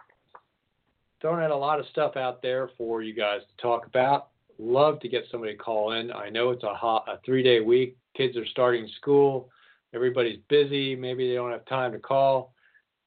Throwing 1.22 1.44
out 1.44 1.52
a 1.52 1.56
lot 1.56 1.80
of 1.80 1.86
stuff 1.88 2.18
out 2.18 2.42
there 2.42 2.70
for 2.78 3.04
you 3.04 3.14
guys 3.14 3.42
to 3.42 3.62
talk 3.62 3.86
about. 3.86 4.30
Love 4.62 5.00
to 5.00 5.10
get 5.10 5.24
somebody 5.32 5.54
to 5.54 5.58
call 5.58 5.94
in. 5.94 6.12
I 6.12 6.30
know 6.30 6.52
it's 6.52 6.64
a, 6.64 6.74
hot, 6.74 7.06
a 7.08 7.20
three 7.26 7.44
day 7.44 7.60
week. 7.60 7.98
Kids 8.16 8.38
are 8.38 8.46
starting 8.46 8.88
school. 8.98 9.50
Everybody's 9.94 10.40
busy. 10.50 10.96
Maybe 10.96 11.28
they 11.28 11.36
don't 11.36 11.52
have 11.52 11.66
time 11.66 11.92
to 11.94 12.00
call. 12.00 12.54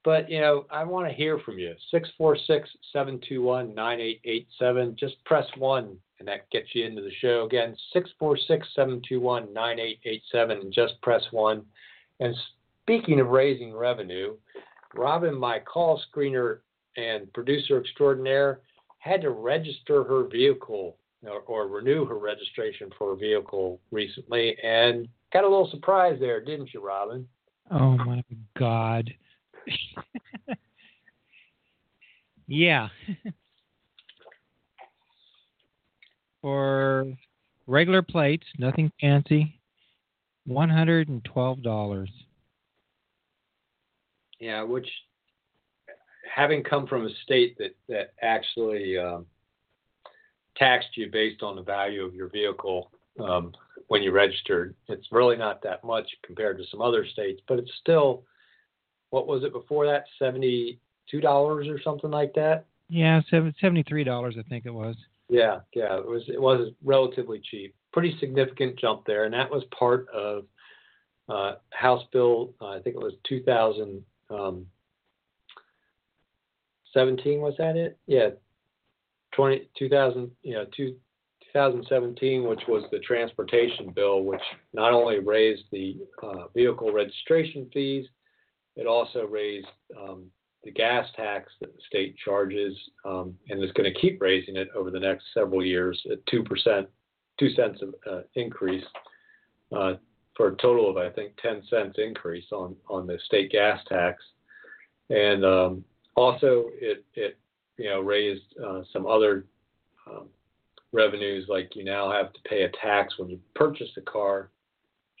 But 0.03 0.29
you 0.29 0.41
know, 0.41 0.65
I 0.69 0.83
want 0.83 1.07
to 1.07 1.13
hear 1.13 1.39
from 1.39 1.57
you. 1.57 1.73
646-721-9887. 2.95 4.99
Just 4.99 5.15
press 5.25 5.47
one 5.57 5.97
and 6.19 6.27
that 6.27 6.49
gets 6.49 6.67
you 6.73 6.85
into 6.85 7.01
the 7.01 7.11
show. 7.21 7.45
Again, 7.45 7.77
646-721-9887 7.95 10.61
and 10.61 10.73
just 10.73 11.01
press 11.01 11.23
one. 11.31 11.63
And 12.19 12.35
speaking 12.81 13.19
of 13.19 13.27
raising 13.27 13.73
revenue, 13.73 14.35
Robin, 14.93 15.35
my 15.37 15.59
call 15.59 16.01
screener 16.09 16.59
and 16.95 17.31
producer 17.33 17.79
extraordinaire, 17.79 18.61
had 18.99 19.21
to 19.21 19.31
register 19.31 20.03
her 20.05 20.23
vehicle 20.23 20.95
or, 21.27 21.67
renew 21.67 22.05
her 22.05 22.17
registration 22.17 22.89
for 22.97 23.13
a 23.13 23.17
vehicle 23.17 23.79
recently 23.91 24.55
and 24.63 25.07
got 25.33 25.43
a 25.43 25.47
little 25.47 25.69
surprise 25.71 26.17
there, 26.19 26.43
didn't 26.43 26.73
you, 26.73 26.85
Robin? 26.85 27.27
Oh 27.71 27.97
my 27.97 28.23
God. 28.57 29.13
yeah. 32.47 32.89
For 36.41 37.07
regular 37.65 38.03
plates, 38.03 38.45
nothing 38.59 38.91
fancy, 39.01 39.59
one 40.45 40.69
hundred 40.69 41.09
and 41.09 41.25
twelve 41.25 41.63
dollars. 41.63 42.11
Yeah, 44.39 44.61
which 44.61 44.87
having 46.35 46.63
come 46.63 46.85
from 46.85 47.07
a 47.07 47.09
state 47.23 47.57
that 47.57 47.75
that 47.89 48.13
actually 48.21 48.95
um, 48.99 49.25
taxed 50.57 50.89
you 50.95 51.09
based 51.11 51.43
on 51.43 51.55
the 51.55 51.61
value 51.61 52.03
of 52.03 52.13
your 52.13 52.29
vehicle 52.29 52.91
um, 53.19 53.53
when 53.87 54.01
you 54.01 54.11
registered, 54.11 54.75
it's 54.87 55.07
really 55.11 55.37
not 55.37 55.61
that 55.63 55.83
much 55.83 56.07
compared 56.25 56.57
to 56.57 56.63
some 56.71 56.81
other 56.81 57.05
states, 57.05 57.41
but 57.47 57.59
it's 57.59 57.71
still 57.79 58.23
what 59.11 59.27
was 59.27 59.43
it 59.43 59.53
before 59.53 59.85
that? 59.85 60.05
Seventy 60.19 60.79
two 61.09 61.21
dollars 61.21 61.67
or 61.67 61.79
something 61.81 62.11
like 62.11 62.33
that. 62.33 62.65
Yeah, 62.89 63.21
seventy 63.29 63.83
three 63.83 64.03
dollars, 64.03 64.35
I 64.37 64.43
think 64.43 64.65
it 64.65 64.73
was. 64.73 64.95
Yeah, 65.29 65.59
yeah, 65.73 65.97
it 65.97 66.05
was 66.05 66.23
it 66.27 66.41
was 66.41 66.71
relatively 66.83 67.41
cheap. 67.49 67.75
Pretty 67.93 68.17
significant 68.19 68.77
jump 68.77 69.05
there, 69.05 69.25
and 69.25 69.33
that 69.33 69.49
was 69.49 69.63
part 69.77 70.07
of 70.09 70.45
uh, 71.29 71.53
House 71.71 72.03
Bill. 72.11 72.53
Uh, 72.61 72.69
I 72.69 72.79
think 72.79 72.95
it 72.95 73.01
was 73.01 73.13
2017. 73.27 74.03
Um, 74.29 74.67
was 77.41 77.55
that 77.57 77.77
it? 77.77 77.97
Yeah, 78.05 78.29
20, 79.35 79.69
2000, 79.77 80.31
you 80.43 80.53
know, 80.53 80.65
two, 80.75 80.95
2017, 81.53 82.43
which 82.47 82.61
was 82.67 82.83
the 82.91 82.99
transportation 82.99 83.91
bill, 83.95 84.23
which 84.23 84.41
not 84.73 84.91
only 84.91 85.19
raised 85.19 85.63
the 85.71 85.97
uh, 86.21 86.47
vehicle 86.53 86.91
registration 86.91 87.69
fees, 87.73 88.05
it 88.75 88.87
also 88.87 89.25
raised 89.25 89.67
um, 89.97 90.25
the 90.65 90.71
gas 90.71 91.07
tax 91.15 91.53
that 91.61 91.73
the 91.73 91.81
state 91.87 92.15
charges 92.17 92.75
um, 93.05 93.35
and 93.49 93.63
is 93.63 93.71
going 93.71 93.91
to 93.91 93.99
keep 93.99 94.21
raising 94.21 94.57
it 94.57 94.67
over 94.75 94.91
the 94.91 94.99
next 94.99 95.23
several 95.33 95.63
years 95.63 96.01
at 96.11 96.25
2%, 96.25 96.87
2 97.39 97.49
cents 97.51 97.81
of 97.81 97.95
uh, 98.11 98.21
increase 98.33 98.83
uh, 99.75 99.93
for 100.35 100.49
a 100.49 100.57
total 100.57 100.89
of, 100.89 100.97
I 100.97 101.09
think, 101.09 101.33
10 101.41 101.63
cents 101.69 101.95
increase 101.97 102.45
on, 102.51 102.75
on 102.89 103.07
the 103.07 103.17
state 103.25 103.51
gas 103.51 103.79
tax. 103.87 104.21
And 105.09 105.45
um, 105.45 105.85
also, 106.15 106.65
it, 106.81 107.05
it 107.13 107.37
you 107.77 107.89
know 107.89 108.01
raised 108.01 108.43
uh, 108.63 108.81
some 108.91 109.05
other 109.05 109.45
um, 110.07 110.27
revenues, 110.91 111.45
like 111.47 111.75
you 111.75 111.83
now 111.83 112.11
have 112.11 112.33
to 112.33 112.39
pay 112.47 112.63
a 112.63 112.69
tax 112.81 113.17
when 113.17 113.29
you 113.29 113.39
purchase 113.53 113.89
a 113.97 114.01
car, 114.01 114.49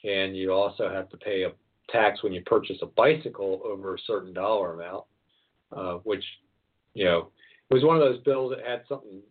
and 0.03 0.35
you 0.35 0.51
also 0.51 0.89
have 0.89 1.09
to 1.09 1.17
pay 1.17 1.43
a 1.43 1.51
tax 1.89 2.23
when 2.23 2.33
you 2.33 2.41
purchase 2.45 2.77
a 2.81 2.87
bicycle 2.87 3.61
over 3.65 3.95
a 3.95 3.99
certain 4.07 4.33
dollar 4.33 4.73
amount, 4.73 5.03
uh, 5.75 5.95
which, 6.03 6.23
you 6.93 7.05
know, 7.05 7.29
was 7.69 7.83
one 7.83 7.95
of 7.95 8.01
those 8.01 8.21
bills 8.23 8.53
that 8.55 8.65
had 8.65 8.83
something 8.87 9.21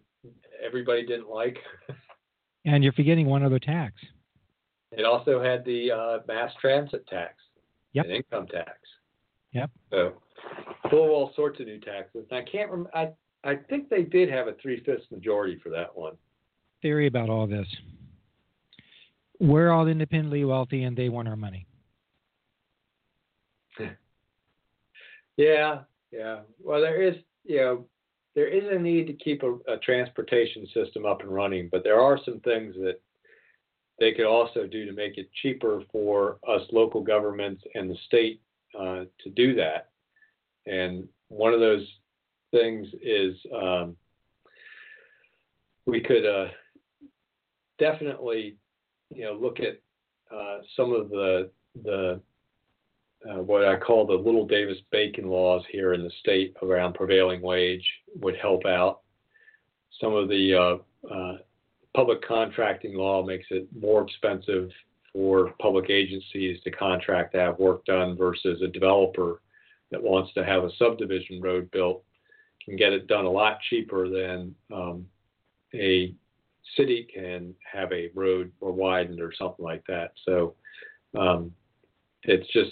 everybody 0.64 1.04
didn't 1.04 1.28
like. 1.28 1.58
and 2.64 2.82
you're 2.82 2.92
forgetting 2.92 3.26
one 3.26 3.42
other 3.42 3.58
tax. 3.58 3.94
It 4.92 5.04
also 5.04 5.42
had 5.42 5.64
the 5.64 5.90
uh, 5.90 6.18
mass 6.28 6.52
transit 6.60 7.06
tax 7.08 7.34
yep. 7.92 8.06
and 8.06 8.14
income 8.14 8.46
tax. 8.46 8.78
Yep. 9.52 9.70
So 9.90 10.14
full 10.90 11.04
of 11.04 11.10
all 11.10 11.32
sorts 11.34 11.60
of 11.60 11.66
new 11.66 11.80
taxes. 11.80 12.26
And 12.30 12.38
I 12.38 12.50
can't 12.50 12.70
remember. 12.70 12.96
I 12.96 13.10
I 13.44 13.56
think 13.56 13.90
they 13.90 14.02
did 14.02 14.30
have 14.30 14.48
a 14.48 14.54
three 14.54 14.82
fifths 14.84 15.10
majority 15.10 15.58
for 15.62 15.68
that 15.70 15.94
one. 15.94 16.14
Theory 16.82 17.06
about 17.06 17.28
all 17.28 17.46
this. 17.46 17.66
We're 19.38 19.70
all 19.70 19.86
independently 19.86 20.44
wealthy, 20.44 20.84
and 20.84 20.96
they 20.96 21.08
want 21.08 21.28
our 21.28 21.36
money. 21.36 21.66
Yeah, 25.36 25.80
yeah. 26.12 26.42
Well, 26.62 26.80
there 26.80 27.02
is, 27.02 27.16
you 27.44 27.56
know, 27.56 27.86
there 28.36 28.46
is 28.46 28.62
a 28.70 28.78
need 28.78 29.08
to 29.08 29.12
keep 29.14 29.42
a, 29.42 29.54
a, 29.66 29.78
transportation 29.78 30.64
system 30.72 31.04
up 31.04 31.22
and 31.22 31.34
running, 31.34 31.68
but 31.72 31.82
there 31.82 32.00
are 32.00 32.20
some 32.24 32.38
things 32.40 32.76
that 32.76 33.00
they 33.98 34.12
could 34.12 34.26
also 34.26 34.68
do 34.68 34.86
to 34.86 34.92
make 34.92 35.18
it 35.18 35.28
cheaper 35.42 35.82
for 35.90 36.38
us 36.48 36.62
local 36.70 37.02
governments 37.02 37.64
and 37.74 37.90
the 37.90 37.96
state 38.06 38.40
uh, 38.78 39.04
to 39.24 39.30
do 39.34 39.56
that. 39.56 39.88
And 40.66 41.08
one 41.28 41.52
of 41.52 41.60
those 41.60 41.86
things 42.50 42.86
is 43.02 43.34
um, 43.54 43.96
we 45.86 46.00
could 46.00 46.26
uh, 46.26 46.48
definitely, 47.78 48.56
you 49.10 49.24
know, 49.24 49.34
look 49.34 49.58
at 49.60 49.80
uh, 50.34 50.58
some 50.76 50.92
of 50.92 51.10
the 51.10 51.50
the 51.82 52.20
uh, 53.28 53.42
what 53.42 53.64
I 53.64 53.76
call 53.76 54.06
the 54.06 54.14
little 54.14 54.46
Davis 54.46 54.78
Bacon 54.90 55.28
laws 55.28 55.62
here 55.70 55.94
in 55.94 56.02
the 56.02 56.10
state 56.20 56.54
around 56.62 56.94
prevailing 56.94 57.40
wage 57.40 57.84
would 58.20 58.36
help 58.36 58.66
out. 58.66 59.00
Some 60.00 60.14
of 60.14 60.28
the 60.28 60.54
uh, 60.54 61.12
uh, 61.14 61.38
public 61.94 62.26
contracting 62.26 62.94
law 62.94 63.24
makes 63.24 63.46
it 63.50 63.66
more 63.78 64.02
expensive 64.02 64.70
for 65.12 65.54
public 65.60 65.88
agencies 65.88 66.60
to 66.64 66.70
contract 66.70 67.32
to 67.32 67.40
have 67.40 67.58
work 67.58 67.84
done 67.86 68.16
versus 68.16 68.60
a 68.62 68.68
developer 68.68 69.40
that 69.90 70.02
wants 70.02 70.32
to 70.34 70.44
have 70.44 70.64
a 70.64 70.74
subdivision 70.78 71.40
road 71.40 71.70
built 71.70 72.02
can 72.64 72.76
get 72.76 72.92
it 72.92 73.06
done 73.06 73.24
a 73.24 73.30
lot 73.30 73.58
cheaper 73.68 74.08
than 74.08 74.54
um, 74.72 75.06
a 75.74 76.14
city 76.76 77.06
can 77.12 77.54
have 77.70 77.92
a 77.92 78.10
road 78.14 78.50
or 78.60 78.72
widened 78.72 79.20
or 79.20 79.32
something 79.36 79.64
like 79.64 79.84
that. 79.86 80.12
So 80.24 80.54
um, 81.18 81.52
it's 82.22 82.50
just 82.52 82.70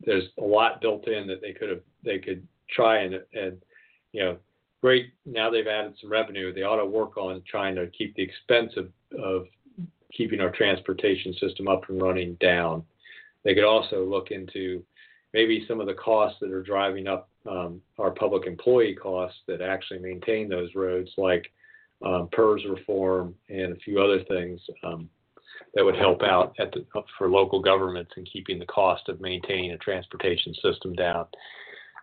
there's 0.00 0.24
a 0.38 0.44
lot 0.44 0.80
built 0.80 1.08
in 1.08 1.26
that 1.26 1.40
they 1.40 1.52
could 1.52 1.68
have 1.68 1.80
they 2.04 2.18
could 2.18 2.46
try 2.70 2.98
and 2.98 3.14
and 3.32 3.60
you 4.12 4.24
know 4.24 4.36
great 4.80 5.12
now 5.24 5.50
they've 5.50 5.66
added 5.66 5.94
some 6.00 6.10
revenue 6.10 6.52
they 6.52 6.62
ought 6.62 6.76
to 6.76 6.86
work 6.86 7.16
on 7.16 7.42
trying 7.48 7.74
to 7.74 7.86
keep 7.88 8.14
the 8.16 8.22
expense 8.22 8.72
of, 8.76 8.90
of 9.18 9.46
keeping 10.12 10.40
our 10.40 10.50
transportation 10.50 11.34
system 11.34 11.68
up 11.68 11.88
and 11.88 12.02
running 12.02 12.34
down 12.34 12.82
they 13.44 13.54
could 13.54 13.64
also 13.64 14.04
look 14.04 14.30
into 14.30 14.82
maybe 15.34 15.66
some 15.68 15.80
of 15.80 15.86
the 15.86 15.94
costs 15.94 16.38
that 16.40 16.52
are 16.52 16.62
driving 16.62 17.06
up 17.06 17.28
um, 17.50 17.82
our 17.98 18.12
public 18.12 18.46
employee 18.46 18.94
costs 18.94 19.38
that 19.46 19.60
actually 19.60 19.98
maintain 19.98 20.48
those 20.48 20.74
roads 20.74 21.10
like 21.18 21.52
um, 22.06 22.28
PERS 22.32 22.62
reform 22.70 23.34
and 23.50 23.72
a 23.72 23.80
few 23.80 24.00
other 24.00 24.22
things 24.24 24.60
um, 24.84 25.10
that 25.74 25.84
would 25.84 25.96
help 25.96 26.22
out 26.22 26.54
the, 26.56 26.84
for 27.18 27.28
local 27.28 27.60
governments 27.60 28.12
in 28.16 28.24
keeping 28.24 28.58
the 28.58 28.66
cost 28.66 29.08
of 29.08 29.20
maintaining 29.20 29.72
a 29.72 29.78
transportation 29.78 30.54
system 30.62 30.94
down. 30.94 31.26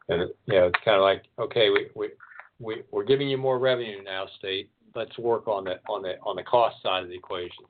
And 0.09 0.29
you 0.45 0.53
know, 0.53 0.67
it's 0.67 0.79
kind 0.83 0.97
of 0.97 1.03
like, 1.03 1.23
okay, 1.39 1.69
we, 1.69 1.87
we, 1.95 2.09
we 2.59 2.83
we're 2.91 3.05
giving 3.05 3.29
you 3.29 3.37
more 3.37 3.59
revenue 3.59 4.03
now, 4.03 4.25
state. 4.37 4.69
Let's 4.93 5.17
work 5.17 5.47
on 5.47 5.63
the 5.63 5.79
on 5.89 6.01
the 6.01 6.15
on 6.23 6.35
the 6.35 6.43
cost 6.43 6.75
side 6.83 7.03
of 7.03 7.09
the 7.09 7.15
equation, 7.15 7.63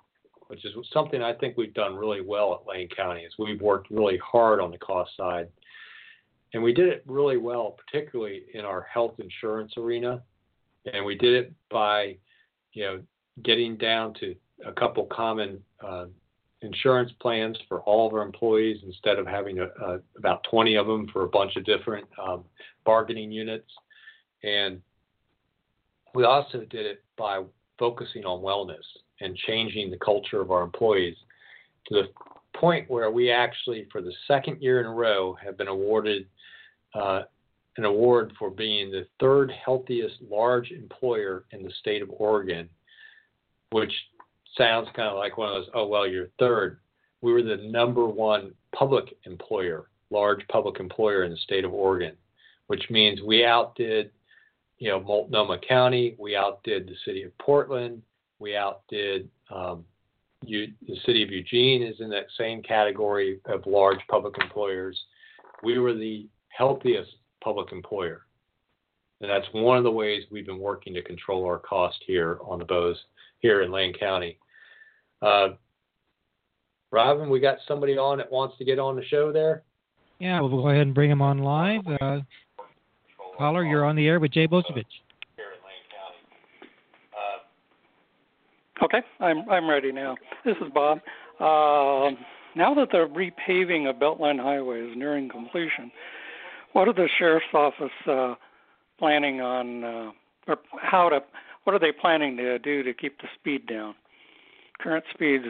which 0.51 0.65
is 0.65 0.73
something 0.91 1.23
I 1.23 1.31
think 1.31 1.55
we've 1.55 1.73
done 1.73 1.95
really 1.95 2.19
well 2.19 2.53
at 2.53 2.67
Lane 2.67 2.89
County. 2.89 3.21
Is 3.21 3.31
we've 3.39 3.61
worked 3.61 3.89
really 3.89 4.17
hard 4.17 4.59
on 4.59 4.69
the 4.69 4.77
cost 4.77 5.15
side, 5.15 5.47
and 6.53 6.61
we 6.61 6.73
did 6.73 6.89
it 6.89 7.03
really 7.07 7.37
well, 7.37 7.77
particularly 7.87 8.43
in 8.53 8.65
our 8.65 8.81
health 8.81 9.13
insurance 9.19 9.71
arena, 9.77 10.21
and 10.93 11.05
we 11.05 11.15
did 11.15 11.33
it 11.35 11.53
by, 11.69 12.17
you 12.73 12.83
know, 12.83 13.01
getting 13.43 13.77
down 13.77 14.13
to 14.15 14.35
a 14.65 14.73
couple 14.73 15.05
common 15.05 15.63
uh, 15.81 16.07
insurance 16.61 17.13
plans 17.21 17.57
for 17.69 17.79
all 17.83 18.05
of 18.05 18.13
our 18.13 18.21
employees 18.21 18.81
instead 18.85 19.19
of 19.19 19.25
having 19.25 19.59
a, 19.59 19.67
a, 19.81 19.99
about 20.17 20.43
20 20.51 20.75
of 20.75 20.85
them 20.85 21.07
for 21.13 21.23
a 21.23 21.29
bunch 21.29 21.55
of 21.55 21.63
different 21.63 22.05
um, 22.21 22.43
bargaining 22.85 23.31
units. 23.31 23.71
And 24.43 24.81
we 26.13 26.25
also 26.25 26.65
did 26.69 26.85
it 26.85 27.05
by 27.17 27.41
focusing 27.79 28.25
on 28.25 28.43
wellness 28.43 28.83
and 29.21 29.35
changing 29.35 29.89
the 29.89 29.97
culture 29.97 30.41
of 30.41 30.51
our 30.51 30.63
employees 30.63 31.15
to 31.87 31.95
the 31.95 32.07
point 32.57 32.89
where 32.89 33.11
we 33.11 33.31
actually, 33.31 33.87
for 33.91 34.01
the 34.01 34.13
second 34.27 34.61
year 34.61 34.79
in 34.79 34.85
a 34.85 34.91
row, 34.91 35.35
have 35.43 35.57
been 35.57 35.67
awarded 35.67 36.25
uh, 36.93 37.21
an 37.77 37.85
award 37.85 38.33
for 38.37 38.49
being 38.49 38.91
the 38.91 39.07
third 39.19 39.51
healthiest 39.63 40.15
large 40.29 40.71
employer 40.71 41.45
in 41.51 41.63
the 41.63 41.71
state 41.79 42.01
of 42.01 42.09
Oregon, 42.11 42.69
which 43.71 43.93
sounds 44.57 44.89
kind 44.95 45.07
of 45.07 45.17
like 45.17 45.37
one 45.37 45.49
of 45.49 45.55
those, 45.55 45.71
oh, 45.73 45.87
well, 45.87 46.07
you're 46.07 46.27
third. 46.37 46.79
We 47.21 47.31
were 47.31 47.43
the 47.43 47.57
number 47.57 48.05
one 48.05 48.53
public 48.75 49.15
employer, 49.25 49.85
large 50.09 50.45
public 50.49 50.79
employer 50.79 51.23
in 51.23 51.31
the 51.31 51.37
state 51.37 51.63
of 51.63 51.73
Oregon, 51.73 52.15
which 52.67 52.83
means 52.89 53.21
we 53.21 53.45
outdid, 53.45 54.11
you 54.77 54.89
know, 54.89 54.99
Multnomah 54.99 55.59
County, 55.67 56.15
we 56.19 56.35
outdid 56.35 56.87
the 56.87 56.95
city 57.05 57.23
of 57.23 57.37
Portland, 57.37 58.01
we 58.41 58.57
outdid 58.57 59.29
um, 59.51 59.85
you, 60.43 60.67
the 60.87 60.95
city 61.05 61.23
of 61.23 61.29
Eugene 61.29 61.83
is 61.83 61.95
in 61.99 62.09
that 62.09 62.25
same 62.37 62.63
category 62.63 63.39
of 63.45 63.65
large 63.67 63.99
public 64.09 64.33
employers. 64.41 64.99
We 65.63 65.77
were 65.77 65.93
the 65.93 66.27
healthiest 66.49 67.11
public 67.43 67.71
employer. 67.71 68.25
And 69.21 69.29
that's 69.29 69.45
one 69.51 69.77
of 69.77 69.83
the 69.83 69.91
ways 69.91 70.23
we've 70.31 70.47
been 70.47 70.59
working 70.59 70.95
to 70.95 71.03
control 71.03 71.45
our 71.45 71.59
cost 71.59 71.97
here 72.07 72.39
on 72.43 72.57
the 72.57 72.65
Bose 72.65 72.97
here 73.39 73.61
in 73.61 73.71
Lane 73.71 73.93
County. 73.93 74.39
Uh, 75.21 75.49
Robin, 76.89 77.29
we 77.29 77.39
got 77.39 77.57
somebody 77.67 77.97
on 77.97 78.17
that 78.17 78.31
wants 78.31 78.57
to 78.57 78.65
get 78.65 78.79
on 78.79 78.95
the 78.95 79.05
show 79.05 79.31
there. 79.31 79.61
Yeah, 80.19 80.41
we'll 80.41 80.49
go 80.49 80.69
ahead 80.69 80.81
and 80.81 80.95
bring 80.95 81.11
him 81.11 81.21
on 81.21 81.37
live. 81.39 81.81
Uh, 82.01 82.21
caller, 83.37 83.63
you're 83.63 83.85
on 83.85 83.95
the 83.95 84.07
air 84.07 84.19
with 84.19 84.31
Jay 84.31 84.47
Bozievich. 84.47 84.85
Okay, 88.83 89.01
I'm 89.19 89.47
I'm 89.49 89.69
ready 89.69 89.91
now. 89.91 90.15
This 90.43 90.55
is 90.57 90.71
Bob. 90.73 90.99
Uh, 91.39 92.15
now 92.55 92.73
that 92.73 92.89
the 92.91 93.07
repaving 93.07 93.89
of 93.89 93.97
Beltline 93.97 94.41
Highway 94.41 94.81
is 94.81 94.97
nearing 94.97 95.29
completion, 95.29 95.91
what 96.73 96.87
are 96.87 96.93
the 96.93 97.07
sheriff's 97.17 97.45
office 97.53 97.91
uh, 98.07 98.35
planning 98.99 99.39
on, 99.39 99.83
uh, 99.83 100.11
or 100.47 100.57
how 100.81 101.09
to, 101.09 101.21
what 101.63 101.73
are 101.73 101.79
they 101.79 101.91
planning 101.91 102.37
to 102.37 102.59
do 102.59 102.83
to 102.83 102.93
keep 102.93 103.19
the 103.21 103.27
speed 103.39 103.67
down? 103.67 103.95
current 104.81 105.05
speeds 105.13 105.45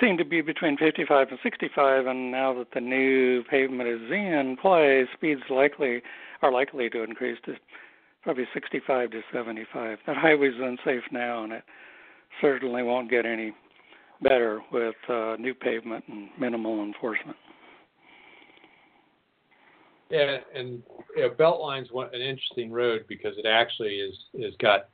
seem 0.00 0.16
to 0.18 0.24
be 0.24 0.40
between 0.40 0.76
55 0.76 1.28
and 1.30 1.38
65, 1.42 2.06
and 2.06 2.32
now 2.32 2.52
that 2.54 2.68
the 2.74 2.80
new 2.80 3.44
pavement 3.44 3.88
is 3.88 4.10
in 4.10 4.56
play, 4.60 5.04
speeds 5.14 5.42
likely 5.50 6.02
are 6.40 6.50
likely 6.50 6.90
to 6.90 7.02
increase 7.02 7.38
to 7.44 7.54
probably 8.22 8.44
65 8.52 9.10
to 9.10 9.20
75. 9.32 9.98
That 10.06 10.16
highway's 10.16 10.54
unsafe 10.60 11.04
now, 11.12 11.44
and 11.44 11.52
it 11.52 11.62
certainly 12.40 12.82
won't 12.82 13.10
get 13.10 13.26
any 13.26 13.52
better 14.22 14.60
with 14.72 14.94
uh, 15.08 15.36
new 15.38 15.54
pavement 15.54 16.04
and 16.08 16.28
minimal 16.38 16.82
enforcement. 16.82 17.36
Yeah, 20.10 20.38
and 20.54 20.82
you 21.16 21.22
know, 21.22 21.30
Beltline's 21.30 21.88
an 21.92 22.20
interesting 22.20 22.70
road 22.70 23.04
because 23.08 23.34
it 23.38 23.46
actually 23.46 23.94
is 23.94 24.14
is 24.34 24.54
got 24.60 24.90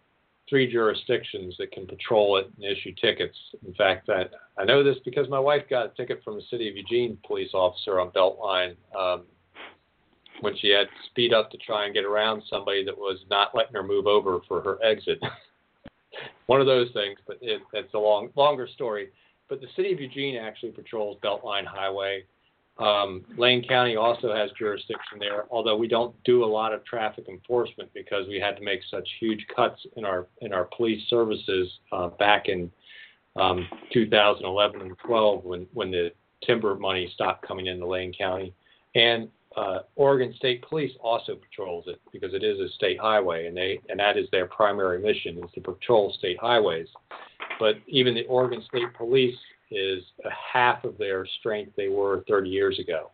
three 0.49 0.71
jurisdictions 0.71 1.57
that 1.59 1.73
can 1.73 1.87
patrol 1.87 2.37
it 2.37 2.51
and 2.57 2.65
issue 2.65 2.95
tickets. 3.01 3.37
In 3.67 3.75
fact, 3.75 4.09
I, 4.09 4.25
I 4.61 4.65
know 4.65 4.83
this 4.83 4.97
because 5.05 5.29
my 5.29 5.39
wife 5.39 5.63
got 5.69 5.87
a 5.87 5.89
ticket 5.91 6.23
from 6.25 6.39
a 6.39 6.43
city 6.51 6.69
of 6.69 6.77
Eugene 6.77 7.19
police 7.27 7.51
officer 7.53 8.01
on 8.01 8.11
Beltline 8.11 8.77
um, 8.99 9.25
when 10.41 10.57
she 10.57 10.69
had 10.69 10.85
to 10.85 11.09
speed 11.11 11.35
up 11.35 11.51
to 11.51 11.59
try 11.59 11.85
and 11.85 11.95
get 11.95 12.05
around 12.05 12.43
somebody 12.49 12.85
that 12.85 12.97
was 12.97 13.19
not 13.29 13.55
letting 13.55 13.75
her 13.75 13.83
move 13.83 14.07
over 14.07 14.39
for 14.47 14.63
her 14.63 14.79
exit. 14.85 15.19
One 16.47 16.61
of 16.61 16.67
those 16.67 16.91
things, 16.93 17.19
but 17.27 17.39
it, 17.41 17.61
it's 17.73 17.95
a 17.95 17.99
long, 17.99 18.31
longer 18.35 18.67
story. 18.67 19.09
But 19.49 19.61
the 19.61 19.67
city 19.77 19.93
of 19.93 20.01
Eugene 20.01 20.37
actually 20.37 20.73
patrols 20.73 21.19
Beltline 21.23 21.67
Highway. 21.67 22.25
Um, 22.79 23.25
Lane 23.37 23.67
County 23.67 23.97
also 23.97 24.33
has 24.33 24.51
jurisdiction 24.57 25.19
there, 25.19 25.47
although 25.51 25.77
we 25.77 25.89
don't 25.89 26.15
do 26.25 26.45
a 26.45 26.47
lot 26.47 26.73
of 26.73 26.85
traffic 26.85 27.29
enforcement 27.29 27.91
because 27.93 28.29
we 28.29 28.39
had 28.39 28.57
to 28.57 28.63
make 28.63 28.81
such 28.89 29.09
huge 29.19 29.45
cuts 29.55 29.85
in 29.97 30.05
our 30.05 30.29
in 30.43 30.53
our 30.53 30.65
police 30.65 31.03
services 31.09 31.69
uh, 31.91 32.09
back 32.09 32.47
in 32.47 32.71
um, 33.35 33.67
2011 33.93 34.81
and 34.81 34.97
12 34.99 35.45
when 35.45 35.67
when 35.75 35.91
the 35.91 36.13
timber 36.45 36.77
money 36.77 37.11
stopped 37.15 37.47
coming 37.47 37.67
into 37.67 37.85
Lane 37.85 38.13
County, 38.17 38.55
and 38.95 39.29
uh, 39.59 39.81
Oregon 39.97 40.33
State 40.37 40.63
Police 40.63 40.93
also 41.01 41.35
patrols 41.35 41.85
it 41.89 42.01
because 42.13 42.33
it 42.33 42.45
is 42.45 42.61
a 42.61 42.69
state 42.75 42.99
highway, 43.01 43.47
and 43.47 43.57
they 43.57 43.81
and 43.89 43.99
that 43.99 44.17
is 44.17 44.29
their 44.31 44.47
primary 44.47 45.01
mission 45.01 45.39
is 45.39 45.51
to 45.55 45.61
patrol 45.61 46.15
state 46.19 46.39
highways. 46.41 46.87
But 47.59 47.77
even 47.89 48.15
the 48.15 48.25
Oregon 48.27 48.63
State 48.69 48.95
Police 48.97 49.37
is 49.73 50.05
a 50.25 50.31
half 50.31 50.85
of 50.85 50.97
their 50.97 51.27
strength 51.41 51.73
they 51.77 51.89
were 51.89 52.25
30 52.29 52.49
years 52.49 52.79
ago. 52.79 53.11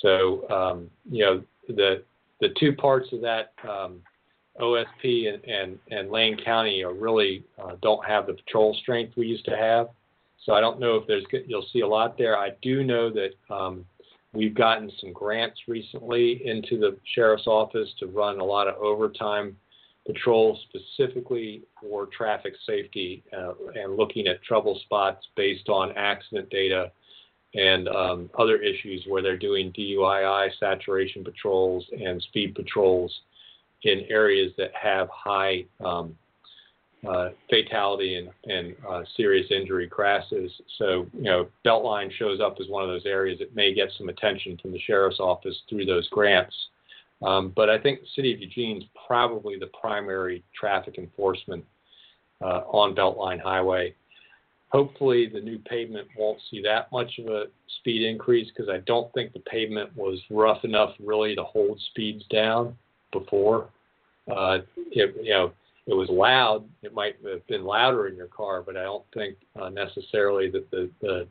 So 0.00 0.48
um, 0.48 0.90
you 1.10 1.24
know 1.24 1.42
the 1.68 2.02
the 2.40 2.48
two 2.58 2.72
parts 2.72 3.12
of 3.12 3.20
that 3.20 3.52
um, 3.68 4.00
OSP 4.58 5.34
and, 5.34 5.44
and, 5.44 5.78
and 5.90 6.10
Lane 6.10 6.38
County 6.42 6.82
are 6.82 6.94
really 6.94 7.44
uh, 7.62 7.76
don't 7.82 8.04
have 8.06 8.26
the 8.26 8.34
patrol 8.34 8.74
strength 8.80 9.16
we 9.16 9.26
used 9.26 9.44
to 9.44 9.56
have. 9.56 9.88
So 10.44 10.54
I 10.54 10.60
don't 10.60 10.80
know 10.80 10.96
if 10.96 11.06
there's 11.06 11.24
you'll 11.46 11.66
see 11.72 11.80
a 11.80 11.86
lot 11.86 12.16
there. 12.16 12.38
I 12.38 12.50
do 12.62 12.82
know 12.82 13.10
that 13.10 13.30
um, 13.54 13.84
we've 14.32 14.54
gotten 14.54 14.90
some 15.00 15.12
grants 15.12 15.60
recently 15.68 16.42
into 16.44 16.78
the 16.78 16.96
sheriff's 17.14 17.46
office 17.46 17.88
to 17.98 18.06
run 18.06 18.40
a 18.40 18.44
lot 18.44 18.68
of 18.68 18.76
overtime 18.76 19.56
patrols 20.06 20.58
specifically 20.68 21.62
for 21.80 22.06
traffic 22.06 22.54
safety 22.66 23.22
uh, 23.36 23.52
and 23.74 23.96
looking 23.96 24.26
at 24.26 24.42
trouble 24.42 24.80
spots 24.84 25.26
based 25.36 25.68
on 25.68 25.92
accident 25.96 26.48
data 26.50 26.90
and 27.54 27.88
um, 27.88 28.30
other 28.38 28.56
issues 28.56 29.04
where 29.06 29.22
they're 29.22 29.36
doing 29.36 29.72
DUII 29.72 30.50
saturation 30.58 31.22
patrols 31.22 31.84
and 31.92 32.20
speed 32.22 32.54
patrols 32.54 33.12
in 33.82 34.04
areas 34.08 34.52
that 34.56 34.70
have 34.74 35.08
high 35.10 35.64
um, 35.84 36.16
uh, 37.08 37.30
fatality 37.50 38.14
and, 38.14 38.30
and 38.44 38.76
uh, 38.88 39.02
serious 39.16 39.46
injury 39.50 39.88
crashes. 39.88 40.52
So, 40.78 41.06
you 41.12 41.22
know, 41.22 41.48
Beltline 41.66 42.12
shows 42.12 42.40
up 42.40 42.58
as 42.60 42.68
one 42.68 42.84
of 42.84 42.88
those 42.88 43.06
areas 43.06 43.38
that 43.40 43.56
may 43.56 43.74
get 43.74 43.90
some 43.98 44.08
attention 44.08 44.56
from 44.60 44.72
the 44.72 44.78
sheriff's 44.78 45.18
office 45.18 45.56
through 45.68 45.84
those 45.84 46.08
grants. 46.10 46.54
Um, 47.22 47.52
but 47.54 47.68
I 47.68 47.78
think 47.78 48.00
the 48.00 48.06
city 48.14 48.32
of 48.32 48.40
Eugene 48.40 48.78
is 48.78 48.84
probably 49.06 49.58
the 49.58 49.70
primary 49.80 50.44
traffic 50.58 50.98
enforcement 50.98 51.64
uh, 52.40 52.62
on 52.68 52.94
Beltline 52.94 53.40
Highway. 53.40 53.94
Hopefully, 54.70 55.28
the 55.32 55.40
new 55.40 55.58
pavement 55.58 56.08
won't 56.16 56.40
see 56.50 56.62
that 56.62 56.90
much 56.90 57.18
of 57.18 57.26
a 57.26 57.44
speed 57.80 58.02
increase 58.02 58.48
because 58.48 58.70
I 58.70 58.78
don't 58.86 59.12
think 59.12 59.32
the 59.32 59.40
pavement 59.40 59.94
was 59.96 60.18
rough 60.30 60.64
enough 60.64 60.94
really 60.98 61.34
to 61.36 61.44
hold 61.44 61.78
speeds 61.90 62.24
down 62.30 62.74
before. 63.12 63.68
Uh, 64.30 64.58
it, 64.92 65.14
you 65.22 65.30
know, 65.30 65.52
it 65.86 65.94
was 65.94 66.08
loud, 66.08 66.64
it 66.82 66.94
might 66.94 67.16
have 67.28 67.46
been 67.46 67.64
louder 67.64 68.06
in 68.06 68.16
your 68.16 68.28
car, 68.28 68.62
but 68.62 68.76
I 68.76 68.84
don't 68.84 69.04
think 69.12 69.36
uh, 69.60 69.68
necessarily 69.68 70.48
that 70.50 70.70
the, 70.70 70.88
the 71.00 71.26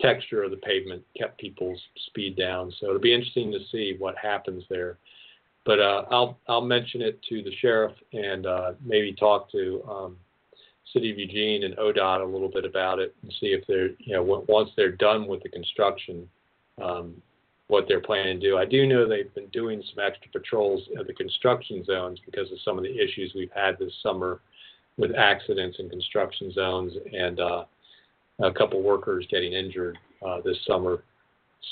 texture 0.00 0.42
of 0.44 0.50
the 0.50 0.56
pavement 0.58 1.02
kept 1.16 1.40
people's 1.40 1.80
speed 2.06 2.36
down. 2.36 2.72
So 2.78 2.86
it'll 2.86 3.00
be 3.00 3.14
interesting 3.14 3.50
to 3.52 3.58
see 3.72 3.96
what 3.98 4.16
happens 4.16 4.64
there. 4.70 4.98
But 5.64 5.80
uh, 5.80 6.04
I'll 6.10 6.38
I'll 6.48 6.62
mention 6.62 7.02
it 7.02 7.20
to 7.28 7.42
the 7.42 7.52
sheriff 7.60 7.92
and 8.12 8.46
uh, 8.46 8.72
maybe 8.82 9.12
talk 9.12 9.50
to 9.52 9.84
um, 9.88 10.16
City 10.92 11.10
of 11.10 11.18
Eugene 11.18 11.64
and 11.64 11.76
ODOT 11.76 12.22
a 12.22 12.24
little 12.24 12.48
bit 12.48 12.64
about 12.64 12.98
it 12.98 13.14
and 13.22 13.32
see 13.38 13.48
if 13.48 13.66
they're 13.66 13.90
you 13.98 14.14
know 14.14 14.44
once 14.48 14.70
they're 14.76 14.92
done 14.92 15.26
with 15.26 15.42
the 15.42 15.48
construction, 15.48 16.28
um, 16.82 17.20
what 17.68 17.84
they're 17.86 18.00
planning 18.00 18.40
to 18.40 18.46
do. 18.48 18.58
I 18.58 18.64
do 18.64 18.86
know 18.86 19.06
they've 19.06 19.34
been 19.34 19.48
doing 19.48 19.82
some 19.94 20.04
extra 20.04 20.30
patrols 20.30 20.82
at 20.98 21.06
the 21.06 21.12
construction 21.12 21.84
zones 21.84 22.18
because 22.24 22.50
of 22.50 22.58
some 22.64 22.78
of 22.78 22.84
the 22.84 22.98
issues 22.98 23.32
we've 23.34 23.52
had 23.54 23.78
this 23.78 23.92
summer 24.02 24.40
with 24.96 25.14
accidents 25.14 25.78
in 25.78 25.88
construction 25.88 26.52
zones 26.52 26.92
and 27.12 27.40
uh, 27.40 27.64
a 28.40 28.52
couple 28.52 28.82
workers 28.82 29.26
getting 29.30 29.52
injured 29.52 29.98
uh, 30.26 30.40
this 30.44 30.56
summer. 30.66 31.04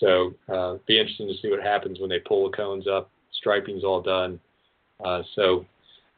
So 0.00 0.34
uh, 0.52 0.76
be 0.86 0.98
interesting 0.98 1.28
to 1.28 1.34
see 1.40 1.50
what 1.50 1.62
happens 1.62 1.98
when 1.98 2.10
they 2.10 2.20
pull 2.20 2.50
the 2.50 2.56
cones 2.56 2.86
up 2.86 3.10
striping's 3.36 3.84
all 3.84 4.02
done. 4.02 4.40
Uh, 5.04 5.22
so 5.34 5.64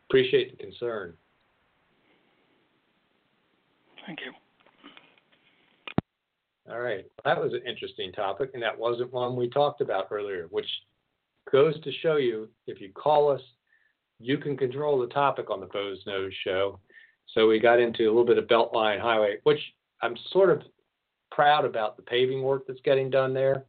appreciate 0.08 0.56
the 0.56 0.64
concern. 0.64 1.14
Thank 4.06 4.20
you. 4.24 4.32
All 6.70 6.80
right. 6.80 7.06
That 7.24 7.40
was 7.40 7.54
an 7.54 7.62
interesting 7.66 8.12
topic, 8.12 8.50
and 8.54 8.62
that 8.62 8.78
wasn't 8.78 9.12
one 9.12 9.36
we 9.36 9.48
talked 9.48 9.80
about 9.80 10.08
earlier, 10.10 10.46
which 10.50 10.68
goes 11.50 11.80
to 11.80 11.92
show 12.02 12.16
you 12.16 12.48
if 12.66 12.80
you 12.80 12.90
call 12.92 13.30
us, 13.30 13.40
you 14.20 14.36
can 14.36 14.56
control 14.56 14.98
the 14.98 15.06
topic 15.06 15.50
on 15.50 15.60
the 15.60 15.66
Boze 15.66 16.02
Noze 16.06 16.32
show. 16.44 16.78
So 17.34 17.46
we 17.48 17.58
got 17.58 17.80
into 17.80 18.04
a 18.04 18.10
little 18.10 18.24
bit 18.24 18.38
of 18.38 18.46
Beltline 18.46 19.00
Highway, 19.00 19.36
which 19.44 19.60
I'm 20.02 20.16
sort 20.30 20.50
of 20.50 20.62
proud 21.30 21.64
about 21.64 21.96
the 21.96 22.02
paving 22.02 22.42
work 22.42 22.64
that's 22.66 22.80
getting 22.84 23.10
done 23.10 23.32
there 23.32 23.64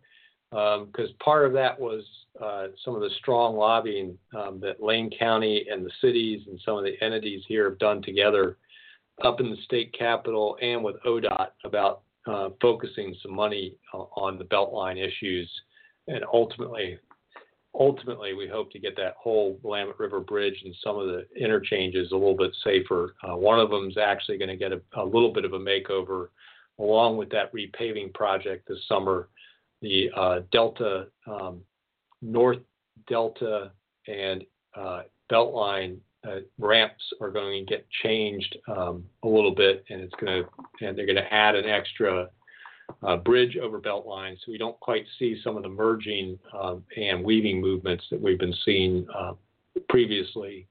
because 0.50 1.10
um, 1.10 1.16
part 1.24 1.46
of 1.46 1.54
that 1.54 1.80
was 1.80 2.04
uh, 2.44 2.68
some 2.84 2.96
of 2.96 3.02
the 3.02 3.10
strong 3.20 3.56
lobbying 3.56 4.18
um, 4.36 4.60
that 4.60 4.82
Lane 4.82 5.12
County 5.18 5.68
and 5.72 5.86
the 5.86 5.92
cities 6.02 6.42
and 6.48 6.60
some 6.66 6.78
of 6.78 6.84
the 6.84 6.96
entities 7.04 7.44
here 7.48 7.70
have 7.70 7.78
done 7.78 8.02
together 8.02 8.58
up 9.24 9.40
in 9.40 9.52
the 9.52 9.58
state 9.66 9.94
capitol 9.98 10.58
and 10.62 10.84
with 10.84 10.96
ODOT 11.06 11.50
about 11.66 12.02
uh, 12.28 12.50
focusing 12.62 13.16
some 13.22 13.34
money 13.34 13.76
on 13.94 14.38
the 14.38 14.46
Beltline 14.46 14.98
issues. 14.98 15.50
And 16.08 16.24
ultimately, 16.32 17.00
ultimately, 17.74 18.34
we 18.34 18.48
hope 18.48 18.72
to 18.72 18.80
get 18.80 18.96
that 18.98 19.16
whole 19.18 19.60
Willamette 19.64 20.00
River 20.00 20.20
Bridge 20.20 20.62
and 20.66 20.76
some 20.84 20.98
of 20.98 21.08
the 21.08 21.26
interchanges 21.36 22.12
a 22.12 22.16
little 22.16 22.38
bit 22.38 22.52
safer. 22.64 23.16
Uh, 23.24 23.38
one 23.38 23.60
of 23.60 23.70
them 23.70 23.88
is 23.90 23.98
actually 23.98 24.38
going 24.38 24.50
to 24.50 24.58
get 24.58 24.72
a, 24.72 24.82
a 24.94 25.04
little 25.04 25.32
bit 25.32 25.46
of 25.46 25.54
a 25.54 25.60
makeover 25.60 26.28
along 26.80 27.18
with 27.18 27.30
that 27.30 27.54
repaving 27.54 28.14
project 28.14 28.68
this 28.68 28.80
summer 28.88 29.30
the 29.82 30.10
uh, 30.16 30.40
Delta, 30.52 31.08
um, 31.26 31.62
North 32.22 32.60
Delta, 33.08 33.72
and 34.08 34.44
uh, 34.76 35.04
Beltline 35.32 35.98
uh, 36.28 36.40
ramps 36.58 37.04
are 37.22 37.32
going 37.32 37.66
to 37.66 37.72
get 37.72 37.86
changed 38.04 38.58
um, 38.68 39.06
a 39.24 39.28
little 39.28 39.54
bit, 39.54 39.86
and 39.90 40.02
it's 40.02 40.14
going 40.16 40.44
to, 40.44 40.86
and 40.86 40.98
they're 40.98 41.06
going 41.06 41.16
to 41.16 41.34
add 41.34 41.56
an 41.56 41.66
extra 41.66 42.30
uh, 43.04 43.18
bridge 43.18 43.58
over 43.58 43.80
Beltline, 43.80 44.36
so 44.36 44.52
we 44.52 44.58
don't 44.58 44.80
quite 44.80 45.06
see 45.18 45.40
some 45.44 45.56
of 45.56 45.64
the 45.64 45.70
merging 45.70 46.38
um, 46.60 46.84
and 46.98 47.24
weaving 47.24 47.62
movements 47.62 48.04
that 48.12 48.20
we've 48.20 48.40
been 48.40 48.56
seeing 48.66 49.06
uh, 49.16 49.34
previously 49.88 50.68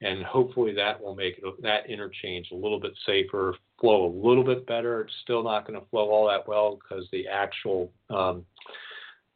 and 0.00 0.24
hopefully 0.24 0.72
that 0.74 1.00
will 1.00 1.14
make 1.14 1.38
it, 1.38 1.62
that 1.62 1.88
interchange 1.90 2.48
a 2.52 2.54
little 2.54 2.78
bit 2.78 2.92
safer, 3.04 3.54
flow 3.80 4.06
a 4.06 4.14
little 4.14 4.44
bit 4.44 4.66
better. 4.66 5.02
It's 5.02 5.12
still 5.22 5.42
not 5.42 5.66
going 5.66 5.78
to 5.78 5.86
flow 5.86 6.10
all 6.10 6.28
that 6.28 6.46
well 6.46 6.78
because 6.78 7.06
the 7.10 7.26
actual 7.26 7.90
um, 8.10 8.44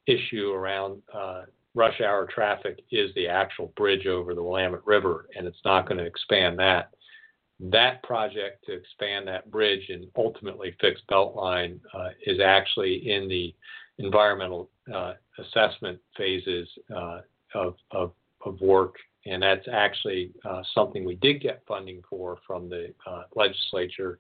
issue 0.07 0.53
around 0.53 1.03
uh, 1.13 1.43
rush 1.75 2.01
hour 2.01 2.27
traffic 2.27 2.81
is 2.91 3.15
the 3.15 3.29
actual 3.29 3.73
bridge 3.77 4.07
over 4.07 4.35
the 4.35 4.43
Willamette 4.43 4.87
River, 4.87 5.29
and 5.37 5.47
it's 5.47 5.65
not 5.65 5.87
going 5.87 5.99
to 5.99 6.05
expand 6.05 6.59
that. 6.59 6.91
That 7.61 8.03
project 8.03 8.65
to 8.67 8.73
expand 8.73 9.29
that 9.29 9.51
bridge 9.51 9.89
and 9.89 10.07
ultimately 10.17 10.77
fix 10.81 11.01
Beltline 11.11 11.81
uh, 11.95 12.09
is 12.27 12.41
actually 12.41 13.11
in 13.11 13.29
the 13.29 13.55
environmental 13.99 14.69
uh, 14.93 15.15
assessment 15.39 15.99
phases 16.17 16.69
uh, 16.95 17.21
of, 17.55 17.77
of, 17.93 18.13
of 18.45 18.61
work 18.61 18.97
and 19.27 19.43
that's 19.43 19.67
actually 19.71 20.33
uh, 20.45 20.63
something 20.75 21.05
we 21.05 21.15
did 21.17 21.41
get 21.41 21.63
funding 21.67 22.03
for 22.09 22.39
from 22.47 22.69
the 22.69 22.93
uh, 23.07 23.23
legislature. 23.35 24.19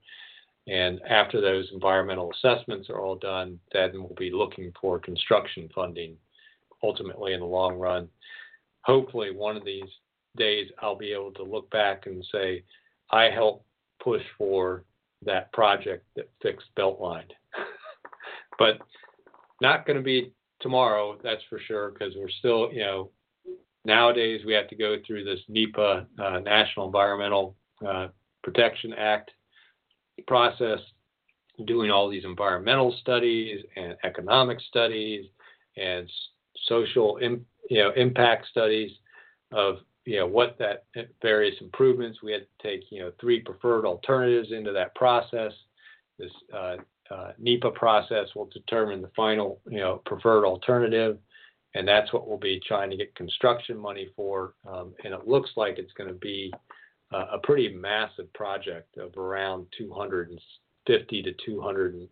And 0.68 1.00
after 1.02 1.40
those 1.40 1.68
environmental 1.72 2.32
assessments 2.32 2.88
are 2.88 3.00
all 3.00 3.16
done, 3.16 3.58
then 3.72 3.90
we'll 3.94 4.14
be 4.16 4.30
looking 4.30 4.72
for 4.80 5.00
construction 5.00 5.68
funding 5.74 6.16
ultimately 6.82 7.34
in 7.34 7.40
the 7.40 7.46
long 7.46 7.78
run. 7.78 8.08
Hopefully, 8.84 9.30
one 9.34 9.56
of 9.56 9.64
these 9.64 9.88
days 10.36 10.68
I'll 10.80 10.96
be 10.96 11.12
able 11.12 11.32
to 11.32 11.42
look 11.42 11.70
back 11.70 12.06
and 12.06 12.24
say, 12.32 12.64
I 13.10 13.24
helped 13.24 13.66
push 14.02 14.22
for 14.36 14.84
that 15.24 15.52
project 15.52 16.04
that 16.16 16.28
fixed 16.42 16.66
Beltline. 16.76 17.30
but 18.58 18.78
not 19.60 19.86
going 19.86 19.96
to 19.98 20.02
be 20.02 20.32
tomorrow, 20.60 21.18
that's 21.22 21.42
for 21.48 21.60
sure, 21.60 21.90
because 21.90 22.14
we're 22.16 22.30
still, 22.30 22.72
you 22.72 22.80
know, 22.80 23.10
Nowadays, 23.84 24.42
we 24.46 24.52
have 24.52 24.68
to 24.68 24.76
go 24.76 24.96
through 25.06 25.24
this 25.24 25.40
NEPA, 25.48 26.06
uh, 26.18 26.38
National 26.38 26.86
Environmental 26.86 27.56
uh, 27.86 28.08
Protection 28.44 28.92
Act 28.92 29.32
process, 30.28 30.78
doing 31.66 31.90
all 31.90 32.08
these 32.08 32.24
environmental 32.24 32.96
studies 33.00 33.64
and 33.76 33.96
economic 34.04 34.60
studies 34.60 35.26
and 35.76 36.08
social 36.72 37.18
you 37.20 37.78
know, 37.78 37.92
impact 37.96 38.46
studies 38.48 38.90
of 39.52 39.76
you 40.04 40.18
know 40.18 40.26
what 40.26 40.58
that 40.58 40.84
various 41.20 41.54
improvements. 41.60 42.22
We 42.22 42.32
had 42.32 42.42
to 42.42 42.68
take 42.68 42.90
you 42.90 43.00
know 43.00 43.12
three 43.20 43.40
preferred 43.40 43.84
alternatives 43.84 44.48
into 44.52 44.72
that 44.72 44.94
process. 44.94 45.52
This 46.18 46.32
uh, 46.52 46.76
uh, 47.10 47.32
NEPA 47.38 47.70
process 47.72 48.28
will 48.34 48.50
determine 48.52 49.02
the 49.02 49.10
final 49.14 49.60
you 49.68 49.78
know 49.78 50.02
preferred 50.04 50.44
alternative 50.44 51.18
and 51.74 51.88
that's 51.88 52.12
what 52.12 52.28
we'll 52.28 52.38
be 52.38 52.60
trying 52.66 52.90
to 52.90 52.96
get 52.96 53.14
construction 53.14 53.76
money 53.78 54.08
for. 54.14 54.54
Um, 54.68 54.94
and 55.04 55.14
it 55.14 55.26
looks 55.26 55.50
like 55.56 55.78
it's 55.78 55.92
going 55.94 56.08
to 56.08 56.18
be 56.18 56.52
uh, 57.12 57.26
a 57.32 57.38
pretty 57.38 57.74
massive 57.74 58.32
project 58.34 58.96
of 58.98 59.16
around 59.16 59.66
250 59.78 61.22
to 61.22 61.32
280 61.46 62.10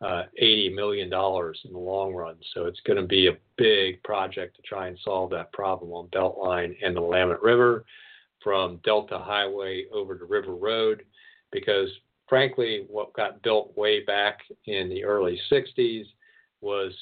uh, 0.00 0.22
million 0.40 1.10
dollars 1.10 1.60
in 1.64 1.72
the 1.72 1.78
long 1.78 2.14
run. 2.14 2.36
So 2.54 2.66
it's 2.66 2.80
going 2.86 3.00
to 3.00 3.06
be 3.06 3.26
a 3.26 3.36
big 3.56 4.02
project 4.02 4.56
to 4.56 4.62
try 4.62 4.88
and 4.88 4.98
solve 5.04 5.30
that 5.30 5.52
problem 5.52 5.92
on 5.92 6.08
Beltline 6.08 6.76
and 6.82 6.96
the 6.96 7.02
Willamette 7.02 7.42
River, 7.42 7.84
from 8.42 8.80
Delta 8.84 9.18
Highway 9.18 9.86
over 9.92 10.16
to 10.16 10.24
River 10.24 10.54
Road, 10.54 11.02
because 11.50 11.88
frankly, 12.28 12.84
what 12.88 13.12
got 13.14 13.42
built 13.42 13.76
way 13.76 14.04
back 14.04 14.38
in 14.66 14.88
the 14.88 15.04
early 15.04 15.40
60s 15.50 16.04
was 16.60 16.92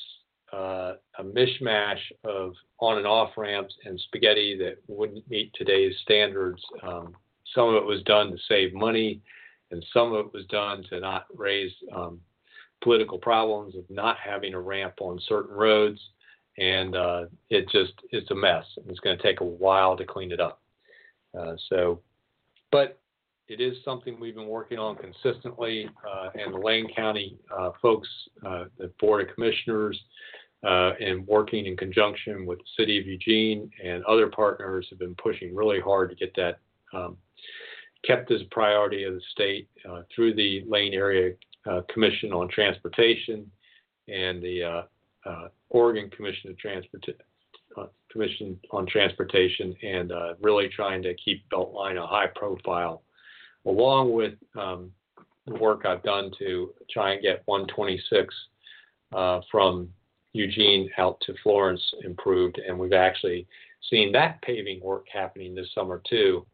uh, 0.53 0.94
a 1.18 1.24
mishmash 1.24 2.01
of 2.24 2.55
on 2.78 2.99
and 2.99 3.07
off 3.07 3.30
ramps 3.36 3.74
and 3.84 4.01
spaghetti 4.01 4.57
that 4.57 4.76
wouldn't 4.86 5.28
meet 5.28 5.53
today's 5.55 5.94
standards. 6.03 6.62
Um, 6.82 7.14
some 7.55 7.68
of 7.68 7.74
it 7.74 7.84
was 7.84 8.03
done 8.03 8.30
to 8.30 8.38
save 8.49 8.72
money, 8.72 9.20
and 9.70 9.84
some 9.92 10.12
of 10.12 10.26
it 10.26 10.32
was 10.32 10.47
done 10.47 10.84
to 10.90 11.01
not 11.01 11.26
raise 11.34 11.72
um, 11.94 12.20
political 12.87 13.18
problems 13.18 13.74
of 13.74 13.82
not 13.91 14.16
having 14.16 14.55
a 14.55 14.61
ramp 14.61 14.95
on 15.01 15.18
certain 15.28 15.57
roads. 15.57 15.99
And 16.57 16.95
uh, 16.95 17.24
it 17.51 17.68
just 17.68 17.93
it's 18.12 18.30
a 18.30 18.34
mess, 18.34 18.64
and 18.76 18.89
it's 18.89 19.01
going 19.01 19.16
to 19.16 19.22
take 19.22 19.41
a 19.41 19.45
while 19.45 19.97
to 19.97 20.05
clean 20.05 20.30
it 20.30 20.41
up. 20.41 20.62
Uh, 21.39 21.55
so, 21.68 22.01
but 22.70 22.99
it 23.49 23.61
is 23.61 23.76
something 23.84 24.18
we've 24.18 24.37
been 24.37 24.47
working 24.47 24.78
on 24.78 24.97
consistently, 24.97 25.91
uh, 26.09 26.30
and 26.34 26.55
the 26.55 26.59
Lane 26.59 26.87
County 26.95 27.37
uh, 27.55 27.72
folks, 27.82 28.09
uh, 28.47 28.64
the 28.78 28.91
Board 29.01 29.28
of 29.28 29.34
Commissioners, 29.34 30.01
uh, 30.64 30.93
and 31.01 31.26
working 31.26 31.66
in 31.66 31.76
conjunction 31.76 32.47
with 32.47 32.59
the 32.59 32.82
City 32.82 32.99
of 32.99 33.07
Eugene 33.07 33.68
and 33.84 34.03
other 34.05 34.28
partners 34.28 34.87
have 34.91 35.01
been 35.01 35.16
pushing 35.16 35.55
really 35.55 35.80
hard 35.80 36.09
to 36.09 36.16
get 36.16 36.34
that 36.37 36.61
um, 36.95 37.18
kept 38.07 38.30
as 38.30 38.41
a 38.41 38.55
priority 38.55 39.03
of 39.03 39.14
the 39.14 39.20
state 39.32 39.68
uh, 39.91 40.03
through 40.14 40.34
the 40.34 40.64
Lane 40.66 40.95
Area 40.95 41.32
uh, 41.32 41.34
Commission 41.93 42.33
on 42.33 42.49
Transportation 42.49 43.51
and 44.09 44.43
the 44.43 44.85
Oregon 45.71 46.11
Commission 46.11 46.51
of. 46.51 47.21
Commission 48.11 48.59
on 48.71 48.87
Transportation 48.87 49.75
and 49.83 50.11
uh, 50.11 50.35
really 50.41 50.69
trying 50.69 51.03
to 51.03 51.14
keep 51.23 51.45
Beltline 51.51 52.03
a 52.03 52.07
high 52.07 52.29
profile 52.35 53.03
along 53.67 54.12
with 54.12 54.35
um, 54.59 54.91
the 55.47 55.55
work 55.55 55.85
I've 55.85 56.03
done 56.03 56.31
to 56.39 56.73
try 56.91 57.12
and 57.12 57.23
get 57.23 57.43
126 57.45 58.35
uh, 59.14 59.41
from 59.51 59.91
Eugene 60.33 60.91
out 60.99 61.21
to 61.27 61.35
Florence 61.43 61.83
improved, 62.05 62.59
and 62.59 62.79
we've 62.79 62.93
actually 62.93 63.47
seen 63.91 64.12
that 64.12 64.41
paving 64.43 64.81
work 64.81 65.07
happening 65.12 65.55
this 65.55 65.69
summer 65.75 66.01
too. 66.09 66.47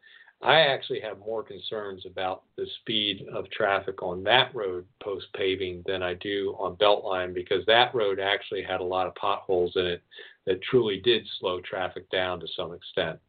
I 0.43 0.61
actually 0.63 1.01
have 1.01 1.21
more 1.21 1.45
concerns 1.45 2.05
about 2.05 2.43
the 2.57 2.67
speed 2.81 3.25
of 3.33 3.49
traffic 3.51 4.03
on 4.03 4.25
that 4.25 4.53
road 4.55 4.85
post 5.01 5.27
paving 5.37 5.85
than 5.87 6.03
I 6.03 6.15
do 6.15 6.57
on 6.59 6.75
Beltline 6.77 7.33
because 7.33 7.65
that 7.67 7.95
road 7.95 8.19
actually 8.19 8.63
had 8.63 8.81
a 8.81 8.85
lot 8.85 9.07
of 9.07 9.15
potholes 9.15 9.73
in 9.77 9.87
it 9.87 10.03
that 10.47 10.61
truly 10.63 11.01
did 11.01 11.25
slow 11.39 11.61
traffic 11.61 12.11
down 12.11 12.41
to 12.41 12.47
some 12.57 12.73
extent. 12.73 13.21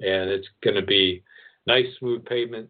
And 0.00 0.28
it's 0.28 0.48
going 0.64 0.74
to 0.74 0.84
be 0.84 1.22
nice, 1.68 1.86
smooth 2.00 2.24
pavement. 2.24 2.68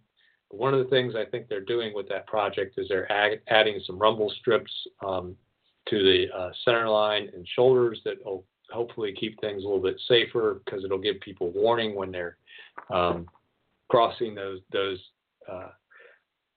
One 0.51 0.75
of 0.75 0.85
the 0.85 0.91
things 0.91 1.15
I 1.17 1.25
think 1.25 1.49
they're 1.49 1.61
doing 1.61 1.95
with 1.95 2.09
that 2.11 2.27
project 2.27 2.79
is 2.79 2.89
they're 2.89 3.11
adding 3.49 3.81
some 3.87 3.99
rumble 3.99 4.31
strips 4.41 4.71
um, 5.05 5.35
to 5.89 6.03
the 6.03 6.27
uh, 6.37 6.51
center 6.67 6.89
line 6.89 7.31
and 7.35 7.49
shoulders 7.55 8.01
that 8.05 8.23
will 8.25 8.45
hopefully 8.71 9.15
keep 9.19 9.41
things 9.41 9.63
a 9.63 9.67
little 9.67 9.83
bit 9.83 9.99
safer 10.07 10.61
because 10.65 10.85
it'll 10.85 10.99
give 10.99 11.19
people 11.21 11.51
warning 11.53 11.95
when 11.95 12.13
they're 12.13 12.37
um, 12.91 13.27
crossing 13.89 14.35
those 14.35 14.61
those 14.73 14.99
uh, 15.51 15.69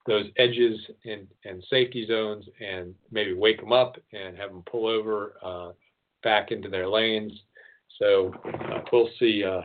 those 0.08 0.26
edges 0.38 0.80
and, 1.06 1.28
and 1.46 1.64
safety 1.70 2.06
zones 2.08 2.46
and 2.60 2.96
maybe 3.12 3.34
wake 3.34 3.60
them 3.60 3.72
up 3.72 3.96
and 4.12 4.36
have 4.38 4.50
them 4.50 4.64
pull 4.70 4.88
over 4.88 5.36
uh, 5.44 5.72
back 6.24 6.52
into 6.52 6.70
their 6.70 6.88
lanes. 6.88 7.32
So 8.00 8.34
uh, 8.46 8.82
we'll 8.92 9.10
see 9.20 9.44
uh, 9.44 9.62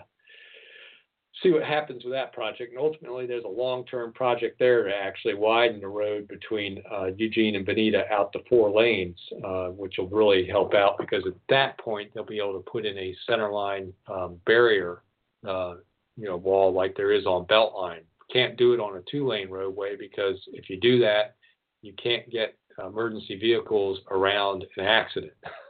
see 1.43 1.51
what 1.51 1.63
happens 1.63 2.05
with 2.05 2.13
that 2.13 2.33
project. 2.33 2.73
And 2.73 2.81
ultimately, 2.81 3.27
there's 3.27 3.45
a 3.45 3.49
long-term 3.49 4.13
project 4.13 4.59
there 4.59 4.85
to 4.85 4.95
actually 4.95 5.35
widen 5.35 5.81
the 5.81 5.89
road 5.89 6.29
between 6.29 6.83
uh, 6.91 7.07
Eugene 7.17 7.57
and 7.57 7.67
Veneta 7.67 8.11
out 8.11 8.33
to 8.33 8.41
four 8.49 8.71
lanes, 8.71 9.19
uh, 9.45 9.69
which 9.69 9.95
will 9.99 10.09
really 10.09 10.47
help 10.47 10.75
out 10.75 10.97
because 10.99 11.25
at 11.27 11.35
that 11.49 11.79
point 11.79 12.11
they'll 12.15 12.25
be 12.25 12.39
able 12.39 12.55
to 12.55 12.71
put 12.71 12.87
in 12.87 12.97
a 12.99 13.15
centerline 13.29 13.93
um, 14.13 14.41
barrier, 14.47 15.03
uh, 15.47 15.75
you 16.17 16.25
know, 16.25 16.37
wall 16.37 16.73
like 16.73 16.97
there 16.97 17.13
is 17.13 17.27
on 17.27 17.47
Beltline. 17.47 18.03
Can't 18.33 18.57
do 18.57 18.73
it 18.73 18.81
on 18.81 18.97
a 18.97 19.03
two-lane 19.11 19.51
roadway 19.51 19.97
because 19.97 20.37
if 20.53 20.71
you 20.71 20.79
do 20.81 20.99
that, 21.01 21.37
you 21.83 21.93
can't 22.03 22.29
get 22.31 22.57
emergency 22.85 23.39
vehicles 23.39 23.99
around 24.11 24.65
an 24.77 24.85
accident. 24.85 25.35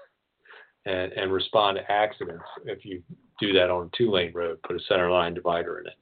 and, 0.86 1.12
and 1.12 1.32
respond 1.32 1.78
to 1.78 1.92
accidents 1.92 2.44
if 2.64 2.84
you 2.84 3.02
do 3.40 3.52
that 3.52 3.70
on 3.70 3.86
a 3.86 3.96
two 3.96 4.10
lane 4.10 4.32
road, 4.34 4.62
put 4.62 4.76
a 4.76 4.84
center 4.88 5.10
line 5.10 5.34
divider 5.34 5.78
in 5.78 5.86
it. 5.86 5.94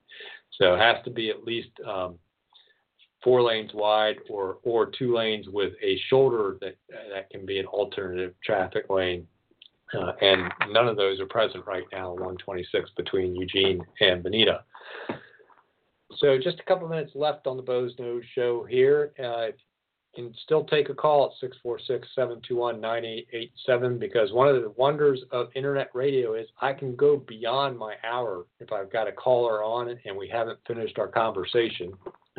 So 0.59 0.75
it 0.75 0.81
has 0.81 0.97
to 1.05 1.11
be 1.11 1.31
at 1.31 1.45
least 1.45 1.71
um, 1.89 2.19
four 3.23 3.43
lanes 3.43 3.71
wide 3.75 4.17
or, 4.29 4.59
or 4.65 4.87
two 4.87 5.15
lanes 5.15 5.47
with 5.49 5.73
a 5.83 5.99
shoulder 6.09 6.59
that, 6.61 6.77
that 7.13 7.31
can 7.31 7.47
be 7.47 7.59
an 7.59 7.67
alternative 7.67 8.35
traffic 8.45 8.91
lane. 8.91 9.27
Uh, 9.95 10.13
and 10.21 10.53
none 10.71 10.89
of 10.89 10.97
those 10.97 11.21
are 11.21 11.27
present 11.27 11.65
right 11.67 11.85
now 11.93 12.11
126 12.11 12.91
between 12.97 13.37
Eugene 13.37 13.85
and 14.01 14.25
Veneta. 14.25 14.61
So 16.19 16.39
just 16.39 16.61
a 16.61 16.65
couple 16.65 16.89
minutes 16.89 17.13
left 17.15 17.47
on 17.47 17.57
the 17.57 17.63
Boze 17.63 17.95
Noze 17.99 18.23
show 18.35 18.65
here. 18.65 19.13
Uh, 19.23 19.53
can 20.15 20.35
still 20.43 20.65
take 20.65 20.91
a 20.91 20.95
call 20.95 21.35
at 21.43 21.51
646-721-9887 21.65 23.99
because 23.99 24.31
one 24.33 24.47
of 24.49 24.63
the 24.63 24.71
wonders 24.77 25.23
of 25.31 25.49
internet 25.55 25.89
radio 25.95 26.35
is 26.35 26.47
I 26.61 26.75
can 26.75 26.95
go 26.97 27.17
beyond 27.17 27.79
my 27.79 27.95
hour 28.05 28.45
if 28.61 28.71
I've 28.73 28.93
got 28.93 29.09
a 29.09 29.13
caller 29.13 29.65
on 29.65 29.99
and 30.05 30.15
we 30.17 30.29
haven't 30.29 30.59
finished 30.67 30.99
our 30.99 31.09
conversation. 31.09 31.95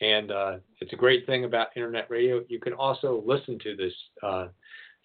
and 0.00 0.32
uh, 0.32 0.56
it's 0.80 0.92
a 0.92 0.96
great 0.96 1.26
thing 1.26 1.44
about 1.44 1.68
internet 1.76 2.10
radio. 2.10 2.42
You 2.48 2.58
can 2.58 2.72
also 2.72 3.22
listen 3.24 3.56
to 3.60 3.76
this 3.76 3.94
uh, 4.22 4.48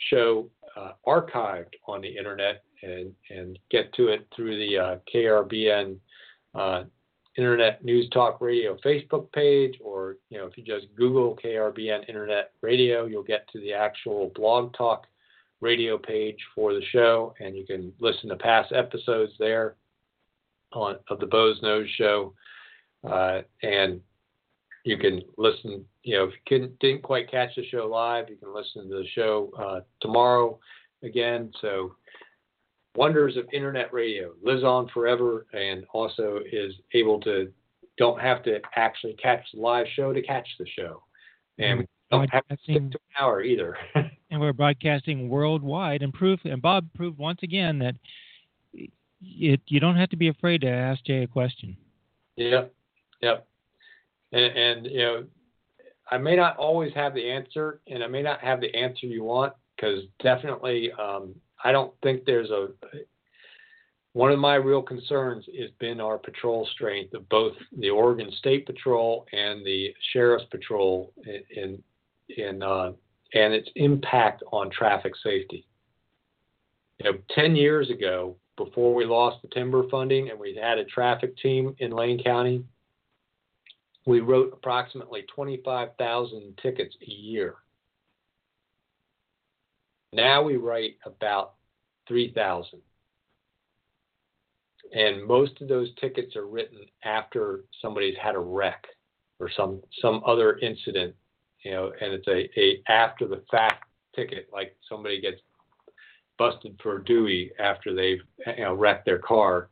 show 0.10 0.50
uh, 0.76 0.92
archived 1.06 1.74
on 1.88 2.02
the 2.02 2.18
internet 2.18 2.64
and, 2.84 3.14
and 3.30 3.60
get 3.70 3.94
to 3.94 4.08
it 4.08 4.28
through 4.36 4.58
the 4.58 4.78
uh, 4.78 4.96
KRBN 5.14 5.98
uh, 6.56 6.84
Internet 7.38 7.86
News 7.86 8.10
Talk 8.10 8.42
Radio 8.42 8.78
Facebook 8.86 9.32
page, 9.32 9.80
or 9.84 10.18
you 10.30 10.38
know, 10.38 10.46
if 10.46 10.58
you 10.58 10.64
just 10.64 10.88
Google 10.96 11.38
KRBN 11.44 12.10
Internet 12.10 12.52
Radio, 12.62 13.06
you'll 13.06 13.24
get 13.24 13.48
to 13.54 13.60
the 13.60 13.74
actual 13.74 14.32
Blog 14.36 14.74
Talk 14.74 15.06
radio 15.62 15.98
page 15.98 16.38
for 16.56 16.74
the 16.74 16.84
show, 16.92 17.34
and 17.40 17.56
you 17.56 17.66
can 17.66 17.94
listen 18.00 18.30
to 18.30 18.36
past 18.36 18.74
episodes 18.74 19.34
there 19.40 19.76
on 20.74 20.98
of 21.10 21.20
the 21.20 21.26
Boze 21.26 21.62
Noze 21.62 21.88
Show, 21.96 22.34
uh, 23.08 23.42
and 23.64 24.02
you 24.84 24.98
can 24.98 25.22
listen. 25.38 25.86
You 26.04 26.18
know, 26.18 26.24
if 26.26 26.32
you 26.32 26.40
couldn't, 26.48 26.80
didn't 26.80 27.04
quite 27.04 27.30
catch 27.30 27.56
the 27.56 27.66
show 27.70 27.88
live, 27.88 28.30
you 28.30 28.38
can 28.38 28.54
listen 28.54 28.90
to 28.90 28.98
the 28.98 29.08
show 29.14 29.52
uh, 29.60 29.80
tomorrow 30.02 30.60
again. 31.04 31.52
So 31.62 31.96
wonders 32.96 33.38
of 33.38 33.46
internet 33.54 33.94
radio 33.94 34.34
lives 34.44 34.64
on 34.64 34.90
forever 34.90 35.46
and 35.54 35.86
also 35.94 36.40
is 36.52 36.74
able 36.94 37.20
to 37.22 37.52
don't 37.98 38.20
have 38.20 38.44
to 38.44 38.60
actually 38.76 39.14
catch 39.14 39.46
the 39.54 39.60
live 39.60 39.86
show 39.96 40.14
to 40.14 40.22
catch 40.22 40.48
the 40.58 40.66
show. 40.68 41.04
And 41.58 41.86
don't 42.10 42.30
have 42.32 42.48
to 42.48 42.58
stick 42.64 42.76
to 42.76 42.82
an 42.82 42.98
hour 43.20 43.42
either. 43.44 43.78
And 44.32 44.40
we're 44.40 44.54
broadcasting 44.54 45.28
worldwide. 45.28 46.04
And 46.04 46.14
proof 46.14 46.40
and 46.44 46.62
bob 46.62 46.88
proved 46.94 47.18
once 47.18 47.40
again 47.42 47.80
that 47.80 47.96
it 49.22 49.60
you 49.66 49.80
don't 49.80 49.96
have 49.96 50.12
to 50.12 50.18
be 50.18 50.28
afraid 50.28 50.62
to 50.62 50.70
ask 50.70 51.04
jay 51.04 51.24
a 51.24 51.28
question. 51.28 51.76
Yep. 52.36 52.72
Yep 53.24 53.49
and, 54.32 54.58
and 54.58 54.86
you 54.86 55.00
know 55.00 55.24
i 56.12 56.18
may 56.18 56.36
not 56.36 56.58
always 56.58 56.94
have 56.94 57.14
the 57.14 57.30
answer 57.30 57.82
and 57.88 58.04
i 58.04 58.08
may 58.08 58.22
not 58.22 58.40
have 58.42 58.62
the 58.62 58.74
answer 58.76 59.06
you 59.06 59.24
want 59.24 59.54
because 59.76 60.04
definitely 60.22 60.92
um, 60.94 61.34
I 61.64 61.72
don't 61.72 61.94
think 62.02 62.26
there's 62.26 62.50
a 62.50 62.70
one 64.14 64.32
of 64.32 64.40
my 64.40 64.56
real 64.56 64.82
concerns 64.82 65.46
has 65.60 65.70
been 65.80 66.02
our 66.02 66.18
patrol 66.18 66.68
strength 66.74 67.14
of 67.14 67.30
both 67.30 67.54
the 67.78 67.90
Oregon 67.90 68.32
State 68.40 68.66
Patrol 68.66 69.26
and 69.32 69.66
the 69.66 69.94
Sheriff's 70.12 70.46
Patrol 70.50 71.14
in 71.56 71.82
in 72.30 72.64
uh, 72.64 72.92
and 73.34 73.54
its 73.54 73.70
impact 73.76 74.44
on 74.52 74.70
traffic 74.72 75.14
safety. 75.24 75.66
You 77.00 77.12
know, 77.12 77.18
ten 77.30 77.56
years 77.56 77.90
ago, 77.90 78.36
before 78.58 78.94
we 78.94 79.06
lost 79.06 79.42
the 79.42 79.48
timber 79.50 79.88
funding 79.90 80.30
and 80.30 80.40
we 80.40 80.60
had 80.62 80.78
a 80.78 80.86
traffic 80.86 81.38
team 81.38 81.76
in 81.80 81.92
Lane 81.92 82.22
County, 82.22 82.64
we 84.06 84.20
wrote 84.22 84.54
approximately 84.54 85.24
25,000 85.34 86.58
tickets 86.62 86.96
a 87.02 87.12
year. 87.12 87.56
Now 90.14 90.42
we 90.42 90.58
write 90.58 90.98
about 91.06 91.54
3,000. 92.08 92.80
And 94.92 95.26
most 95.26 95.62
of 95.62 95.68
those 95.68 95.90
tickets 96.02 96.36
are 96.36 96.48
written 96.48 96.80
after 97.04 97.66
somebody's 97.82 98.18
had 98.22 98.36
a 98.36 98.40
wreck 98.40 98.88
or 99.40 99.50
some 99.56 99.82
some 100.02 100.22
other 100.26 100.58
incident, 100.60 101.16
you 101.64 101.72
know, 101.72 101.92
and 102.02 102.14
it's 102.14 102.28
a, 102.28 102.50
a 102.60 102.82
after 102.92 103.28
the 103.28 103.44
fact 103.52 103.86
ticket, 104.16 104.50
like 104.52 104.76
somebody 104.88 105.22
gets 105.22 105.42
busted 106.40 106.80
for 106.82 106.98
a 106.98 107.04
Dewey 107.04 107.52
after 107.60 107.94
they've 107.94 108.22
you 108.58 108.64
know 108.64 108.74
wrecked 108.74 109.06
their 109.06 109.20
car. 109.20 109.70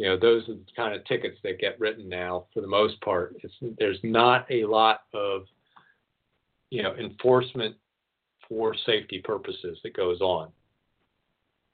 You 0.00 0.06
know, 0.06 0.16
those 0.16 0.48
are 0.48 0.54
the 0.54 0.64
kind 0.74 0.94
of 0.94 1.04
tickets 1.04 1.36
that 1.42 1.60
get 1.60 1.78
written 1.78 2.08
now 2.08 2.46
for 2.54 2.62
the 2.62 2.66
most 2.66 2.98
part. 3.02 3.36
It's, 3.42 3.52
there's 3.78 3.98
not 4.02 4.50
a 4.50 4.64
lot 4.64 5.02
of 5.12 5.42
you 6.70 6.82
know 6.82 6.94
enforcement 6.94 7.76
for 8.48 8.74
safety 8.86 9.20
purposes 9.22 9.78
that 9.82 9.94
goes 9.94 10.22
on. 10.22 10.48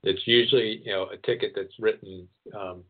It's 0.02 0.26
usually 0.26 0.82
you 0.84 0.90
know 0.90 1.04
a 1.04 1.16
ticket 1.18 1.52
that's 1.54 1.78
written 1.78 2.26
um, 2.52 2.82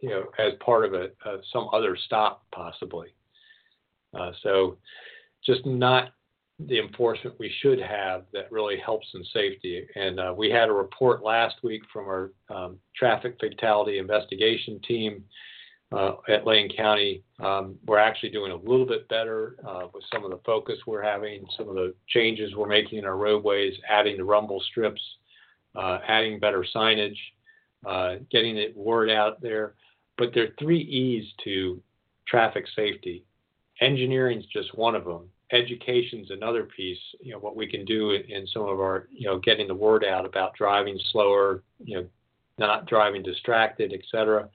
you 0.00 0.10
know 0.10 0.24
as 0.38 0.52
part 0.60 0.84
of 0.84 0.92
a, 0.92 1.04
a 1.24 1.38
some 1.50 1.70
other 1.72 1.96
stop 2.04 2.44
possibly. 2.54 3.14
Uh, 4.12 4.32
so 4.42 4.76
just 5.42 5.64
not 5.64 6.10
the 6.60 6.78
enforcement 6.78 7.36
we 7.38 7.52
should 7.60 7.80
have 7.80 8.24
that 8.32 8.50
really 8.52 8.78
helps 8.78 9.08
in 9.14 9.24
safety. 9.32 9.86
And 9.96 10.20
uh, 10.20 10.34
we 10.36 10.50
had 10.50 10.68
a 10.68 10.72
report 10.72 11.22
last 11.22 11.56
week 11.62 11.82
from 11.92 12.04
our 12.06 12.30
um, 12.48 12.78
traffic 12.96 13.36
fatality 13.40 13.98
investigation 13.98 14.80
team 14.86 15.24
uh, 15.92 16.12
at 16.28 16.46
Lane 16.46 16.70
County. 16.74 17.22
Um, 17.40 17.76
we're 17.86 17.98
actually 17.98 18.30
doing 18.30 18.52
a 18.52 18.56
little 18.56 18.86
bit 18.86 19.08
better 19.08 19.56
uh, 19.66 19.88
with 19.92 20.04
some 20.12 20.24
of 20.24 20.30
the 20.30 20.40
focus 20.46 20.78
we're 20.86 21.02
having, 21.02 21.44
some 21.56 21.68
of 21.68 21.74
the 21.74 21.94
changes 22.08 22.54
we're 22.54 22.68
making 22.68 22.98
in 22.98 23.04
our 23.04 23.16
roadways, 23.16 23.74
adding 23.88 24.16
the 24.16 24.24
rumble 24.24 24.62
strips, 24.70 25.02
uh, 25.74 25.98
adding 26.06 26.38
better 26.38 26.64
signage, 26.74 27.18
uh, 27.84 28.16
getting 28.30 28.54
the 28.54 28.72
word 28.76 29.10
out 29.10 29.40
there. 29.40 29.74
But 30.16 30.30
there 30.32 30.44
are 30.44 30.54
three 30.58 30.80
E's 30.80 31.24
to 31.44 31.82
traffic 32.28 32.64
safety. 32.76 33.24
Engineering 33.80 34.38
is 34.38 34.46
just 34.46 34.76
one 34.76 34.94
of 34.94 35.04
them. 35.04 35.28
Education 35.54 36.20
is 36.20 36.30
another 36.30 36.64
piece. 36.64 36.98
You 37.20 37.32
know 37.32 37.38
what 37.38 37.56
we 37.56 37.66
can 37.66 37.84
do 37.84 38.10
in, 38.10 38.46
some 38.48 38.62
of 38.62 38.80
our, 38.80 39.08
you 39.10 39.26
know, 39.26 39.38
getting 39.38 39.68
the 39.68 39.74
word 39.74 40.04
out 40.04 40.26
about 40.26 40.54
driving 40.54 40.98
slower, 41.12 41.62
you 41.78 41.96
know, 41.96 42.06
not 42.58 42.86
driving 42.86 43.22
distracted, 43.22 43.92
et 43.92 44.00
cetera 44.10 44.48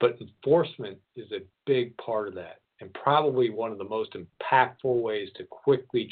but 0.00 0.20
enforcement 0.20 0.98
is 1.16 1.30
a 1.32 1.40
big 1.66 1.96
part 1.96 2.28
of 2.28 2.34
that, 2.34 2.60
and 2.80 2.92
probably 2.92 3.50
one 3.50 3.72
of 3.72 3.78
the 3.78 3.84
most 3.84 4.14
impactful 4.14 5.00
ways 5.00 5.30
to 5.36 5.44
quickly 5.44 6.08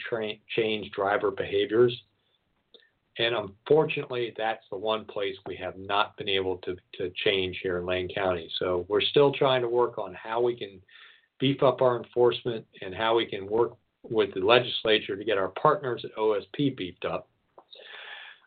change 0.56 0.90
driver 0.92 1.30
behaviors. 1.30 1.94
And 3.18 3.34
unfortunately, 3.34 4.32
that's 4.38 4.64
the 4.70 4.78
one 4.78 5.04
place 5.04 5.36
we 5.46 5.56
have 5.56 5.76
not 5.76 6.16
been 6.16 6.28
able 6.28 6.56
to, 6.58 6.76
to 6.94 7.12
change 7.22 7.60
here 7.62 7.78
in 7.78 7.84
Lane 7.84 8.08
County. 8.08 8.48
So 8.58 8.86
we're 8.88 9.02
still 9.02 9.32
trying 9.32 9.60
to 9.60 9.68
work 9.68 9.98
on 9.98 10.14
how 10.14 10.40
we 10.40 10.56
can 10.56 10.80
beef 11.38 11.62
up 11.62 11.82
our 11.82 12.02
enforcement 12.02 12.64
and 12.80 12.94
how 12.94 13.14
we 13.14 13.26
can 13.26 13.46
work 13.46 13.72
with 14.02 14.34
the 14.34 14.40
legislature 14.40 15.16
to 15.16 15.24
get 15.24 15.38
our 15.38 15.48
partners 15.48 16.04
at 16.04 16.14
OSP 16.16 16.76
beefed 16.76 17.04
up. 17.04 17.28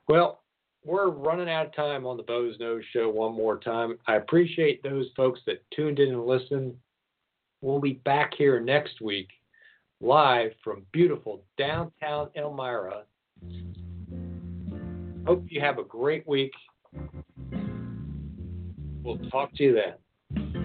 Well, 0.07 0.41
we're 0.83 1.09
running 1.09 1.49
out 1.49 1.67
of 1.67 1.75
time 1.75 2.05
on 2.05 2.17
the 2.17 2.23
Boze 2.23 2.57
Noze 2.59 2.83
Show 2.93 3.09
one 3.09 3.33
more 3.33 3.57
time. 3.57 3.97
I 4.07 4.15
appreciate 4.15 4.83
those 4.83 5.07
folks 5.15 5.39
that 5.47 5.63
tuned 5.75 5.99
in 5.99 6.09
and 6.09 6.25
listened. 6.25 6.75
We'll 7.61 7.79
be 7.79 7.93
back 8.05 8.33
here 8.37 8.59
next 8.59 9.01
week 9.01 9.29
live 10.01 10.51
from 10.63 10.85
beautiful 10.91 11.43
downtown 11.57 12.29
Elmira. 12.35 13.03
Hope 15.25 15.45
you 15.49 15.59
have 15.61 15.79
a 15.79 15.83
great 15.83 16.27
week. 16.27 16.51
We'll 19.03 19.17
talk 19.29 19.53
to 19.55 19.63
you 19.63 19.73
then. 19.73 20.64